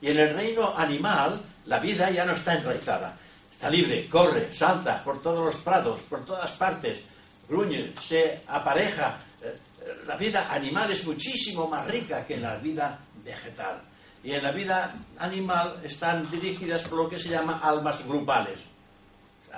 Y 0.00 0.08
en 0.08 0.18
el 0.18 0.34
reino 0.34 0.74
animal 0.76 1.40
la 1.66 1.78
vida 1.78 2.10
ya 2.10 2.24
no 2.24 2.32
está 2.32 2.54
enraizada. 2.54 3.16
Está 3.50 3.70
libre, 3.70 4.08
corre, 4.08 4.54
salta 4.54 5.02
por 5.02 5.20
todos 5.20 5.44
los 5.44 5.56
prados, 5.56 6.02
por 6.02 6.24
todas 6.24 6.52
partes, 6.52 7.00
gruñe, 7.48 7.92
se 8.00 8.42
apareja. 8.46 9.18
Eh, 9.42 9.58
la 10.06 10.16
vida 10.16 10.48
animal 10.50 10.92
es 10.92 11.04
muchísimo 11.04 11.66
más 11.66 11.86
rica 11.86 12.24
que 12.24 12.34
en 12.34 12.42
la 12.42 12.56
vida 12.56 12.98
vegetal. 13.24 13.82
Y 14.22 14.32
en 14.32 14.42
la 14.42 14.52
vida 14.52 14.94
animal 15.18 15.80
están 15.82 16.30
dirigidas 16.30 16.84
por 16.84 16.98
lo 16.98 17.08
que 17.08 17.18
se 17.18 17.30
llama 17.30 17.60
almas 17.62 18.06
grupales 18.06 18.58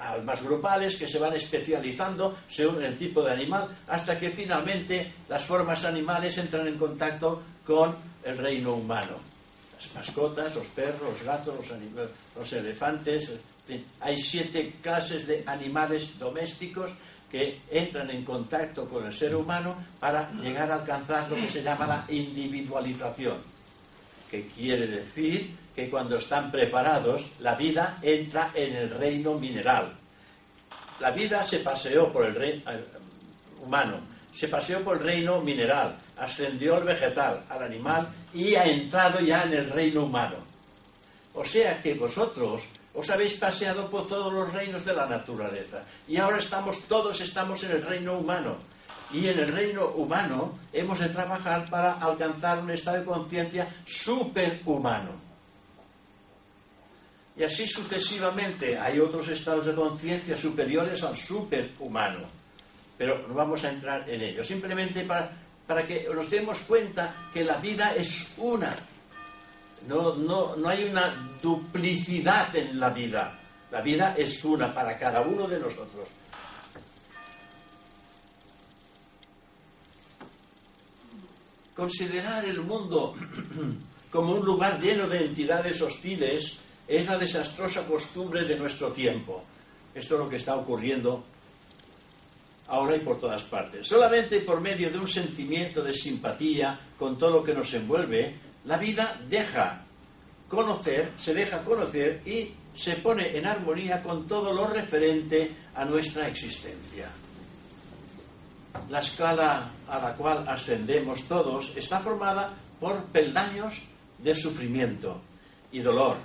almas 0.00 0.42
grupales 0.42 0.96
que 0.96 1.08
se 1.08 1.18
van 1.18 1.34
especializando 1.34 2.38
según 2.48 2.82
el 2.82 2.96
tipo 2.96 3.22
de 3.22 3.32
animal, 3.32 3.68
hasta 3.88 4.18
que 4.18 4.30
finalmente 4.30 5.12
las 5.28 5.44
formas 5.44 5.84
animales 5.84 6.36
entran 6.38 6.66
en 6.66 6.78
contacto 6.78 7.42
con 7.66 7.96
el 8.24 8.38
reino 8.38 8.74
humano. 8.74 9.16
Las 9.74 9.94
mascotas, 9.94 10.56
los 10.56 10.66
perros, 10.68 11.00
los 11.02 11.22
gatos, 11.22 11.54
los, 11.56 11.78
los 12.36 12.52
elefantes, 12.52 13.32
hay 14.00 14.18
siete 14.18 14.76
clases 14.82 15.26
de 15.26 15.44
animales 15.46 16.18
domésticos 16.18 16.92
que 17.30 17.60
entran 17.70 18.10
en 18.10 18.24
contacto 18.24 18.88
con 18.88 19.06
el 19.06 19.12
ser 19.12 19.36
humano 19.36 19.76
para 20.00 20.30
llegar 20.32 20.70
a 20.70 20.76
alcanzar 20.76 21.30
lo 21.30 21.36
que 21.36 21.48
se 21.48 21.62
llama 21.62 21.86
la 21.86 22.04
individualización, 22.08 23.36
que 24.30 24.48
quiere 24.48 24.86
decir 24.88 25.59
que 25.80 25.90
cuando 25.90 26.18
están 26.18 26.50
preparados, 26.50 27.30
la 27.40 27.54
vida 27.54 27.98
entra 28.02 28.50
en 28.54 28.76
el 28.76 28.90
reino 28.90 29.34
mineral. 29.34 29.94
La 31.00 31.10
vida 31.10 31.42
se 31.42 31.60
paseó 31.60 32.12
por 32.12 32.26
el 32.26 32.34
reino 32.34 32.70
eh, 32.70 32.84
humano, 33.64 33.96
se 34.30 34.48
paseó 34.48 34.80
por 34.80 34.98
el 34.98 35.04
reino 35.04 35.40
mineral, 35.40 35.96
ascendió 36.18 36.76
al 36.76 36.84
vegetal, 36.84 37.44
al 37.48 37.62
animal 37.62 38.08
y 38.34 38.54
ha 38.54 38.66
entrado 38.66 39.20
ya 39.20 39.44
en 39.44 39.54
el 39.54 39.70
reino 39.70 40.04
humano. 40.04 40.36
O 41.32 41.44
sea 41.44 41.80
que 41.80 41.94
vosotros 41.94 42.64
os 42.92 43.08
habéis 43.08 43.34
paseado 43.34 43.88
por 43.88 44.06
todos 44.06 44.30
los 44.30 44.52
reinos 44.52 44.84
de 44.84 44.92
la 44.92 45.06
naturaleza 45.06 45.84
y 46.06 46.18
ahora 46.18 46.38
estamos 46.38 46.80
todos 46.82 47.20
estamos 47.20 47.62
en 47.62 47.70
el 47.70 47.86
reino 47.86 48.18
humano 48.18 48.56
y 49.12 49.28
en 49.28 49.38
el 49.38 49.52
reino 49.52 49.86
humano 49.90 50.58
hemos 50.72 50.98
de 50.98 51.08
trabajar 51.08 51.70
para 51.70 51.94
alcanzar 51.94 52.58
un 52.58 52.70
estado 52.70 52.98
de 52.98 53.04
conciencia 53.04 53.68
superhumano. 53.86 55.29
Y 57.40 57.42
así 57.42 57.66
sucesivamente 57.66 58.78
hay 58.78 59.00
otros 59.00 59.26
estados 59.28 59.64
de 59.64 59.74
conciencia 59.74 60.36
superiores 60.36 61.02
al 61.02 61.16
superhumano. 61.16 62.18
Pero 62.98 63.26
no 63.26 63.32
vamos 63.32 63.64
a 63.64 63.70
entrar 63.70 64.06
en 64.10 64.20
ello. 64.20 64.44
Simplemente 64.44 65.04
para, 65.04 65.30
para 65.66 65.86
que 65.86 66.06
nos 66.14 66.28
demos 66.28 66.58
cuenta 66.58 67.30
que 67.32 67.42
la 67.42 67.56
vida 67.56 67.94
es 67.94 68.34
una. 68.36 68.76
No, 69.88 70.16
no, 70.16 70.54
no 70.54 70.68
hay 70.68 70.84
una 70.84 71.14
duplicidad 71.40 72.54
en 72.54 72.78
la 72.78 72.90
vida. 72.90 73.38
La 73.70 73.80
vida 73.80 74.14
es 74.18 74.44
una 74.44 74.74
para 74.74 74.98
cada 74.98 75.22
uno 75.22 75.48
de 75.48 75.60
nosotros. 75.60 76.10
Considerar 81.74 82.44
el 82.44 82.60
mundo 82.60 83.16
como 84.12 84.34
un 84.34 84.44
lugar 84.44 84.78
lleno 84.78 85.08
de 85.08 85.24
entidades 85.24 85.80
hostiles 85.80 86.58
es 86.90 87.06
la 87.06 87.16
desastrosa 87.16 87.86
costumbre 87.86 88.44
de 88.44 88.56
nuestro 88.56 88.90
tiempo. 88.90 89.44
Esto 89.94 90.14
es 90.14 90.20
lo 90.20 90.28
que 90.28 90.36
está 90.36 90.56
ocurriendo 90.56 91.22
ahora 92.66 92.96
y 92.96 93.00
por 93.00 93.20
todas 93.20 93.44
partes. 93.44 93.86
Solamente 93.86 94.40
por 94.40 94.60
medio 94.60 94.90
de 94.90 94.98
un 94.98 95.06
sentimiento 95.06 95.84
de 95.84 95.92
simpatía 95.92 96.80
con 96.98 97.16
todo 97.16 97.30
lo 97.30 97.44
que 97.44 97.54
nos 97.54 97.72
envuelve, 97.74 98.34
la 98.64 98.76
vida 98.76 99.20
deja 99.28 99.82
conocer, 100.48 101.12
se 101.16 101.32
deja 101.32 101.62
conocer 101.62 102.22
y 102.26 102.50
se 102.74 102.96
pone 102.96 103.36
en 103.38 103.46
armonía 103.46 104.02
con 104.02 104.26
todo 104.26 104.52
lo 104.52 104.66
referente 104.66 105.52
a 105.76 105.84
nuestra 105.84 106.26
existencia. 106.26 107.08
La 108.88 108.98
escala 108.98 109.70
a 109.88 109.98
la 110.00 110.14
cual 110.14 110.44
ascendemos 110.48 111.22
todos 111.28 111.72
está 111.76 112.00
formada 112.00 112.52
por 112.80 113.04
peldaños 113.04 113.80
de 114.18 114.34
sufrimiento 114.34 115.20
y 115.70 115.80
dolor, 115.80 116.16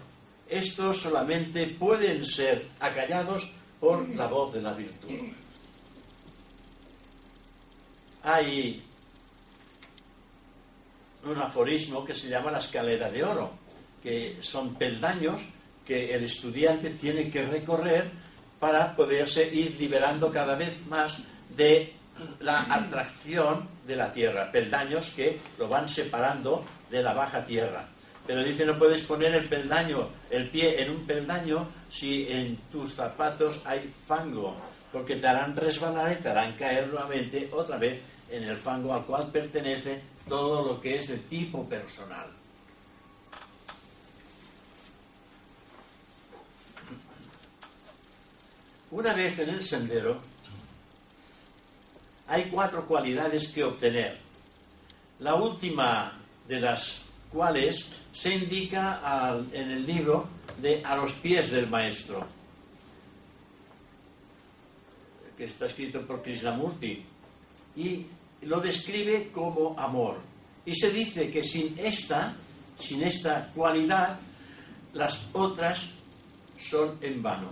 estos 0.47 1.01
solamente 1.01 1.67
pueden 1.67 2.25
ser 2.25 2.67
acallados 2.79 3.49
por 3.79 4.07
la 4.09 4.27
voz 4.27 4.53
de 4.53 4.61
la 4.61 4.73
virtud. 4.73 5.09
Hay 8.23 8.83
un 11.23 11.37
aforismo 11.37 12.05
que 12.05 12.13
se 12.13 12.29
llama 12.29 12.51
la 12.51 12.59
escalera 12.59 13.09
de 13.09 13.23
oro, 13.23 13.51
que 14.01 14.37
son 14.41 14.75
peldaños 14.75 15.41
que 15.85 16.13
el 16.13 16.23
estudiante 16.23 16.91
tiene 16.91 17.29
que 17.29 17.45
recorrer 17.45 18.09
para 18.59 18.95
poderse 18.95 19.53
ir 19.53 19.75
liberando 19.79 20.31
cada 20.31 20.55
vez 20.55 20.85
más 20.87 21.19
de 21.55 21.93
la 22.39 22.61
atracción 22.73 23.67
de 23.85 23.95
la 23.95 24.11
tierra, 24.13 24.51
peldaños 24.51 25.11
que 25.15 25.39
lo 25.59 25.67
van 25.67 25.87
separando 25.89 26.63
de 26.89 27.03
la 27.03 27.13
baja 27.13 27.45
tierra. 27.45 27.87
Pero 28.27 28.43
dice, 28.43 28.65
no 28.65 28.77
puedes 28.77 29.03
poner 29.03 29.35
el 29.35 29.47
peldaño, 29.47 30.09
el 30.31 30.49
pie 30.49 30.81
en 30.81 30.91
un 30.91 31.05
peldaño 31.05 31.67
si 31.91 32.27
en 32.29 32.57
tus 32.71 32.93
zapatos 32.93 33.61
hay 33.65 33.87
fango, 34.07 34.55
porque 34.91 35.17
te 35.17 35.27
harán 35.27 35.55
resbalar 35.55 36.17
y 36.17 36.21
te 36.21 36.29
harán 36.29 36.53
caer 36.53 36.87
nuevamente 36.87 37.49
otra 37.51 37.77
vez 37.77 38.01
en 38.31 38.43
el 38.43 38.57
fango 38.57 38.93
al 38.93 39.05
cual 39.05 39.31
pertenece 39.31 40.01
todo 40.27 40.65
lo 40.65 40.81
que 40.81 40.95
es 40.95 41.07
de 41.07 41.17
tipo 41.17 41.67
personal. 41.69 42.27
Una 48.91 49.13
vez 49.13 49.37
en 49.39 49.49
el 49.49 49.61
sendero, 49.61 50.17
hay 52.27 52.45
cuatro 52.45 52.85
cualidades 52.87 53.49
que 53.49 53.63
obtener. 53.63 54.17
La 55.19 55.35
última 55.35 56.19
de 56.47 56.59
las 56.59 57.03
cuales 57.31 57.85
se 58.15 58.33
indica 58.33 59.43
en 59.51 59.71
el 59.71 59.85
libro 59.85 60.29
de 60.61 60.81
A 60.85 60.95
los 60.95 61.13
pies 61.15 61.51
del 61.51 61.67
maestro, 61.67 62.25
que 65.37 65.43
está 65.43 65.65
escrito 65.65 66.01
por 66.07 66.23
Krishnamurti, 66.23 67.03
y 67.75 68.05
lo 68.43 68.61
describe 68.61 69.31
como 69.33 69.77
amor. 69.77 70.21
Y 70.65 70.73
se 70.73 70.91
dice 70.91 71.29
que 71.29 71.43
sin 71.43 71.77
esta, 71.77 72.33
sin 72.79 73.03
esta 73.03 73.51
cualidad, 73.53 74.17
las 74.93 75.27
otras 75.33 75.89
son 76.57 76.97
en 77.01 77.21
vano. 77.21 77.49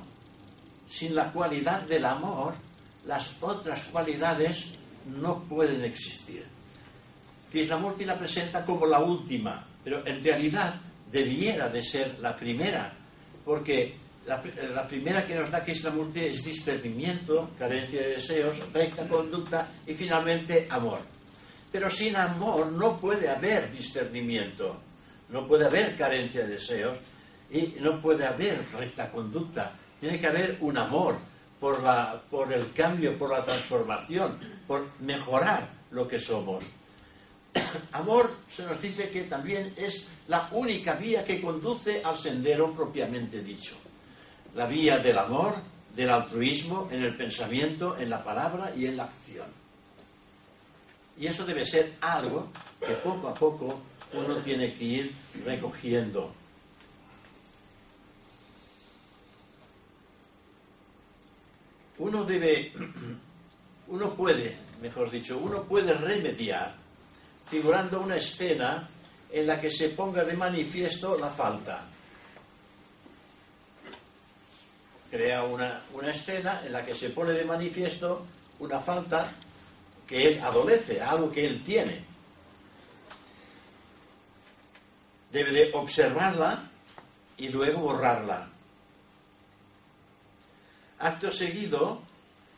Sin 0.87 1.13
la 1.13 1.33
cualidad 1.33 1.81
del 1.81 2.05
amor, 2.05 2.53
las 3.05 3.35
otras 3.41 3.83
cualidades 3.91 4.69
no 5.07 5.43
pueden 5.43 5.83
existir. 5.83 6.45
Krishnamurti 7.51 8.05
la 8.05 8.17
presenta 8.17 8.65
como 8.65 8.85
la 8.85 8.99
última, 8.99 9.67
pero 9.83 10.05
en 10.05 10.23
realidad 10.23 10.75
debiera 11.11 11.69
de 11.69 11.81
ser 11.81 12.17
la 12.19 12.35
primera, 12.35 12.91
porque 13.45 13.95
la, 14.25 14.87
primera 14.87 15.25
que 15.25 15.35
nos 15.35 15.51
da 15.51 15.63
Krishnamurti 15.63 16.21
es 16.21 16.43
discernimiento, 16.43 17.51
carencia 17.59 18.01
de 18.01 18.15
deseos, 18.15 18.57
recta 18.71 19.07
conducta 19.07 19.67
y 19.85 19.93
finalmente 19.93 20.67
amor. 20.69 20.99
Pero 21.71 21.89
sin 21.89 22.15
amor 22.15 22.71
no 22.71 22.97
puede 22.99 23.29
haber 23.29 23.71
discernimiento, 23.71 24.79
no 25.29 25.47
puede 25.47 25.65
haber 25.65 25.95
carencia 25.95 26.45
de 26.45 26.53
deseos 26.53 26.97
y 27.51 27.75
no 27.79 28.01
puede 28.01 28.25
haber 28.25 28.63
recta 28.77 29.11
conducta. 29.11 29.73
Tiene 29.99 30.19
que 30.19 30.27
haber 30.27 30.57
un 30.61 30.77
amor 30.77 31.17
por, 31.59 31.81
la, 31.81 32.21
por 32.29 32.51
el 32.53 32.71
cambio, 32.71 33.17
por 33.17 33.31
la 33.31 33.43
transformación, 33.43 34.37
por 34.67 34.87
mejorar 34.99 35.67
lo 35.91 36.07
que 36.07 36.19
somos. 36.19 36.63
Amor 37.91 38.31
se 38.49 38.63
nos 38.63 38.81
dice 38.81 39.09
que 39.09 39.23
también 39.23 39.73
es 39.77 40.09
la 40.27 40.49
única 40.51 40.95
vía 40.95 41.23
que 41.23 41.41
conduce 41.41 42.03
al 42.03 42.17
sendero 42.17 42.73
propiamente 42.73 43.41
dicho. 43.41 43.75
La 44.55 44.67
vía 44.67 44.99
del 44.99 45.17
amor, 45.17 45.55
del 45.95 46.09
altruismo, 46.09 46.87
en 46.91 47.03
el 47.03 47.15
pensamiento, 47.15 47.97
en 47.97 48.09
la 48.09 48.23
palabra 48.23 48.71
y 48.75 48.85
en 48.85 48.97
la 48.97 49.05
acción. 49.05 49.47
Y 51.17 51.27
eso 51.27 51.45
debe 51.45 51.65
ser 51.65 51.93
algo 52.01 52.49
que 52.79 52.93
poco 52.93 53.27
a 53.27 53.33
poco 53.33 53.79
uno 54.13 54.37
tiene 54.37 54.73
que 54.75 54.83
ir 54.83 55.11
recogiendo. 55.43 56.33
Uno 61.97 62.23
debe, 62.23 62.73
uno 63.87 64.13
puede, 64.15 64.57
mejor 64.81 65.09
dicho, 65.09 65.37
uno 65.37 65.63
puede 65.63 65.93
remediar 65.93 66.82
figurando 67.53 68.01
una 68.01 68.15
escena 68.15 68.89
en 69.31 69.45
la 69.45 69.61
que 69.61 69.69
se 69.69 69.89
ponga 69.89 70.23
de 70.23 70.33
manifiesto 70.33 71.15
la 71.15 71.29
falta. 71.29 71.83
Crea 75.11 75.43
una, 75.43 75.83
una 75.93 76.09
escena 76.09 76.63
en 76.65 76.73
la 76.73 76.83
que 76.83 76.95
se 76.95 77.11
pone 77.11 77.31
de 77.31 77.45
manifiesto 77.45 78.25
una 78.57 78.79
falta 78.79 79.35
que 80.07 80.29
él 80.29 80.41
adolece, 80.41 80.99
algo 80.99 81.31
que 81.31 81.45
él 81.45 81.63
tiene. 81.63 82.03
Debe 85.31 85.51
de 85.51 85.71
observarla 85.75 86.71
y 87.37 87.49
luego 87.49 87.81
borrarla. 87.81 88.49
Acto 90.97 91.29
seguido 91.29 92.01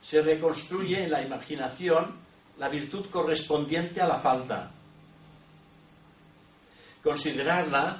se 0.01 0.21
reconstruye 0.21 1.03
en 1.03 1.11
la 1.11 1.21
imaginación 1.21 2.15
la 2.57 2.69
virtud 2.69 3.09
correspondiente 3.09 3.99
a 3.99 4.07
la 4.07 4.19
falta. 4.19 4.71
Considerarla 7.05 7.97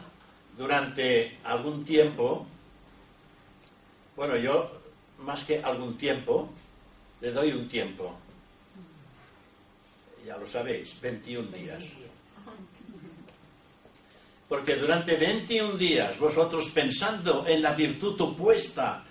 durante 0.58 1.38
algún 1.44 1.86
tiempo, 1.86 2.48
bueno, 4.16 4.36
yo 4.36 4.82
más 5.20 5.44
que 5.44 5.62
algún 5.62 5.96
tiempo, 5.96 6.50
le 7.22 7.32
doy 7.32 7.52
un 7.52 7.70
tiempo. 7.70 8.16
Ya 10.26 10.36
lo 10.38 10.48
sabéis, 10.48 11.00
21 11.00 11.50
días. 11.52 11.84
Porque 14.50 14.76
durante 14.76 15.16
21 15.18 15.78
días 15.78 16.18
vosotros 16.18 16.70
pensando 16.70 17.46
en 17.48 17.62
la 17.62 17.74
virtud 17.74 18.20
opuesta 18.20 19.04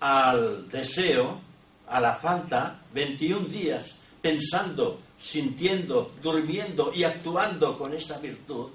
al 0.00 0.68
deseo, 0.68 1.40
a 1.86 2.00
la 2.00 2.14
falta, 2.14 2.82
21 2.92 3.46
días 3.46 3.96
pensando, 4.20 4.98
sintiendo, 5.16 6.12
durmiendo 6.20 6.92
y 6.92 7.04
actuando 7.04 7.78
con 7.78 7.94
esta 7.94 8.18
virtud, 8.18 8.70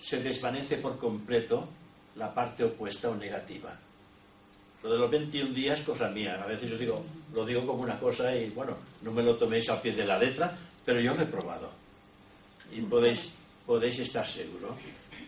se 0.00 0.22
desvanece 0.22 0.78
por 0.78 0.98
completo 0.98 1.68
la 2.16 2.32
parte 2.32 2.64
opuesta 2.64 3.10
o 3.10 3.14
negativa. 3.14 3.76
Lo 4.82 4.90
de 4.90 4.98
los 4.98 5.10
21 5.10 5.52
días, 5.52 5.82
cosa 5.82 6.08
mía. 6.08 6.40
A 6.42 6.46
veces 6.46 6.70
yo 6.70 6.78
digo, 6.78 7.04
lo 7.34 7.44
digo 7.44 7.66
como 7.66 7.82
una 7.82 7.98
cosa 8.00 8.34
y 8.34 8.48
bueno, 8.50 8.76
no 9.02 9.12
me 9.12 9.22
lo 9.22 9.36
toméis 9.36 9.68
al 9.68 9.80
pie 9.80 9.92
de 9.92 10.06
la 10.06 10.18
letra, 10.18 10.56
pero 10.84 11.00
yo 11.00 11.14
lo 11.14 11.22
he 11.22 11.26
probado. 11.26 11.70
Y 12.72 12.80
podéis, 12.80 13.28
podéis 13.66 13.98
estar 13.98 14.26
seguros 14.26 14.72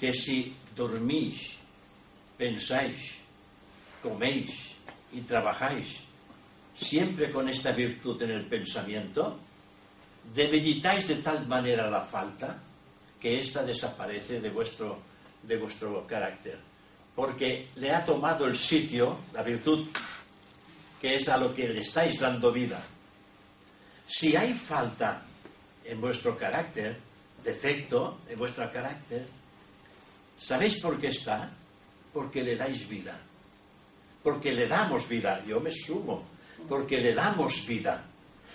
que 0.00 0.12
si 0.12 0.54
dormís, 0.74 1.58
pensáis, 2.36 3.18
coméis 4.02 4.74
y 5.12 5.20
trabajáis 5.20 6.00
siempre 6.74 7.30
con 7.30 7.48
esta 7.48 7.72
virtud 7.72 8.20
en 8.22 8.30
el 8.30 8.46
pensamiento, 8.46 9.38
debilitáis 10.34 11.08
de 11.08 11.16
tal 11.16 11.46
manera 11.46 11.90
la 11.90 12.00
falta 12.00 12.58
que 13.22 13.38
ésta 13.38 13.62
desaparece 13.62 14.40
de 14.40 14.50
vuestro, 14.50 14.98
de 15.44 15.56
vuestro 15.56 16.04
carácter. 16.08 16.58
Porque 17.14 17.68
le 17.76 17.94
ha 17.94 18.04
tomado 18.04 18.46
el 18.46 18.56
sitio, 18.56 19.20
la 19.32 19.42
virtud, 19.42 19.86
que 21.00 21.14
es 21.14 21.28
a 21.28 21.36
lo 21.36 21.54
que 21.54 21.68
le 21.68 21.80
estáis 21.80 22.18
dando 22.18 22.50
vida. 22.50 22.82
Si 24.08 24.34
hay 24.34 24.52
falta 24.54 25.22
en 25.84 26.00
vuestro 26.00 26.36
carácter, 26.36 26.98
defecto 27.44 28.18
en 28.28 28.38
vuestro 28.38 28.70
carácter, 28.72 29.24
¿sabéis 30.36 30.80
por 30.80 31.00
qué 31.00 31.08
está? 31.08 31.48
Porque 32.12 32.42
le 32.42 32.56
dais 32.56 32.88
vida. 32.88 33.16
Porque 34.22 34.52
le 34.52 34.66
damos 34.66 35.08
vida. 35.08 35.44
Yo 35.46 35.60
me 35.60 35.70
sumo 35.70 36.32
porque 36.68 37.00
le 37.00 37.14
damos 37.14 37.66
vida. 37.66 38.04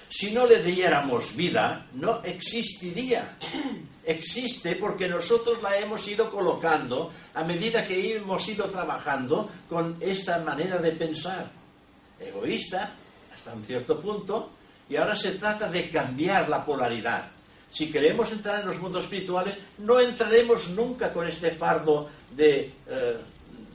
Si 0.09 0.32
no 0.32 0.45
le 0.45 0.61
diéramos 0.63 1.36
vida, 1.36 1.88
no 1.93 2.22
existiría. 2.24 3.38
Existe 4.08 4.78
porque 4.78 5.05
nosotros 5.10 5.62
la 5.62 5.78
hemos 5.78 6.08
ido 6.08 6.32
colocando 6.32 7.12
a 7.34 7.43
medida 7.43 7.86
que 7.86 8.16
hemos 8.16 8.47
ido 8.47 8.70
trabajando 8.70 9.49
con 9.68 9.97
esta 9.99 10.39
manera 10.39 10.78
de 10.78 10.93
pensar. 10.93 11.51
Egoísta, 12.18 12.89
hasta 13.36 13.53
un 13.53 13.66
cierto 13.66 13.99
punto, 13.99 14.51
y 14.89 14.95
ahora 14.95 15.14
se 15.14 15.32
trata 15.32 15.70
de 15.70 15.89
cambiar 15.89 16.47
la 16.47 16.64
polaridad. 16.64 17.28
Si 17.70 17.91
queremos 17.91 18.32
entrar 18.32 18.62
en 18.62 18.68
los 18.68 18.80
mundos 18.80 19.03
espirituales, 19.03 19.58
no 19.80 19.99
entraremos 19.99 20.70
nunca 20.70 21.12
con 21.12 21.28
este 21.28 21.51
fardo 21.51 22.10
de, 22.32 22.72
eh, 22.88 23.18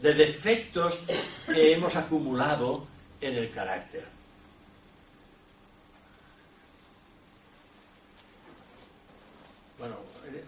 de 0.00 0.14
defectos 0.14 0.98
que 1.46 1.74
hemos 1.74 1.94
acumulado 1.94 2.86
en 3.20 3.36
el 3.36 3.50
carácter. 3.50 4.12
bueno, 9.82 9.96
eh, 10.26 10.44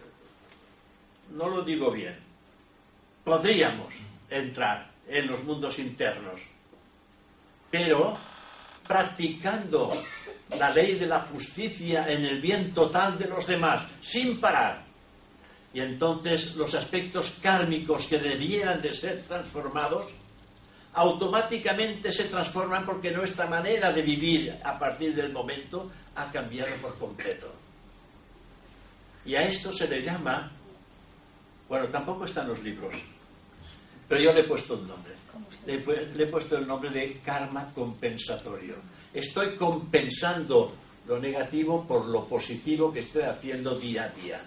no 1.34 1.48
lo 1.48 1.62
digo 1.62 1.90
bien, 1.90 2.16
podríamos 3.24 3.94
entrar 4.30 4.90
en 5.06 5.26
los 5.26 5.44
mundos 5.44 5.78
internos, 5.78 6.42
pero 7.70 8.16
practicando 8.86 9.90
la 10.58 10.70
ley 10.70 10.94
de 10.94 11.06
la 11.06 11.20
justicia 11.20 12.06
en 12.08 12.24
el 12.24 12.40
bien 12.40 12.72
total 12.72 13.18
de 13.18 13.26
los 13.26 13.46
demás, 13.46 13.84
sin 14.00 14.40
parar. 14.40 14.82
Y 15.72 15.80
entonces 15.80 16.54
los 16.54 16.74
aspectos 16.74 17.38
kármicos 17.42 18.06
que 18.06 18.18
debieran 18.18 18.80
de 18.80 18.94
ser 18.94 19.22
transformados, 19.22 20.12
automáticamente 20.92 22.12
se 22.12 22.24
transforman 22.24 22.86
porque 22.86 23.10
nuestra 23.10 23.46
manera 23.46 23.92
de 23.92 24.02
vivir 24.02 24.56
a 24.62 24.78
partir 24.78 25.14
del 25.14 25.32
momento 25.32 25.90
ha 26.14 26.30
cambiado 26.30 26.76
por 26.76 26.96
completo. 26.96 27.52
Y 29.26 29.34
a 29.34 29.42
esto 29.42 29.72
se 29.72 29.88
le 29.88 30.02
llama, 30.02 30.52
bueno, 31.68 31.86
tampoco 31.88 32.24
están 32.24 32.48
los 32.48 32.62
libros, 32.62 32.94
pero 34.08 34.20
yo 34.20 34.32
le 34.32 34.40
he 34.40 34.44
puesto 34.44 34.74
un 34.74 34.88
nombre. 34.88 35.14
Le, 35.66 35.74
he 35.74 36.26
puesto 36.26 36.58
el 36.58 36.66
nombre 36.66 36.90
de 36.90 37.20
karma 37.24 37.72
compensatorio. 37.74 38.74
Estoy 39.12 39.54
compensando 39.56 40.74
lo 41.06 41.18
negativo 41.18 41.86
por 41.86 42.06
lo 42.06 42.26
positivo 42.26 42.92
que 42.92 43.00
estoy 43.00 43.22
haciendo 43.22 43.78
día 43.78 44.04
a 44.04 44.08
día. 44.08 44.40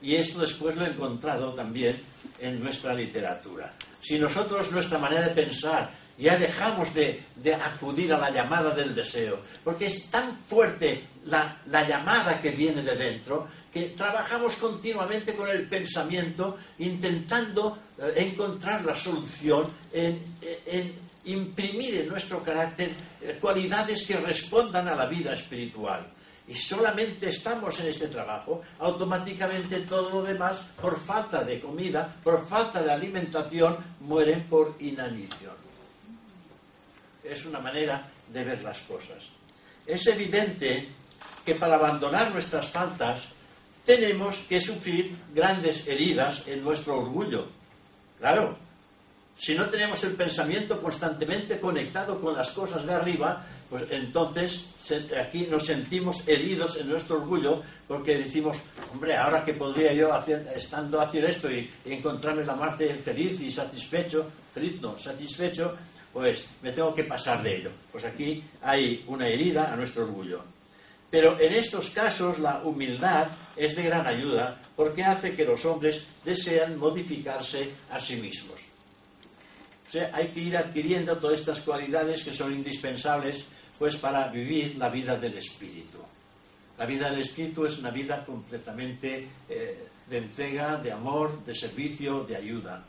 Y 0.00 0.14
esto 0.14 0.40
después 0.40 0.76
lo 0.76 0.84
he 0.84 0.90
encontrado 0.90 1.52
también 1.52 2.00
en 2.40 2.62
nuestra 2.62 2.94
literatura. 2.94 3.74
Si 4.00 4.18
nosotros 4.18 4.70
nuestra 4.72 4.98
manera 4.98 5.28
de 5.28 5.34
pensar 5.34 5.90
ya 6.16 6.36
dejamos 6.36 6.94
de, 6.94 7.24
acudir 7.60 8.12
a 8.12 8.18
la 8.18 8.30
llamada 8.30 8.70
del 8.70 8.94
deseo, 8.94 9.40
porque 9.64 9.86
es 9.86 10.10
tan 10.10 10.36
fuerte 10.46 11.02
la, 11.24 11.58
la 11.66 11.86
llamada 11.86 12.40
que 12.40 12.50
viene 12.50 12.82
de 12.82 12.94
dentro 12.94 13.48
que 13.74 13.86
trabajamos 13.90 14.54
continuamente 14.54 15.34
con 15.34 15.50
el 15.50 15.66
pensamiento 15.66 16.56
intentando 16.78 17.76
eh, 17.98 18.12
encontrar 18.18 18.84
la 18.84 18.94
solución 18.94 19.68
en, 19.92 20.22
imprimir 21.24 22.02
en 22.02 22.08
nuestro 22.08 22.40
carácter 22.40 22.92
eh, 23.20 23.36
cualidades 23.40 24.04
que 24.04 24.16
respondan 24.18 24.86
a 24.86 24.94
la 24.94 25.06
vida 25.06 25.32
espiritual. 25.32 26.06
Y 26.46 26.54
solamente 26.54 27.30
estamos 27.30 27.80
en 27.80 27.88
este 27.88 28.06
trabajo, 28.06 28.62
automáticamente 28.78 29.80
todo 29.80 30.08
lo 30.08 30.22
demás, 30.22 30.64
por 30.80 31.00
falta 31.00 31.42
de 31.42 31.58
comida, 31.58 32.14
por 32.22 32.46
falta 32.46 32.80
de 32.80 32.92
alimentación, 32.92 33.76
mueren 34.00 34.44
por 34.44 34.76
inanición. 34.78 35.56
Es 37.24 37.44
una 37.44 37.58
manera 37.58 38.06
de 38.28 38.44
ver 38.44 38.62
las 38.62 38.82
cosas. 38.82 39.30
Es 39.84 40.06
evidente 40.06 40.86
que 41.44 41.56
para 41.56 41.74
abandonar 41.74 42.30
nuestras 42.30 42.68
faltas 42.68 43.34
tenemos 43.84 44.38
que 44.48 44.60
sufrir 44.60 45.14
grandes 45.34 45.86
heridas 45.86 46.46
en 46.48 46.64
nuestro 46.64 46.98
orgullo. 46.98 47.46
Claro, 48.18 48.56
si 49.36 49.54
no 49.54 49.66
tenemos 49.66 50.02
el 50.04 50.12
pensamiento 50.12 50.80
constantemente 50.80 51.58
conectado 51.58 52.20
con 52.20 52.34
las 52.34 52.50
cosas 52.52 52.86
de 52.86 52.92
arriba, 52.92 53.44
pues 53.68 53.84
entonces 53.90 54.66
aquí 55.20 55.48
nos 55.50 55.66
sentimos 55.66 56.26
heridos 56.28 56.76
en 56.76 56.88
nuestro 56.88 57.16
orgullo 57.16 57.62
porque 57.88 58.16
decimos, 58.16 58.58
hombre, 58.92 59.16
ahora 59.16 59.44
que 59.44 59.54
podría 59.54 59.92
yo, 59.92 60.10
estando 60.54 61.00
hacer 61.00 61.24
esto 61.24 61.50
y, 61.50 61.68
encontrarme 61.84 62.44
la 62.44 62.54
Marte 62.54 62.94
feliz 62.94 63.40
y 63.40 63.50
satisfecho, 63.50 64.30
feliz 64.52 64.80
no, 64.80 64.96
satisfecho, 64.98 65.76
pues 66.12 66.48
me 66.62 66.70
tengo 66.70 66.94
que 66.94 67.04
pasar 67.04 67.42
de 67.42 67.56
ello. 67.56 67.70
Pues 67.90 68.04
aquí 68.04 68.42
hay 68.62 69.04
una 69.08 69.26
herida 69.26 69.72
a 69.72 69.76
nuestro 69.76 70.04
orgullo. 70.04 70.53
Pero 71.14 71.38
en 71.38 71.54
estos 71.54 71.90
casos 71.90 72.40
la 72.40 72.58
humildad 72.64 73.28
es 73.54 73.76
de 73.76 73.84
gran 73.84 74.04
ayuda 74.04 74.60
porque 74.74 75.04
hace 75.04 75.36
que 75.36 75.44
los 75.44 75.64
hombres 75.64 76.04
desean 76.24 76.76
modificarse 76.76 77.70
a 77.88 78.00
sí 78.00 78.16
mismos. 78.16 78.58
O 79.86 79.90
sea, 79.92 80.10
hay 80.12 80.26
que 80.30 80.40
ir 80.40 80.56
adquiriendo 80.56 81.16
todas 81.16 81.38
estas 81.38 81.60
cualidades 81.60 82.24
que 82.24 82.32
son 82.32 82.52
indispensables 82.52 83.46
pues 83.78 83.94
para 83.94 84.26
vivir 84.26 84.74
la 84.76 84.88
vida 84.88 85.16
del 85.16 85.38
espíritu. 85.38 85.98
La 86.76 86.84
vida 86.84 87.08
del 87.08 87.20
espíritu 87.20 87.64
es 87.64 87.78
una 87.78 87.92
vida 87.92 88.24
completamente 88.24 89.28
eh, 89.48 89.86
de 90.10 90.18
entrega, 90.18 90.78
de 90.78 90.90
amor, 90.90 91.44
de 91.44 91.54
servicio, 91.54 92.24
de 92.24 92.34
ayuda. 92.34 92.84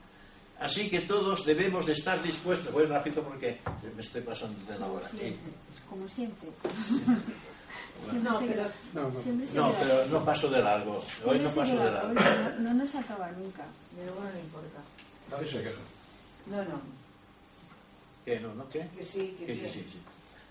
Así 0.59 0.89
que 0.89 1.01
todos 1.01 1.45
debemos 1.45 1.85
de 1.85 1.93
estar 1.93 2.19
dispuestos. 2.23 2.73
Voy 2.73 2.85
rápido 2.85 3.21
porque 3.21 3.59
me 3.95 4.01
estoy 4.01 4.21
pasando 4.21 4.57
de 4.65 4.79
la 4.79 4.87
hora. 4.87 5.07
Como 5.87 6.09
siempre. 6.09 6.49
No, 8.21 8.39
pero, 8.39 8.63
No, 8.93 9.09
queda- 9.71 9.79
pero 9.79 10.05
no 10.07 10.23
paso 10.25 10.47
de 10.49 10.61
largo. 10.61 11.03
Hoy 11.25 11.39
no 11.39 11.49
paso 11.49 11.75
de 11.77 11.91
largo. 11.91 12.13
No, 12.13 12.59
no 12.59 12.73
nos 12.73 12.95
acaba 12.95 13.31
nunca. 13.31 13.63
pero 13.95 14.13
bueno, 14.13 14.29
no 14.33 14.39
importa. 14.39 14.79
Nadie 15.31 15.47
se 15.51 15.57
queja. 15.63 15.79
No, 16.47 16.57
no, 16.57 16.81
¿Qué? 18.25 18.39
¿No? 18.39 18.53
¿No? 18.55 18.67
¿Qué? 18.69 18.87
que 18.97 19.03
sí, 19.03 19.35
que 19.37 19.45
Sí, 19.45 19.55
sí, 19.61 19.61
sí. 19.67 19.69
sí, 19.71 19.85
sí. 19.93 19.99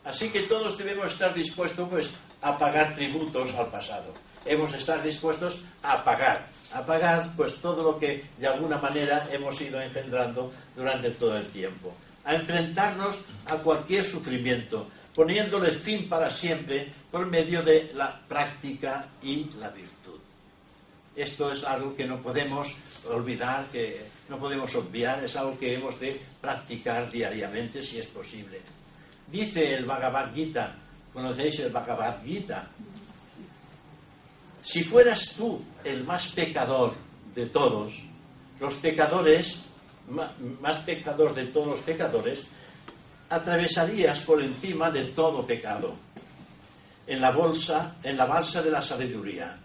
Así 0.04 0.28
que 0.30 0.40
todos 0.42 0.76
debemos 0.78 1.12
estar 1.12 1.32
dispuestos 1.34 1.88
pues, 1.88 2.10
a 2.42 2.56
pagar 2.58 2.94
tributos 2.94 3.52
al 3.54 3.66
pasado. 3.68 4.12
Hemos 4.44 4.72
de 4.72 4.78
estar 4.78 5.02
dispuestos 5.02 5.60
a 5.82 6.04
pagar, 6.04 6.46
a 6.72 6.82
pagar 6.84 7.30
pues 7.36 7.54
todo 7.56 7.82
lo 7.82 7.98
que 7.98 8.24
de 8.38 8.46
alguna 8.46 8.76
manera 8.78 9.26
hemos 9.32 9.58
ido 9.60 9.80
engendrando 9.80 10.52
durante 10.76 11.10
todo 11.12 11.36
el 11.38 11.46
tiempo, 11.46 11.94
a 12.24 12.34
enfrentarnos 12.34 13.16
a 13.46 13.56
cualquier 13.56 14.04
sufrimiento, 14.04 14.86
poniéndole 15.14 15.70
fin 15.70 16.08
para 16.08 16.28
siempre 16.28 16.92
por 17.10 17.26
medio 17.26 17.62
de 17.62 17.92
la 17.94 18.20
práctica 18.20 19.06
y 19.22 19.48
la 19.60 19.70
virtud. 19.70 20.18
Esto 21.14 21.52
es 21.52 21.62
algo 21.62 21.94
que 21.94 22.04
no 22.04 22.20
podemos 22.20 22.74
olvidar, 23.08 23.66
que 23.70 24.04
no 24.28 24.36
podemos 24.38 24.74
obviar, 24.74 25.22
es 25.22 25.36
algo 25.36 25.56
que 25.58 25.74
hemos 25.74 26.00
de 26.00 26.20
practicar 26.40 27.10
diariamente 27.10 27.82
si 27.82 27.98
es 27.98 28.06
posible. 28.08 28.60
Dice 29.30 29.74
el 29.74 29.84
Bhagavad 29.84 30.34
Gita, 30.34 30.74
¿conocéis 31.12 31.60
el 31.60 31.70
Bhagavad 31.70 32.24
Gita? 32.24 32.66
Si 34.62 34.82
fueras 34.82 35.34
tú 35.36 35.62
el 35.84 36.02
más 36.02 36.28
pecador 36.28 36.94
de 37.34 37.46
todos, 37.46 37.94
los 38.58 38.74
pecadores, 38.74 39.60
más 40.60 40.78
pecador 40.78 41.34
de 41.34 41.46
todos 41.46 41.66
los 41.68 41.80
pecadores, 41.80 42.46
atravesarías 43.28 44.20
por 44.20 44.42
encima 44.42 44.90
de 44.90 45.04
todo 45.06 45.46
pecado 45.46 45.94
en 47.06 47.20
la 47.20 47.30
bolsa, 47.30 47.96
en 48.02 48.16
la 48.16 48.24
balsa 48.24 48.62
de 48.62 48.70
la 48.70 48.82
sabiduría. 48.82 49.58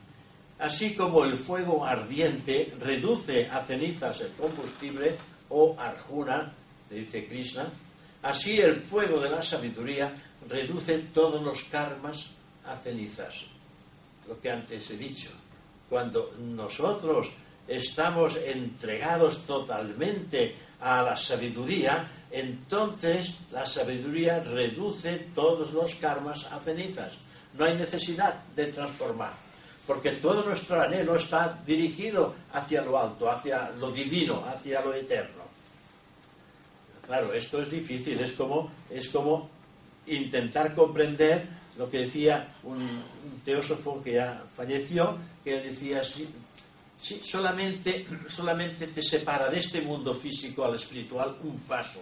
Así 0.59 0.93
como 0.93 1.23
el 1.23 1.37
fuego 1.37 1.85
ardiente 1.85 2.73
reduce 2.79 3.47
a 3.47 3.63
cenizas 3.63 4.21
el 4.21 4.31
combustible 4.33 5.15
o 5.49 5.75
arjuna, 5.79 6.51
le 6.89 6.99
dice 6.99 7.25
Krishna, 7.27 7.65
así 8.23 8.59
el 8.59 8.75
fuego 8.75 9.19
de 9.19 9.29
la 9.29 9.41
sabiduría 9.41 10.13
reduce 10.49 10.99
todos 11.13 11.41
los 11.41 11.63
karmas 11.65 12.27
a 12.65 12.75
cenizas. 12.75 13.45
Lo 14.27 14.39
que 14.39 14.51
antes 14.51 14.89
he 14.91 14.97
dicho. 14.97 15.29
Cuando 15.89 16.33
nosotros 16.39 17.31
estamos 17.67 18.35
entregados 18.35 19.45
totalmente 19.45 20.55
a 20.81 21.01
la 21.01 21.15
sabiduría, 21.15 22.07
entonces 22.31 23.39
la 23.51 23.65
sabiduría 23.65 24.39
reduce 24.39 25.27
todos 25.33 25.73
los 25.73 25.95
karmas 25.95 26.45
a 26.51 26.59
cenizas. 26.59 27.17
No 27.57 27.65
hay 27.65 27.75
necesidad 27.75 28.35
de 28.55 28.67
transformar, 28.67 29.33
porque 29.87 30.11
todo 30.11 30.43
nuestro 30.43 30.79
anhelo 30.79 31.15
está 31.15 31.59
dirigido 31.65 32.35
hacia 32.53 32.81
lo 32.83 32.99
alto, 32.99 33.31
hacia 33.31 33.71
lo 33.71 33.91
divino, 33.91 34.45
hacia 34.45 34.81
lo 34.81 34.93
eterno. 34.93 35.49
Claro, 37.07 37.33
esto 37.33 37.59
es 37.61 37.71
difícil, 37.71 38.19
es 38.19 38.33
como, 38.33 38.71
es 38.91 39.09
como 39.09 39.49
intentar 40.05 40.75
comprender 40.75 41.47
lo 41.77 41.89
que 41.89 42.01
decía 42.01 42.53
un, 42.63 42.87
teósofo 43.43 44.03
que 44.03 44.13
ya 44.13 44.43
falleció, 44.55 45.17
que 45.43 45.59
decía, 45.59 46.03
si 46.03 46.29
solamente, 47.23 48.05
solamente 48.27 48.85
te 48.87 49.01
separa 49.01 49.49
de 49.49 49.57
este 49.57 49.81
mundo 49.81 50.13
físico 50.13 50.65
al 50.65 50.75
espiritual 50.75 51.37
un 51.41 51.57
paso, 51.61 52.01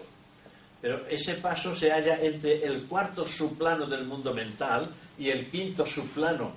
pero 0.81 1.07
ese 1.07 1.35
paso 1.35 1.73
se 1.73 1.91
halla 1.91 2.19
entre 2.21 2.65
el 2.65 2.83
cuarto 2.83 3.25
subplano 3.25 3.85
del 3.85 4.05
mundo 4.05 4.33
mental 4.33 4.89
y 5.17 5.29
el 5.29 5.47
quinto 5.47 5.85
subplano, 5.85 6.53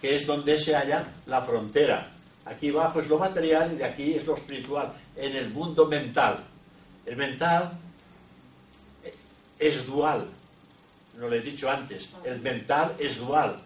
que 0.00 0.14
es 0.14 0.26
donde 0.26 0.58
se 0.58 0.74
halla 0.74 1.06
la 1.26 1.42
frontera. 1.42 2.10
Aquí 2.44 2.68
abajo 2.70 3.00
es 3.00 3.08
lo 3.08 3.18
material 3.18 3.76
y 3.78 3.82
aquí 3.82 4.14
es 4.14 4.26
lo 4.26 4.34
espiritual, 4.34 4.92
en 5.16 5.34
el 5.34 5.50
mundo 5.50 5.86
mental. 5.86 6.44
El 7.06 7.16
mental 7.16 7.72
es 9.58 9.86
dual, 9.86 10.26
no 11.18 11.28
lo 11.28 11.34
he 11.34 11.40
dicho 11.40 11.70
antes, 11.70 12.10
el 12.24 12.40
mental 12.40 12.94
es 12.98 13.18
dual. 13.18 13.60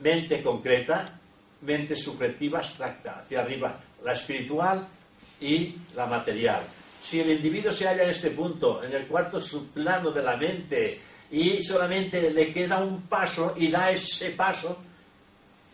Mente 0.00 0.42
concreta, 0.42 1.18
mente 1.62 1.96
subjetiva 1.96 2.58
abstracta, 2.58 3.20
hacia 3.20 3.40
arriba, 3.40 3.78
la 4.02 4.12
espiritual 4.12 4.86
y 5.40 5.76
la 5.94 6.06
material. 6.06 6.62
Si 7.04 7.20
el 7.20 7.32
individuo 7.32 7.70
se 7.70 7.86
halla 7.86 8.04
en 8.04 8.10
este 8.10 8.30
punto, 8.30 8.82
en 8.82 8.90
el 8.94 9.06
cuarto 9.06 9.38
subplano 9.38 10.10
de 10.10 10.22
la 10.22 10.38
mente, 10.38 11.02
y 11.30 11.62
solamente 11.62 12.30
le 12.30 12.50
queda 12.50 12.78
un 12.78 13.02
paso 13.02 13.52
y 13.58 13.68
da 13.68 13.90
ese 13.90 14.30
paso, 14.30 14.78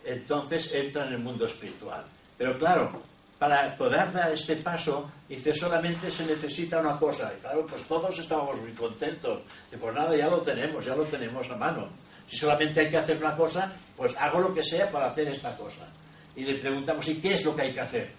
entonces 0.04 0.74
entra 0.74 1.06
en 1.06 1.12
el 1.12 1.18
mundo 1.20 1.46
espiritual. 1.46 2.04
Pero 2.36 2.58
claro, 2.58 3.00
para 3.38 3.76
poder 3.76 4.10
dar 4.10 4.32
este 4.32 4.56
paso, 4.56 5.08
dice, 5.28 5.54
solamente 5.54 6.10
se 6.10 6.26
necesita 6.26 6.80
una 6.80 6.98
cosa. 6.98 7.32
Y 7.36 7.40
claro, 7.40 7.64
pues 7.64 7.84
todos 7.84 8.18
estábamos 8.18 8.60
muy 8.60 8.72
contentos. 8.72 9.42
Y 9.72 9.76
pues 9.76 9.94
nada, 9.94 10.16
ya 10.16 10.26
lo 10.26 10.38
tenemos, 10.38 10.84
ya 10.84 10.96
lo 10.96 11.04
tenemos 11.04 11.48
a 11.48 11.54
mano. 11.54 11.90
Si 12.26 12.38
solamente 12.38 12.80
hay 12.80 12.90
que 12.90 12.96
hacer 12.96 13.18
una 13.18 13.36
cosa, 13.36 13.72
pues 13.96 14.16
hago 14.16 14.40
lo 14.40 14.52
que 14.52 14.64
sea 14.64 14.90
para 14.90 15.06
hacer 15.06 15.28
esta 15.28 15.56
cosa. 15.56 15.86
Y 16.34 16.42
le 16.42 16.54
preguntamos, 16.54 17.06
¿y 17.06 17.20
qué 17.20 17.34
es 17.34 17.44
lo 17.44 17.54
que 17.54 17.62
hay 17.62 17.72
que 17.72 17.80
hacer? 17.80 18.10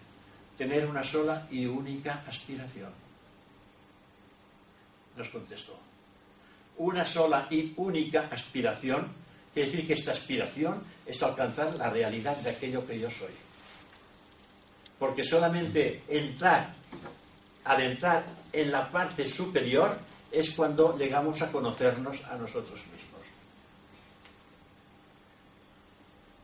Tener 0.55 0.85
una 0.85 1.03
sola 1.03 1.45
y 1.51 1.65
única 1.65 2.23
aspiración. 2.25 3.00
Nos 5.15 5.29
contestó. 5.29 5.77
Una 6.77 7.05
sola 7.05 7.47
y 7.49 7.73
única 7.77 8.27
aspiración, 8.31 9.07
quiere 9.53 9.69
decir 9.69 9.87
que 9.87 9.93
esta 9.93 10.11
aspiración 10.11 10.81
es 11.05 11.21
alcanzar 11.21 11.75
la 11.75 11.89
realidad 11.89 12.37
de 12.37 12.49
aquello 12.49 12.85
que 12.85 12.99
yo 12.99 13.11
soy. 13.11 13.33
Porque 14.97 15.23
solamente 15.23 16.03
entrar, 16.07 16.73
al 17.65 17.81
entrar 17.81 18.25
en 18.53 18.71
la 18.71 18.89
parte 18.89 19.27
superior, 19.27 19.97
es 20.31 20.51
cuando 20.51 20.97
llegamos 20.97 21.41
a 21.41 21.51
conocernos 21.51 22.23
a 22.25 22.35
nosotros 22.35 22.79
mismos. 22.87 23.27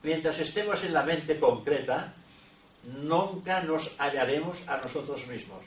Mientras 0.02 0.38
estemos 0.38 0.84
en 0.84 0.92
la 0.92 1.02
mente 1.02 1.38
concreta, 1.38 2.12
nunca 3.02 3.62
nos 3.62 3.98
hallaremos 3.98 4.68
a 4.68 4.76
nosotros 4.76 5.26
mismos. 5.26 5.64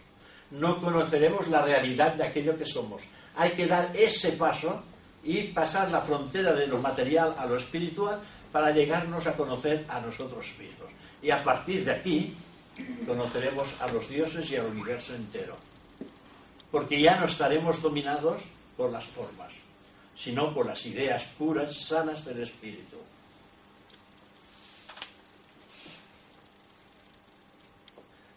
No 0.52 0.78
conoceremos 0.78 1.48
la 1.48 1.62
realidad 1.62 2.14
de 2.14 2.26
aquello 2.26 2.58
que 2.58 2.66
somos. 2.66 3.04
Hay 3.36 3.52
que 3.52 3.68
dar 3.68 3.92
ese 3.96 4.34
paso 4.34 4.84
y 5.24 5.44
pasar 5.44 5.90
la 5.90 6.02
frontera 6.02 6.54
de 6.54 6.68
lo 6.68 6.80
material 6.80 7.36
a 7.38 7.46
lo 7.46 7.56
espiritual 7.56 8.20
para 8.52 8.72
llegarnos 8.72 9.28
a 9.28 9.36
conocer 9.36 9.86
a 9.88 10.00
nosotros 10.00 10.46
mismos. 10.60 10.90
Y 11.22 11.32
a 11.32 11.44
partir 11.44 11.86
de 11.86 11.92
aquí 11.92 12.36
conoceremos 13.06 13.80
a 13.82 13.88
los 13.88 14.10
dioses 14.10 14.50
y 14.52 14.56
al 14.56 14.66
universo 14.66 15.16
entero. 15.16 15.56
Porque 16.72 17.02
ya 17.02 17.18
no 17.18 17.26
estaremos 17.26 17.82
dominados 17.82 18.44
por 18.76 18.92
las 18.92 19.06
formas, 19.06 19.54
sino 20.16 20.54
por 20.54 20.66
las 20.66 20.86
ideas 20.86 21.26
puras, 21.38 21.76
sanas 21.76 22.26
del 22.26 22.42
espíritu. 22.42 22.98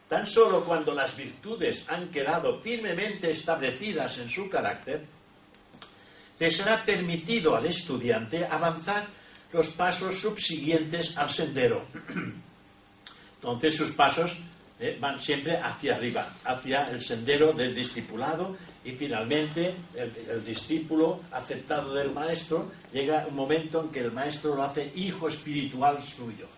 Tan 0.09 0.27
solo 0.27 0.65
cuando 0.65 0.95
las 0.95 1.17
virtudes 1.17 1.85
han 1.89 2.09
quedado 2.09 2.61
firmemente 2.61 3.31
establecidas 3.31 4.19
en 4.19 4.29
su 4.29 4.49
carácter, 4.49 5.05
le 6.39 6.51
será 6.51 6.85
permitido 6.85 7.57
al 7.57 7.67
estudiante 7.67 8.45
avanzar 8.45 9.07
los 9.53 9.71
pasos 9.71 10.19
subsiguientes 10.19 11.17
al 11.17 11.31
sendero. 11.31 11.87
Entonces 13.37 13.77
sus 13.77 13.93
pasos 13.93 14.37
eh, 14.81 14.99
van 15.01 15.19
siempre 15.19 15.57
hacia 15.57 15.95
arriba, 15.95 16.29
hacia 16.45 16.91
el 16.91 17.01
sendero 17.01 17.53
del 17.53 17.75
discipulado 17.75 18.57
y 18.85 18.93
finalmente 18.93 19.75
el, 19.95 20.13
el 20.29 20.45
discípulo 20.45 21.23
aceptado 21.31 21.95
del 21.95 22.13
maestro 22.13 22.73
llega 22.93 23.27
un 23.29 23.37
momento 23.37 23.83
en 23.83 23.89
que 23.91 24.01
el 24.01 24.13
maestro 24.13 24.55
lo 24.55 24.65
hace 24.65 24.93
hijo 24.97 25.29
espiritual 25.29 26.03
suyo. 26.03 26.49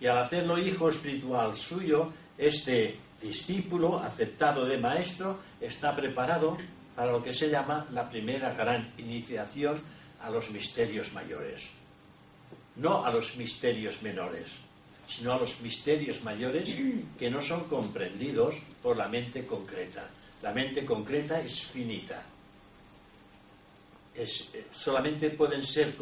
Y 0.00 0.06
al 0.06 0.18
hacerlo 0.18 0.58
hijo 0.58 0.88
espiritual 0.88 1.54
suyo, 1.56 2.12
este 2.36 2.98
discípulo 3.20 3.98
aceptado 3.98 4.64
de 4.64 4.78
maestro 4.78 5.38
está 5.60 5.94
preparado 5.94 6.56
para 6.94 7.12
lo 7.12 7.22
que 7.22 7.32
se 7.32 7.50
llama 7.50 7.86
la 7.92 8.08
primera 8.08 8.54
gran 8.54 8.92
iniciación 8.98 9.80
a 10.20 10.30
los 10.30 10.50
misterios 10.50 11.12
mayores. 11.12 11.70
No 12.76 13.04
a 13.04 13.12
los 13.12 13.36
misterios 13.36 14.02
menores, 14.02 14.52
sino 15.06 15.32
a 15.32 15.38
los 15.38 15.60
misterios 15.60 16.22
mayores 16.22 16.76
que 17.18 17.30
no 17.30 17.42
son 17.42 17.64
comprendidos 17.64 18.56
por 18.82 18.96
la 18.96 19.08
mente 19.08 19.46
concreta. 19.46 20.08
La 20.42 20.52
mente 20.52 20.84
concreta 20.84 21.40
es 21.40 21.62
finita. 21.62 22.22
Eh, 24.14 24.26
solamente 24.70 25.30
pueden 25.30 25.64
ser 25.64 25.94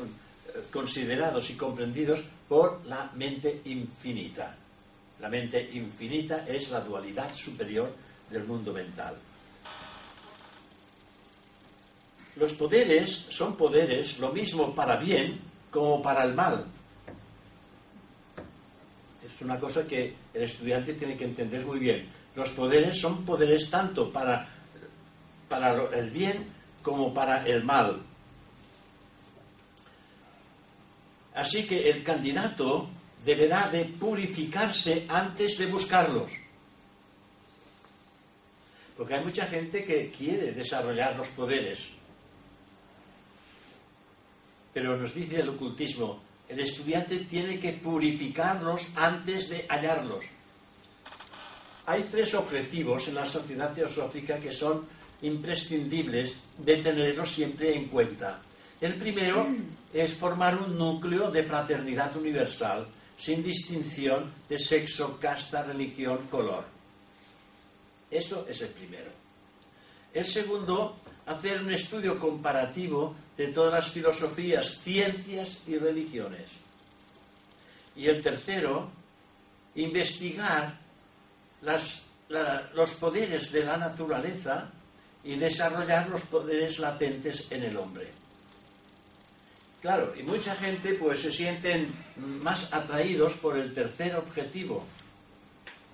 considerados 0.73 1.51
y 1.51 1.55
comprendidos 1.55 2.23
por 2.49 2.85
la 2.87 3.11
mente 3.15 3.62
infinita. 3.65 4.55
La 5.20 5.28
mente 5.28 5.70
infinita 5.73 6.45
es 6.47 6.70
la 6.70 6.81
dualidad 6.81 7.33
superior 7.33 7.91
del 8.31 8.45
mundo 8.45 8.73
mental. 8.73 9.15
Los 12.37 12.53
poderes 12.53 13.27
son 13.31 13.57
poderes 13.57 14.19
lo 14.19 14.31
mismo 14.33 14.74
para 14.74 14.97
bien 14.97 15.41
como 15.70 16.03
para 16.03 16.24
el 16.24 16.35
mal. 16.35 16.66
Es 19.24 19.41
una 19.41 19.59
cosa 19.59 19.87
que 19.87 20.15
el 20.35 20.43
estudiante 20.43 20.95
tiene 20.95 21.16
que 21.16 21.24
entender 21.24 21.65
muy 21.65 21.78
bien. 21.78 22.09
Los 22.35 22.51
poderes 22.51 23.01
son 23.01 23.24
poderes 23.24 23.70
tanto 23.70 24.12
para, 24.12 24.47
para 25.49 25.89
el 25.95 26.11
bien 26.11 26.47
como 26.83 27.12
para 27.15 27.47
el 27.47 27.65
mal. 27.65 28.01
Así 31.36 31.66
que 31.66 31.90
el 31.90 32.02
candidato 32.02 32.88
deberá 33.24 33.68
de 33.68 33.84
purificarse 33.84 35.04
antes 35.08 35.58
de 35.58 35.66
buscarlos. 35.66 36.32
Porque 38.96 39.14
hay 39.14 39.24
mucha 39.24 39.46
gente 39.46 39.84
que 39.84 40.10
quiere 40.10 40.52
desarrollar 40.52 41.14
los 41.14 41.28
poderes. 41.28 41.88
Pero 44.72 44.96
nos 44.96 45.14
dice 45.14 45.40
el 45.40 45.50
ocultismo, 45.50 46.22
el 46.48 46.60
estudiante 46.60 47.18
tiene 47.28 47.60
que 47.60 47.74
purificarlos 47.74 48.88
antes 48.94 49.50
de 49.50 49.66
hallarlos. 49.68 50.24
Hay 51.84 52.08
tres 52.10 52.34
objetivos 52.34 53.08
en 53.08 53.14
la 53.14 53.26
sociedad 53.26 53.74
teosófica 53.74 54.38
que 54.38 54.52
son 54.52 54.86
imprescindibles 55.20 56.36
de 56.56 56.76
tenerlos 56.78 57.30
siempre 57.30 57.76
en 57.76 57.88
cuenta. 57.88 58.40
El 58.80 58.94
primero 58.94 59.46
es 60.02 60.14
formar 60.14 60.60
un 60.60 60.77
núcleo 60.77 61.31
de 61.31 61.43
fraternidad 61.43 62.14
universal, 62.16 62.86
sin 63.16 63.43
distinción 63.43 64.31
de 64.48 64.59
sexo, 64.59 65.18
casta, 65.18 65.62
religión, 65.62 66.27
color. 66.31 66.64
Eso 68.10 68.47
es 68.48 68.60
el 68.60 68.68
primero. 68.68 69.10
El 70.12 70.27
segundo, 70.27 70.97
hacer 71.24 71.62
un 71.62 71.73
estudio 71.73 72.18
comparativo 72.18 73.16
de 73.36 73.48
todas 73.48 73.73
las 73.73 73.90
filosofías, 73.90 74.78
ciencias 74.81 75.60
y 75.66 75.78
religiones. 75.78 76.51
Y 77.97 78.06
el 78.09 78.23
tercero, 78.23 78.90
investigar 79.77 80.78
los 82.74 82.94
poderes 82.94 83.51
de 83.51 83.64
la 83.64 83.78
naturaleza 83.78 84.70
y 85.24 85.36
desarrollar 85.36 86.09
los 86.10 86.23
poderes 86.23 86.78
latentes 86.81 87.51
en 87.51 87.64
el 87.64 87.77
hombre. 87.78 88.26
Claro, 89.86 90.12
y 90.18 90.24
mucha 90.24 90.56
gente 90.56 90.94
pues 90.94 91.20
se 91.20 91.30
sienten 91.30 91.86
más 92.16 92.72
atraídos 92.72 93.34
por 93.34 93.56
el 93.56 93.72
tercer 93.72 94.16
objetivo, 94.16 94.84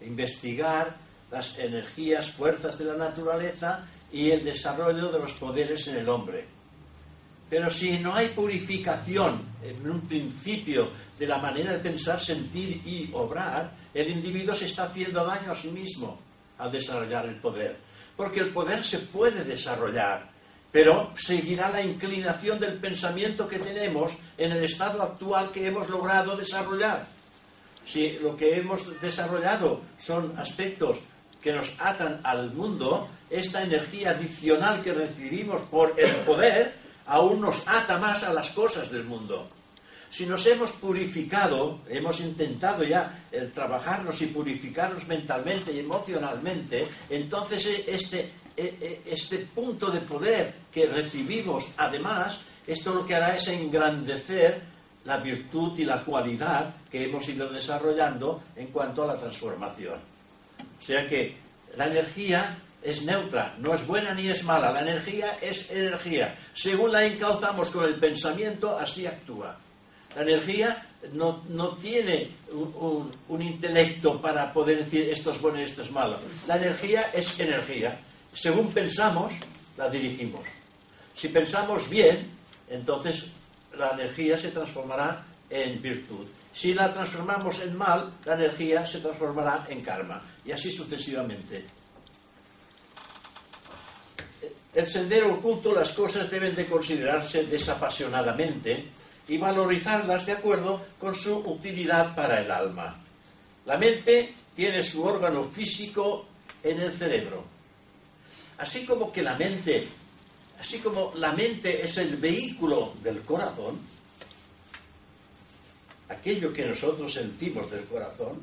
investigar 0.00 0.96
las 1.30 1.58
energías, 1.58 2.30
fuerzas 2.30 2.78
de 2.78 2.86
la 2.86 2.94
naturaleza 2.94 3.84
y 4.10 4.30
el 4.30 4.44
desarrollo 4.44 5.12
de 5.12 5.18
los 5.18 5.34
poderes 5.34 5.88
en 5.88 5.98
el 5.98 6.08
hombre. 6.08 6.46
Pero 7.50 7.68
si 7.68 7.98
no 7.98 8.14
hay 8.14 8.28
purificación 8.28 9.42
en 9.62 9.90
un 9.90 10.00
principio 10.00 10.88
de 11.18 11.26
la 11.26 11.36
manera 11.36 11.72
de 11.72 11.78
pensar, 11.80 12.18
sentir 12.18 12.80
y 12.86 13.10
obrar, 13.12 13.72
el 13.92 14.08
individuo 14.08 14.54
se 14.54 14.64
está 14.64 14.84
haciendo 14.84 15.22
daño 15.22 15.52
a 15.52 15.54
sí 15.54 15.68
mismo 15.68 16.18
al 16.56 16.72
desarrollar 16.72 17.26
el 17.26 17.36
poder. 17.36 17.76
Porque 18.16 18.40
el 18.40 18.54
poder 18.54 18.82
se 18.82 19.00
puede 19.00 19.44
desarrollar, 19.44 20.31
pero 20.72 21.12
seguirá 21.14 21.68
la 21.68 21.82
inclinación 21.82 22.58
del 22.58 22.78
pensamiento 22.78 23.46
que 23.46 23.58
tenemos 23.58 24.12
en 24.38 24.52
el 24.52 24.64
estado 24.64 25.02
actual 25.02 25.52
que 25.52 25.66
hemos 25.68 25.90
logrado 25.90 26.34
desarrollar. 26.34 27.06
Si 27.84 28.12
lo 28.14 28.36
que 28.36 28.56
hemos 28.56 29.00
desarrollado 29.00 29.82
son 29.98 30.32
aspectos 30.38 31.00
que 31.42 31.52
nos 31.52 31.74
atan 31.78 32.20
al 32.24 32.52
mundo, 32.54 33.08
esta 33.28 33.62
energía 33.62 34.10
adicional 34.10 34.82
que 34.82 34.94
recibimos 34.94 35.60
por 35.62 35.94
el 35.98 36.10
poder 36.24 36.74
aún 37.06 37.40
nos 37.40 37.66
ata 37.68 37.98
más 37.98 38.22
a 38.22 38.32
las 38.32 38.50
cosas 38.50 38.90
del 38.90 39.04
mundo. 39.04 39.48
Si 40.10 40.26
nos 40.26 40.44
hemos 40.46 40.72
purificado, 40.72 41.80
hemos 41.88 42.20
intentado 42.20 42.84
ya 42.84 43.24
el 43.32 43.50
trabajarnos 43.50 44.20
y 44.20 44.26
purificarnos 44.26 45.06
mentalmente 45.08 45.72
y 45.72 45.80
emocionalmente, 45.80 46.86
entonces 47.08 47.82
este, 47.86 48.30
este 48.56 49.38
punto 49.38 49.90
de 49.90 50.00
poder 50.00 50.52
que 50.72 50.86
recibimos, 50.86 51.68
además, 51.76 52.40
esto 52.66 52.94
lo 52.94 53.06
que 53.06 53.14
hará 53.14 53.34
es 53.36 53.48
engrandecer 53.48 54.60
la 55.04 55.16
virtud 55.18 55.78
y 55.78 55.84
la 55.84 56.02
cualidad 56.04 56.74
que 56.90 57.04
hemos 57.04 57.28
ido 57.28 57.50
desarrollando 57.50 58.42
en 58.56 58.68
cuanto 58.68 59.02
a 59.02 59.06
la 59.06 59.18
transformación. 59.18 59.98
O 60.80 60.84
sea 60.84 61.08
que 61.08 61.34
la 61.76 61.86
energía 61.86 62.56
es 62.82 63.02
neutra, 63.02 63.54
no 63.58 63.74
es 63.74 63.86
buena 63.86 64.14
ni 64.14 64.28
es 64.28 64.44
mala, 64.44 64.70
la 64.72 64.80
energía 64.80 65.38
es 65.40 65.70
energía. 65.70 66.36
Según 66.54 66.92
la 66.92 67.04
encauzamos 67.04 67.70
con 67.70 67.84
el 67.84 67.94
pensamiento, 67.96 68.78
así 68.78 69.06
actúa. 69.06 69.56
La 70.14 70.22
energía 70.22 70.86
no, 71.14 71.42
no 71.48 71.70
tiene 71.76 72.28
un, 72.52 72.74
un- 72.78 73.12
un 73.28 73.42
intelecto 73.42 74.20
para 74.20 74.52
poder 74.52 74.84
decir 74.84 75.08
esto 75.10 75.30
es 75.32 75.40
bueno 75.40 75.58
y 75.60 75.62
esto 75.64 75.82
es 75.82 75.90
malo. 75.90 76.18
La 76.46 76.56
energía 76.56 77.10
es 77.14 77.38
energía. 77.40 77.98
Según 78.32 78.72
pensamos, 78.72 79.34
la 79.76 79.88
dirigimos. 79.88 80.44
Si 81.14 81.28
pensamos 81.28 81.88
bien, 81.88 82.30
entonces 82.68 83.26
la 83.76 83.90
energía 83.90 84.38
se 84.38 84.50
transformará 84.50 85.24
en 85.50 85.80
virtud. 85.80 86.26
Si 86.54 86.74
la 86.74 86.92
transformamos 86.92 87.60
en 87.60 87.76
mal, 87.76 88.12
la 88.24 88.34
energía 88.34 88.86
se 88.86 89.00
transformará 89.00 89.66
en 89.68 89.82
karma. 89.82 90.22
Y 90.44 90.52
así 90.52 90.70
sucesivamente. 90.72 91.64
El 94.74 94.86
sendero 94.86 95.34
oculto, 95.34 95.74
las 95.74 95.92
cosas 95.92 96.30
deben 96.30 96.54
de 96.54 96.66
considerarse 96.66 97.44
desapasionadamente 97.44 98.86
y 99.28 99.36
valorizarlas 99.36 100.24
de 100.26 100.32
acuerdo 100.32 100.80
con 100.98 101.14
su 101.14 101.36
utilidad 101.36 102.14
para 102.14 102.40
el 102.40 102.50
alma. 102.50 102.96
La 103.66 103.76
mente 103.76 104.34
tiene 104.56 104.82
su 104.82 105.04
órgano 105.04 105.44
físico 105.44 106.26
en 106.62 106.80
el 106.80 106.92
cerebro. 106.92 107.51
Así 108.62 108.86
como 108.86 109.10
que 109.10 109.22
la 109.22 109.34
mente, 109.34 109.88
así 110.60 110.78
como 110.78 111.12
la 111.16 111.32
mente 111.32 111.84
es 111.84 111.98
el 111.98 112.16
vehículo 112.16 112.94
del 113.02 113.22
corazón, 113.22 113.76
aquello 116.08 116.52
que 116.52 116.66
nosotros 116.66 117.12
sentimos 117.12 117.68
del 117.72 117.84
corazón, 117.86 118.38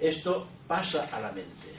esto 0.00 0.48
pasa 0.66 1.08
a 1.12 1.20
la 1.20 1.30
mente. 1.30 1.70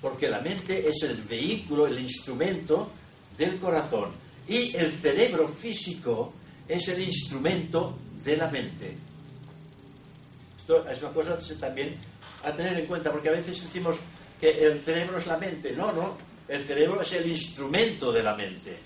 Porque 0.00 0.30
la 0.30 0.40
mente 0.40 0.88
es 0.88 1.02
el 1.02 1.20
vehículo, 1.24 1.86
el 1.86 2.00
instrumento 2.00 2.90
del 3.36 3.58
corazón. 3.58 4.12
Y 4.48 4.74
el 4.74 4.90
cerebro 5.02 5.48
físico 5.48 6.32
es 6.66 6.88
el 6.88 7.02
instrumento 7.02 7.98
de 8.24 8.38
la 8.38 8.48
mente. 8.48 8.96
Esto 10.58 10.88
es 10.88 11.02
una 11.02 11.12
cosa 11.12 11.38
también 11.60 11.94
a 12.42 12.50
tener 12.54 12.78
en 12.78 12.86
cuenta, 12.86 13.12
porque 13.12 13.28
a 13.28 13.32
veces 13.32 13.62
decimos 13.62 13.98
que 14.40 14.64
el 14.64 14.80
cerebro 14.80 15.18
es 15.18 15.26
la 15.26 15.36
mente. 15.36 15.72
No, 15.72 15.92
no. 15.92 16.29
El 16.50 16.64
cerebro 16.64 17.00
es 17.00 17.12
el 17.12 17.30
instrumento 17.30 18.10
de 18.10 18.24
la 18.24 18.34
mente. 18.34 18.76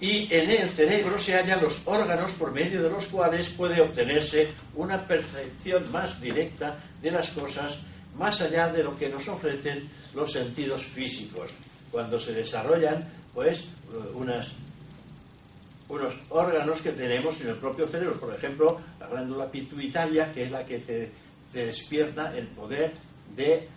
Y 0.00 0.32
en 0.32 0.50
el 0.50 0.70
cerebro 0.70 1.18
se 1.18 1.34
hallan 1.34 1.60
los 1.60 1.82
órganos 1.84 2.30
por 2.32 2.52
medio 2.52 2.82
de 2.82 2.88
los 2.88 3.06
cuales 3.08 3.50
puede 3.50 3.82
obtenerse 3.82 4.48
una 4.76 5.06
percepción 5.06 5.92
más 5.92 6.22
directa 6.22 6.78
de 7.02 7.10
las 7.10 7.28
cosas, 7.32 7.80
más 8.16 8.40
allá 8.40 8.72
de 8.72 8.82
lo 8.82 8.96
que 8.96 9.10
nos 9.10 9.28
ofrecen 9.28 9.90
los 10.14 10.32
sentidos 10.32 10.84
físicos. 10.84 11.50
Cuando 11.90 12.18
se 12.18 12.32
desarrollan, 12.32 13.06
pues, 13.34 13.64
eh, 13.64 13.68
unos 14.14 14.54
órganos 16.30 16.80
que 16.80 16.92
tenemos 16.92 17.38
en 17.42 17.48
el 17.48 17.56
propio 17.56 17.86
cerebro. 17.86 18.18
Por 18.18 18.34
ejemplo, 18.34 18.80
la 18.98 19.06
glándula 19.06 19.50
pituitaria, 19.50 20.32
que 20.32 20.44
es 20.44 20.50
la 20.50 20.64
que 20.64 20.78
te 20.78 21.10
despierta 21.52 22.34
el 22.34 22.46
poder 22.46 22.94
de 23.36 23.68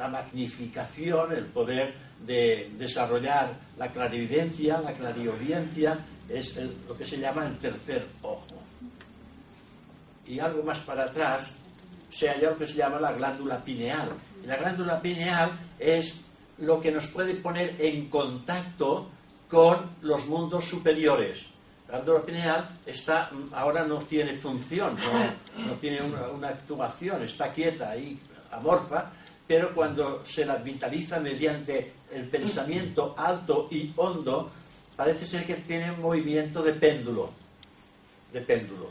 la 0.00 0.08
magnificación, 0.08 1.30
el 1.32 1.44
poder 1.44 1.92
de 2.24 2.70
desarrollar 2.78 3.52
la 3.76 3.88
clarividencia, 3.92 4.80
la 4.80 4.94
clariaudiencia, 4.94 5.98
es 6.26 6.56
lo 6.88 6.96
que 6.96 7.04
se 7.04 7.18
llama 7.18 7.46
el 7.46 7.58
tercer 7.58 8.06
ojo. 8.22 8.46
Y 10.26 10.38
algo 10.40 10.62
más 10.62 10.78
para 10.78 11.04
atrás 11.04 11.52
se 12.08 12.30
halla 12.30 12.50
lo 12.50 12.56
que 12.56 12.66
se 12.66 12.76
llama 12.76 12.98
la 12.98 13.12
glándula 13.12 13.62
pineal. 13.62 14.08
La 14.46 14.56
glándula 14.56 15.02
pineal 15.02 15.50
es 15.78 16.18
lo 16.56 16.80
que 16.80 16.92
nos 16.92 17.08
puede 17.08 17.34
poner 17.34 17.76
en 17.78 18.08
contacto 18.08 19.10
con 19.50 19.96
los 20.00 20.26
mundos 20.28 20.64
superiores. 20.64 21.44
La 21.88 21.96
glándula 21.96 22.22
pineal 22.22 22.70
está, 22.86 23.30
ahora 23.52 23.84
no 23.84 23.98
tiene 23.98 24.32
función, 24.38 24.96
no, 24.96 25.66
no 25.66 25.74
tiene 25.74 26.00
una, 26.00 26.28
una 26.28 26.48
actuación, 26.48 27.22
está 27.22 27.52
quieta 27.52 27.90
ahí, 27.90 28.18
amorfa, 28.50 29.10
pero 29.50 29.74
cuando 29.74 30.24
se 30.24 30.44
la 30.44 30.54
vitaliza 30.58 31.18
mediante 31.18 31.92
el 32.14 32.28
pensamiento 32.28 33.16
alto 33.18 33.66
y 33.68 33.92
hondo, 33.96 34.48
parece 34.94 35.26
ser 35.26 35.44
que 35.44 35.54
tiene 35.54 35.90
un 35.90 36.00
movimiento 36.00 36.62
de 36.62 36.72
péndulo, 36.74 37.32
de 38.32 38.42
péndulo, 38.42 38.90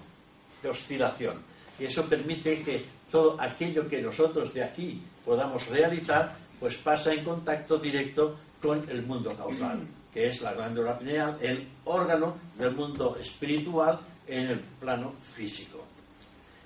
de 0.62 0.68
oscilación. 0.68 1.38
Y 1.80 1.86
eso 1.86 2.04
permite 2.04 2.62
que 2.62 2.84
todo 3.10 3.40
aquello 3.40 3.88
que 3.88 4.02
nosotros 4.02 4.54
de 4.54 4.62
aquí 4.62 5.02
podamos 5.24 5.66
realizar, 5.70 6.36
pues 6.60 6.76
pasa 6.76 7.14
en 7.14 7.24
contacto 7.24 7.78
directo 7.78 8.36
con 8.62 8.86
el 8.90 9.04
mundo 9.04 9.34
causal, 9.38 9.80
que 10.14 10.28
es 10.28 10.42
la 10.42 10.52
glándula 10.52 11.00
pineal, 11.00 11.38
el 11.40 11.70
órgano 11.86 12.36
del 12.58 12.76
mundo 12.76 13.16
espiritual 13.18 13.98
en 14.28 14.48
el 14.48 14.60
plano 14.60 15.14
físico. 15.22 15.86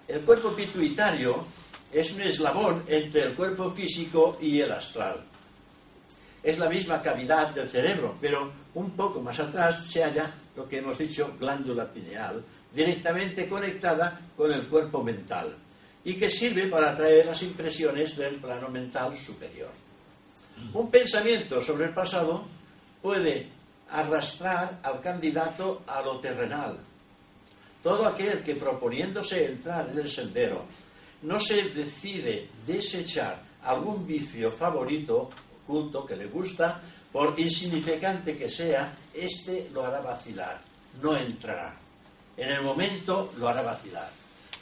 El 0.07 0.22
cuerpo 0.22 0.49
pituitario 0.49 1.45
es 1.94 2.11
un 2.14 2.22
eslabón 2.22 2.84
entre 2.88 3.24
el 3.24 3.34
cuerpo 3.34 3.70
físico 3.72 4.38
y 4.41 4.60
el 4.60 4.72
astral. 4.72 5.18
Es 6.41 6.57
la 6.57 6.68
misma 6.68 7.02
cavidad 7.02 7.52
del 7.52 7.70
cerebro, 7.70 8.15
pero 8.20 8.52
un 8.74 8.91
poco 8.91 9.22
más 9.22 9.40
atrás 9.40 9.86
se 9.88 10.03
halla 10.03 10.32
lo 10.56 10.68
que 10.68 10.80
hemos 10.80 10.98
dicho 10.98 11.36
glándula 11.40 11.86
pineal, 11.86 12.44
directamente 12.74 13.48
conectada 13.48 14.20
con 14.36 14.52
el 14.52 14.64
cuerpo 14.68 15.03
mental 15.03 15.56
y 16.03 16.15
que 16.15 16.30
sirve 16.30 16.68
para 16.68 16.91
atraer 16.91 17.28
las 17.28 17.41
impresiones 17.44 18.18
del 18.18 18.36
plano 18.36 18.70
mental 18.70 19.15
superior. 19.15 19.70
Un 20.74 20.90
pensamiento 20.90 21.61
sobre 21.61 21.86
el 21.86 21.94
pasado 21.94 22.44
puede 23.02 23.48
arrastrar 23.91 24.80
al 24.82 24.99
candidato 24.99 25.84
a 25.88 26.02
lo 26.02 26.20
terrenal. 26.20 26.78
Todo 27.82 28.07
aquel 28.07 28.44
que 28.44 28.56
proponiéndose 28.56 29.45
entrar 29.45 29.90
en 29.91 29.99
el 29.99 30.10
sendero 30.10 30.65
no 31.24 31.40
se 31.40 31.70
decide 31.70 32.50
desechar 32.68 33.41
algún 33.64 34.06
vicio 34.06 34.52
favorito, 34.52 35.30
oculto, 35.64 36.06
que 36.06 36.16
le 36.16 36.28
gusta, 36.28 36.82
por 37.12 37.40
insignificante 37.40 38.38
que 38.38 38.50
sea, 38.50 38.95
éste 39.14 39.70
lo 39.74 39.86
hará 39.86 40.02
vacilar, 40.02 40.60
no 41.02 41.16
entrará. 41.16 41.76
En 42.36 42.50
el 42.50 42.62
momento 42.62 43.32
lo 43.38 43.48
hará 43.48 43.62
vacilar, 43.62 44.10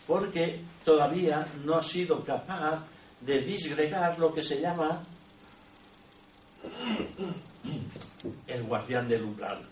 porque 0.05 0.59
todavía 0.83 1.47
no 1.63 1.75
ha 1.75 1.83
sido 1.83 2.23
capaz 2.23 2.83
de 3.21 3.39
disgregar 3.39 4.19
lo 4.19 4.33
que 4.33 4.43
se 4.43 4.59
llama 4.59 5.03
el 8.47 8.63
guardián 8.63 9.07
del 9.07 9.23
umbral. 9.23 9.65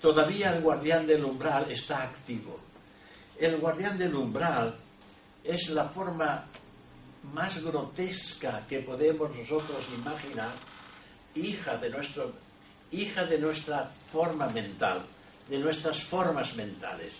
Todavía 0.00 0.54
el 0.54 0.62
guardián 0.62 1.06
del 1.06 1.24
umbral 1.24 1.70
está 1.70 2.02
activo. 2.02 2.60
El 3.38 3.58
guardián 3.58 3.98
del 3.98 4.14
umbral 4.14 4.76
es 5.46 5.70
la 5.70 5.88
forma 5.88 6.44
más 7.32 7.62
grotesca 7.62 8.64
que 8.68 8.80
podemos 8.80 9.34
nosotros 9.36 9.84
imaginar, 9.94 10.52
hija 11.34 11.76
de, 11.76 11.90
nuestro, 11.90 12.32
hija 12.90 13.24
de 13.24 13.38
nuestra 13.38 13.90
forma 14.10 14.46
mental, 14.48 15.02
de 15.48 15.58
nuestras 15.58 16.02
formas 16.02 16.56
mentales. 16.56 17.16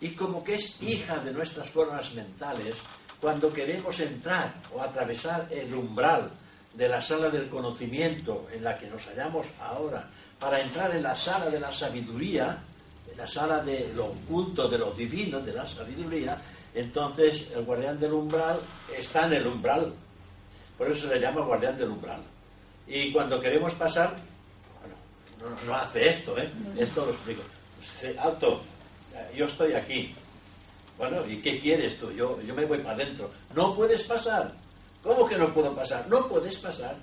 Y 0.00 0.10
como 0.10 0.42
que 0.42 0.54
es 0.54 0.82
hija 0.82 1.18
de 1.18 1.32
nuestras 1.32 1.68
formas 1.68 2.12
mentales, 2.14 2.76
cuando 3.20 3.52
queremos 3.52 3.98
entrar 4.00 4.54
o 4.74 4.82
atravesar 4.82 5.48
el 5.50 5.72
umbral 5.72 6.30
de 6.74 6.88
la 6.88 7.00
sala 7.00 7.30
del 7.30 7.48
conocimiento 7.48 8.48
en 8.52 8.64
la 8.64 8.76
que 8.76 8.88
nos 8.88 9.06
hallamos 9.06 9.46
ahora, 9.60 10.08
para 10.38 10.60
entrar 10.60 10.94
en 10.94 11.02
la 11.02 11.14
sala 11.14 11.48
de 11.48 11.60
la 11.60 11.72
sabiduría, 11.72 12.58
en 13.10 13.16
la 13.16 13.26
sala 13.26 13.62
de 13.62 13.92
lo 13.94 14.06
oculto, 14.06 14.68
de 14.68 14.78
lo 14.78 14.90
divino, 14.90 15.40
de 15.40 15.54
la 15.54 15.64
sabiduría, 15.64 16.40
entonces 16.74 17.50
el 17.54 17.64
guardián 17.64 17.98
del 18.00 18.12
umbral 18.12 18.60
está 18.98 19.26
en 19.26 19.34
el 19.34 19.46
umbral. 19.46 19.94
Por 20.76 20.90
eso 20.90 21.06
se 21.06 21.14
le 21.14 21.20
llama 21.20 21.42
guardián 21.42 21.78
del 21.78 21.90
umbral. 21.90 22.20
Y 22.86 23.12
cuando 23.12 23.40
queremos 23.40 23.72
pasar, 23.74 24.14
bueno, 24.80 25.54
no, 25.56 25.66
no 25.66 25.74
hace 25.76 26.08
esto, 26.08 26.36
¿eh? 26.36 26.50
Esto 26.76 27.06
lo 27.06 27.12
explico. 27.12 27.42
Dice, 27.78 28.18
Alto, 28.18 28.62
yo 29.34 29.46
estoy 29.46 29.72
aquí. 29.74 30.14
Bueno, 30.98 31.26
¿y 31.26 31.36
qué 31.36 31.60
quieres 31.60 31.98
tú? 31.98 32.10
Yo, 32.12 32.40
yo 32.42 32.54
me 32.54 32.64
voy 32.64 32.78
para 32.78 32.94
adentro. 32.94 33.30
No 33.54 33.74
puedes 33.74 34.02
pasar. 34.02 34.52
¿Cómo 35.02 35.26
que 35.26 35.38
no 35.38 35.52
puedo 35.52 35.74
pasar? 35.74 36.06
No 36.08 36.28
puedes 36.28 36.56
pasar. 36.56 36.96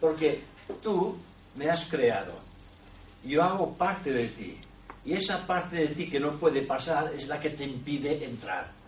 Porque 0.00 0.42
tú 0.82 1.16
me 1.56 1.70
has 1.70 1.84
creado. 1.86 2.34
Yo 3.24 3.42
hago 3.42 3.74
parte 3.74 4.12
de 4.12 4.28
ti. 4.28 4.60
Y 5.04 5.14
esa 5.14 5.44
parte 5.46 5.76
de 5.76 5.88
ti 5.88 6.08
que 6.08 6.20
no 6.20 6.32
puede 6.32 6.62
pasar 6.62 7.12
es 7.14 7.26
la 7.26 7.40
que 7.40 7.50
te 7.50 7.64
impide 7.64 8.24
entrar. 8.24 8.81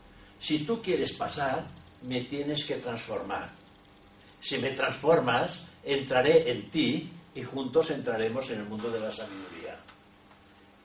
Si 0.44 0.58
tú 0.58 0.82
quieres 0.82 1.14
pasar, 1.14 1.64
me 2.02 2.20
tienes 2.24 2.66
que 2.66 2.74
transformar. 2.74 3.48
Si 4.42 4.58
me 4.58 4.72
transformas, 4.72 5.62
entraré 5.82 6.50
en 6.50 6.70
ti 6.70 7.10
y 7.34 7.42
juntos 7.42 7.88
entraremos 7.88 8.50
en 8.50 8.58
el 8.58 8.66
mundo 8.66 8.90
de 8.90 9.00
la 9.00 9.10
sabiduría. 9.10 9.74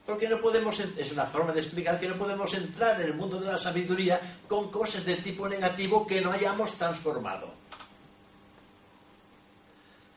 Porque 0.06 0.30
no 0.30 0.40
podemos, 0.40 0.80
es 0.80 1.12
una 1.12 1.26
forma 1.26 1.52
de 1.52 1.60
explicar 1.60 2.00
que 2.00 2.08
no 2.08 2.16
podemos 2.16 2.54
entrar 2.54 3.02
en 3.02 3.08
el 3.08 3.14
mundo 3.14 3.38
de 3.38 3.48
la 3.48 3.58
sabiduría 3.58 4.18
con 4.48 4.70
cosas 4.70 5.04
de 5.04 5.16
tipo 5.16 5.46
negativo 5.46 6.06
que 6.06 6.22
no 6.22 6.32
hayamos 6.32 6.72
transformado. 6.78 7.52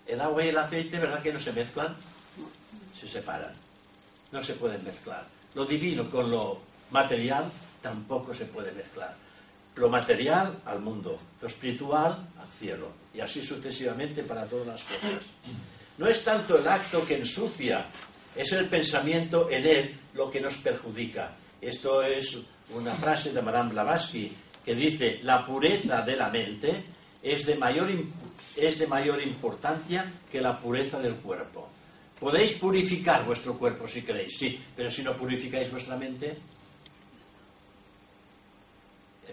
El 0.07 0.21
agua 0.21 0.45
y 0.45 0.47
el 0.47 0.57
aceite, 0.57 0.99
¿verdad 0.99 1.21
que 1.21 1.33
no 1.33 1.39
se 1.41 1.51
mezclan? 1.51 1.97
Se 2.97 3.09
separan. 3.09 3.53
No 4.31 4.41
se 4.41 4.53
pueden 4.53 4.85
mezclar. 4.85 5.27
Lo 5.53 5.65
divino 5.65 6.09
con 6.09 6.31
lo 6.31 6.61
material 6.91 7.51
tampoco 7.81 8.33
se 8.33 8.45
puede 8.45 8.71
mezclar. 8.71 9.22
Lo 9.75 9.89
material 9.89 10.61
al 10.65 10.79
mundo, 10.79 11.19
lo 11.41 11.47
espiritual 11.47 12.27
al 12.37 12.47
cielo. 12.59 12.91
Y 13.13 13.19
así 13.19 13.43
sucesivamente 13.43 14.23
para 14.23 14.45
todas 14.45 14.67
las 14.67 14.83
cosas. 14.83 15.23
No 15.97 16.07
es 16.07 16.23
tanto 16.23 16.57
el 16.57 16.67
acto 16.67 17.05
que 17.05 17.17
ensucia, 17.17 17.85
es 18.35 18.51
el 18.51 18.67
pensamiento 18.67 19.49
en 19.49 19.65
él 19.65 19.95
lo 20.13 20.29
que 20.29 20.41
nos 20.41 20.55
perjudica. 20.55 21.35
Esto 21.61 22.01
es 22.03 22.37
una 22.75 22.95
frase 22.95 23.31
de 23.31 23.41
Madame 23.41 23.71
Blavatsky 23.71 24.31
que 24.65 24.75
dice, 24.75 25.19
la 25.23 25.45
pureza 25.45 26.01
de 26.01 26.15
la 26.15 26.29
mente 26.29 26.83
es 27.21 27.45
de 27.45 27.55
mayor, 27.55 27.89
es 28.57 28.79
de 28.79 28.87
mayor 28.87 29.21
importancia 29.21 30.11
que 30.31 30.41
la 30.41 30.57
pureza 30.59 30.99
del 30.99 31.15
cuerpo. 31.15 31.69
Podéis 32.19 32.53
purificar 32.53 33.25
vuestro 33.25 33.57
cuerpo 33.57 33.87
si 33.87 34.01
queréis, 34.01 34.37
sí, 34.37 34.59
pero 34.75 34.89
si 34.89 35.03
no 35.03 35.13
purificáis 35.13 35.69
vuestra 35.69 35.97
mente, 35.97 36.37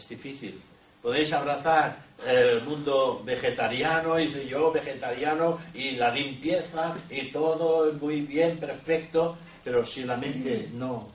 es 0.00 0.08
difícil. 0.08 0.60
Podéis 1.02 1.32
abrazar 1.32 1.96
el 2.26 2.62
mundo 2.62 3.22
vegetariano, 3.24 4.18
y 4.18 4.28
yo 4.48 4.72
vegetariano, 4.72 5.58
y 5.74 5.92
la 5.92 6.10
limpieza, 6.10 6.94
y 7.08 7.30
todo 7.30 7.92
muy 7.94 8.22
bien, 8.22 8.58
perfecto, 8.58 9.36
pero 9.62 9.84
si 9.84 10.04
la 10.04 10.16
mente 10.16 10.68
no 10.72 11.08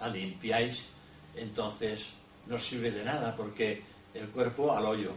la 0.00 0.08
limpiáis, 0.08 0.84
entonces 1.36 2.06
no 2.46 2.58
sirve 2.58 2.90
de 2.90 3.04
nada, 3.04 3.34
porque 3.36 3.82
el 4.14 4.28
cuerpo 4.28 4.72
al 4.72 4.86
hoyo. 4.86 5.12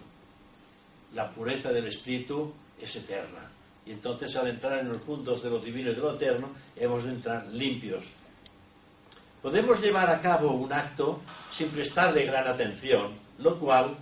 La 1.14 1.30
pureza 1.30 1.72
del 1.72 1.88
espíritu 1.88 2.52
es 2.82 2.96
eterna. 2.96 3.52
Y 3.86 3.92
entonces 3.92 4.36
al 4.36 4.48
entrar 4.48 4.80
en 4.80 4.90
los 4.90 5.02
puntos 5.02 5.44
de 5.44 5.50
lo 5.50 5.60
divino 5.60 5.92
y 5.92 5.96
de 5.96 6.02
lo 6.02 6.16
eterno, 6.16 6.50
hemos 6.76 7.04
de 7.04 7.12
entrar 7.12 7.46
limpios. 7.48 8.06
Podemos 9.44 9.82
llevar 9.82 10.10
a 10.10 10.22
cabo 10.22 10.54
un 10.54 10.72
acto 10.72 11.20
sin 11.52 11.68
prestarle 11.68 12.26
gran 12.26 12.48
atención, 12.48 13.12
lo 13.40 13.60
cual 13.60 13.94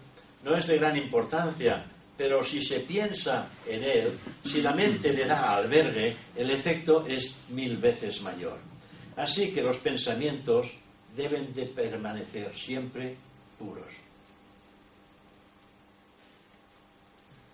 no 0.43 0.55
es 0.55 0.67
de 0.67 0.77
gran 0.77 0.95
importancia, 0.95 1.83
pero 2.15 2.43
si 2.43 2.63
se 2.63 2.81
piensa 2.81 3.47
en 3.65 3.83
él, 3.83 4.19
si 4.45 4.61
la 4.61 4.71
mente 4.71 5.11
le 5.11 5.25
da 5.25 5.55
albergue, 5.55 6.15
el 6.35 6.51
efecto 6.51 7.07
es 7.07 7.35
mil 7.49 7.77
veces 7.77 8.21
mayor. 8.21 8.59
Así 9.17 9.51
que 9.51 9.63
los 9.63 9.79
pensamientos 9.79 10.73
deben 11.15 11.51
de 11.55 11.65
permanecer 11.65 12.55
siempre 12.55 13.15
puros. 13.57 13.93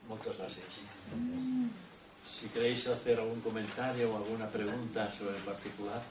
Muchas 0.09 0.37
gracias. 0.37 0.65
Si 2.29 2.47
queréis 2.47 2.85
hacer 2.87 3.17
algún 3.17 3.39
comentario 3.39 4.11
o 4.11 4.17
alguna 4.17 4.47
pregunta 4.47 5.09
sobre 5.09 5.37
el 5.37 5.43
particular. 5.43 6.01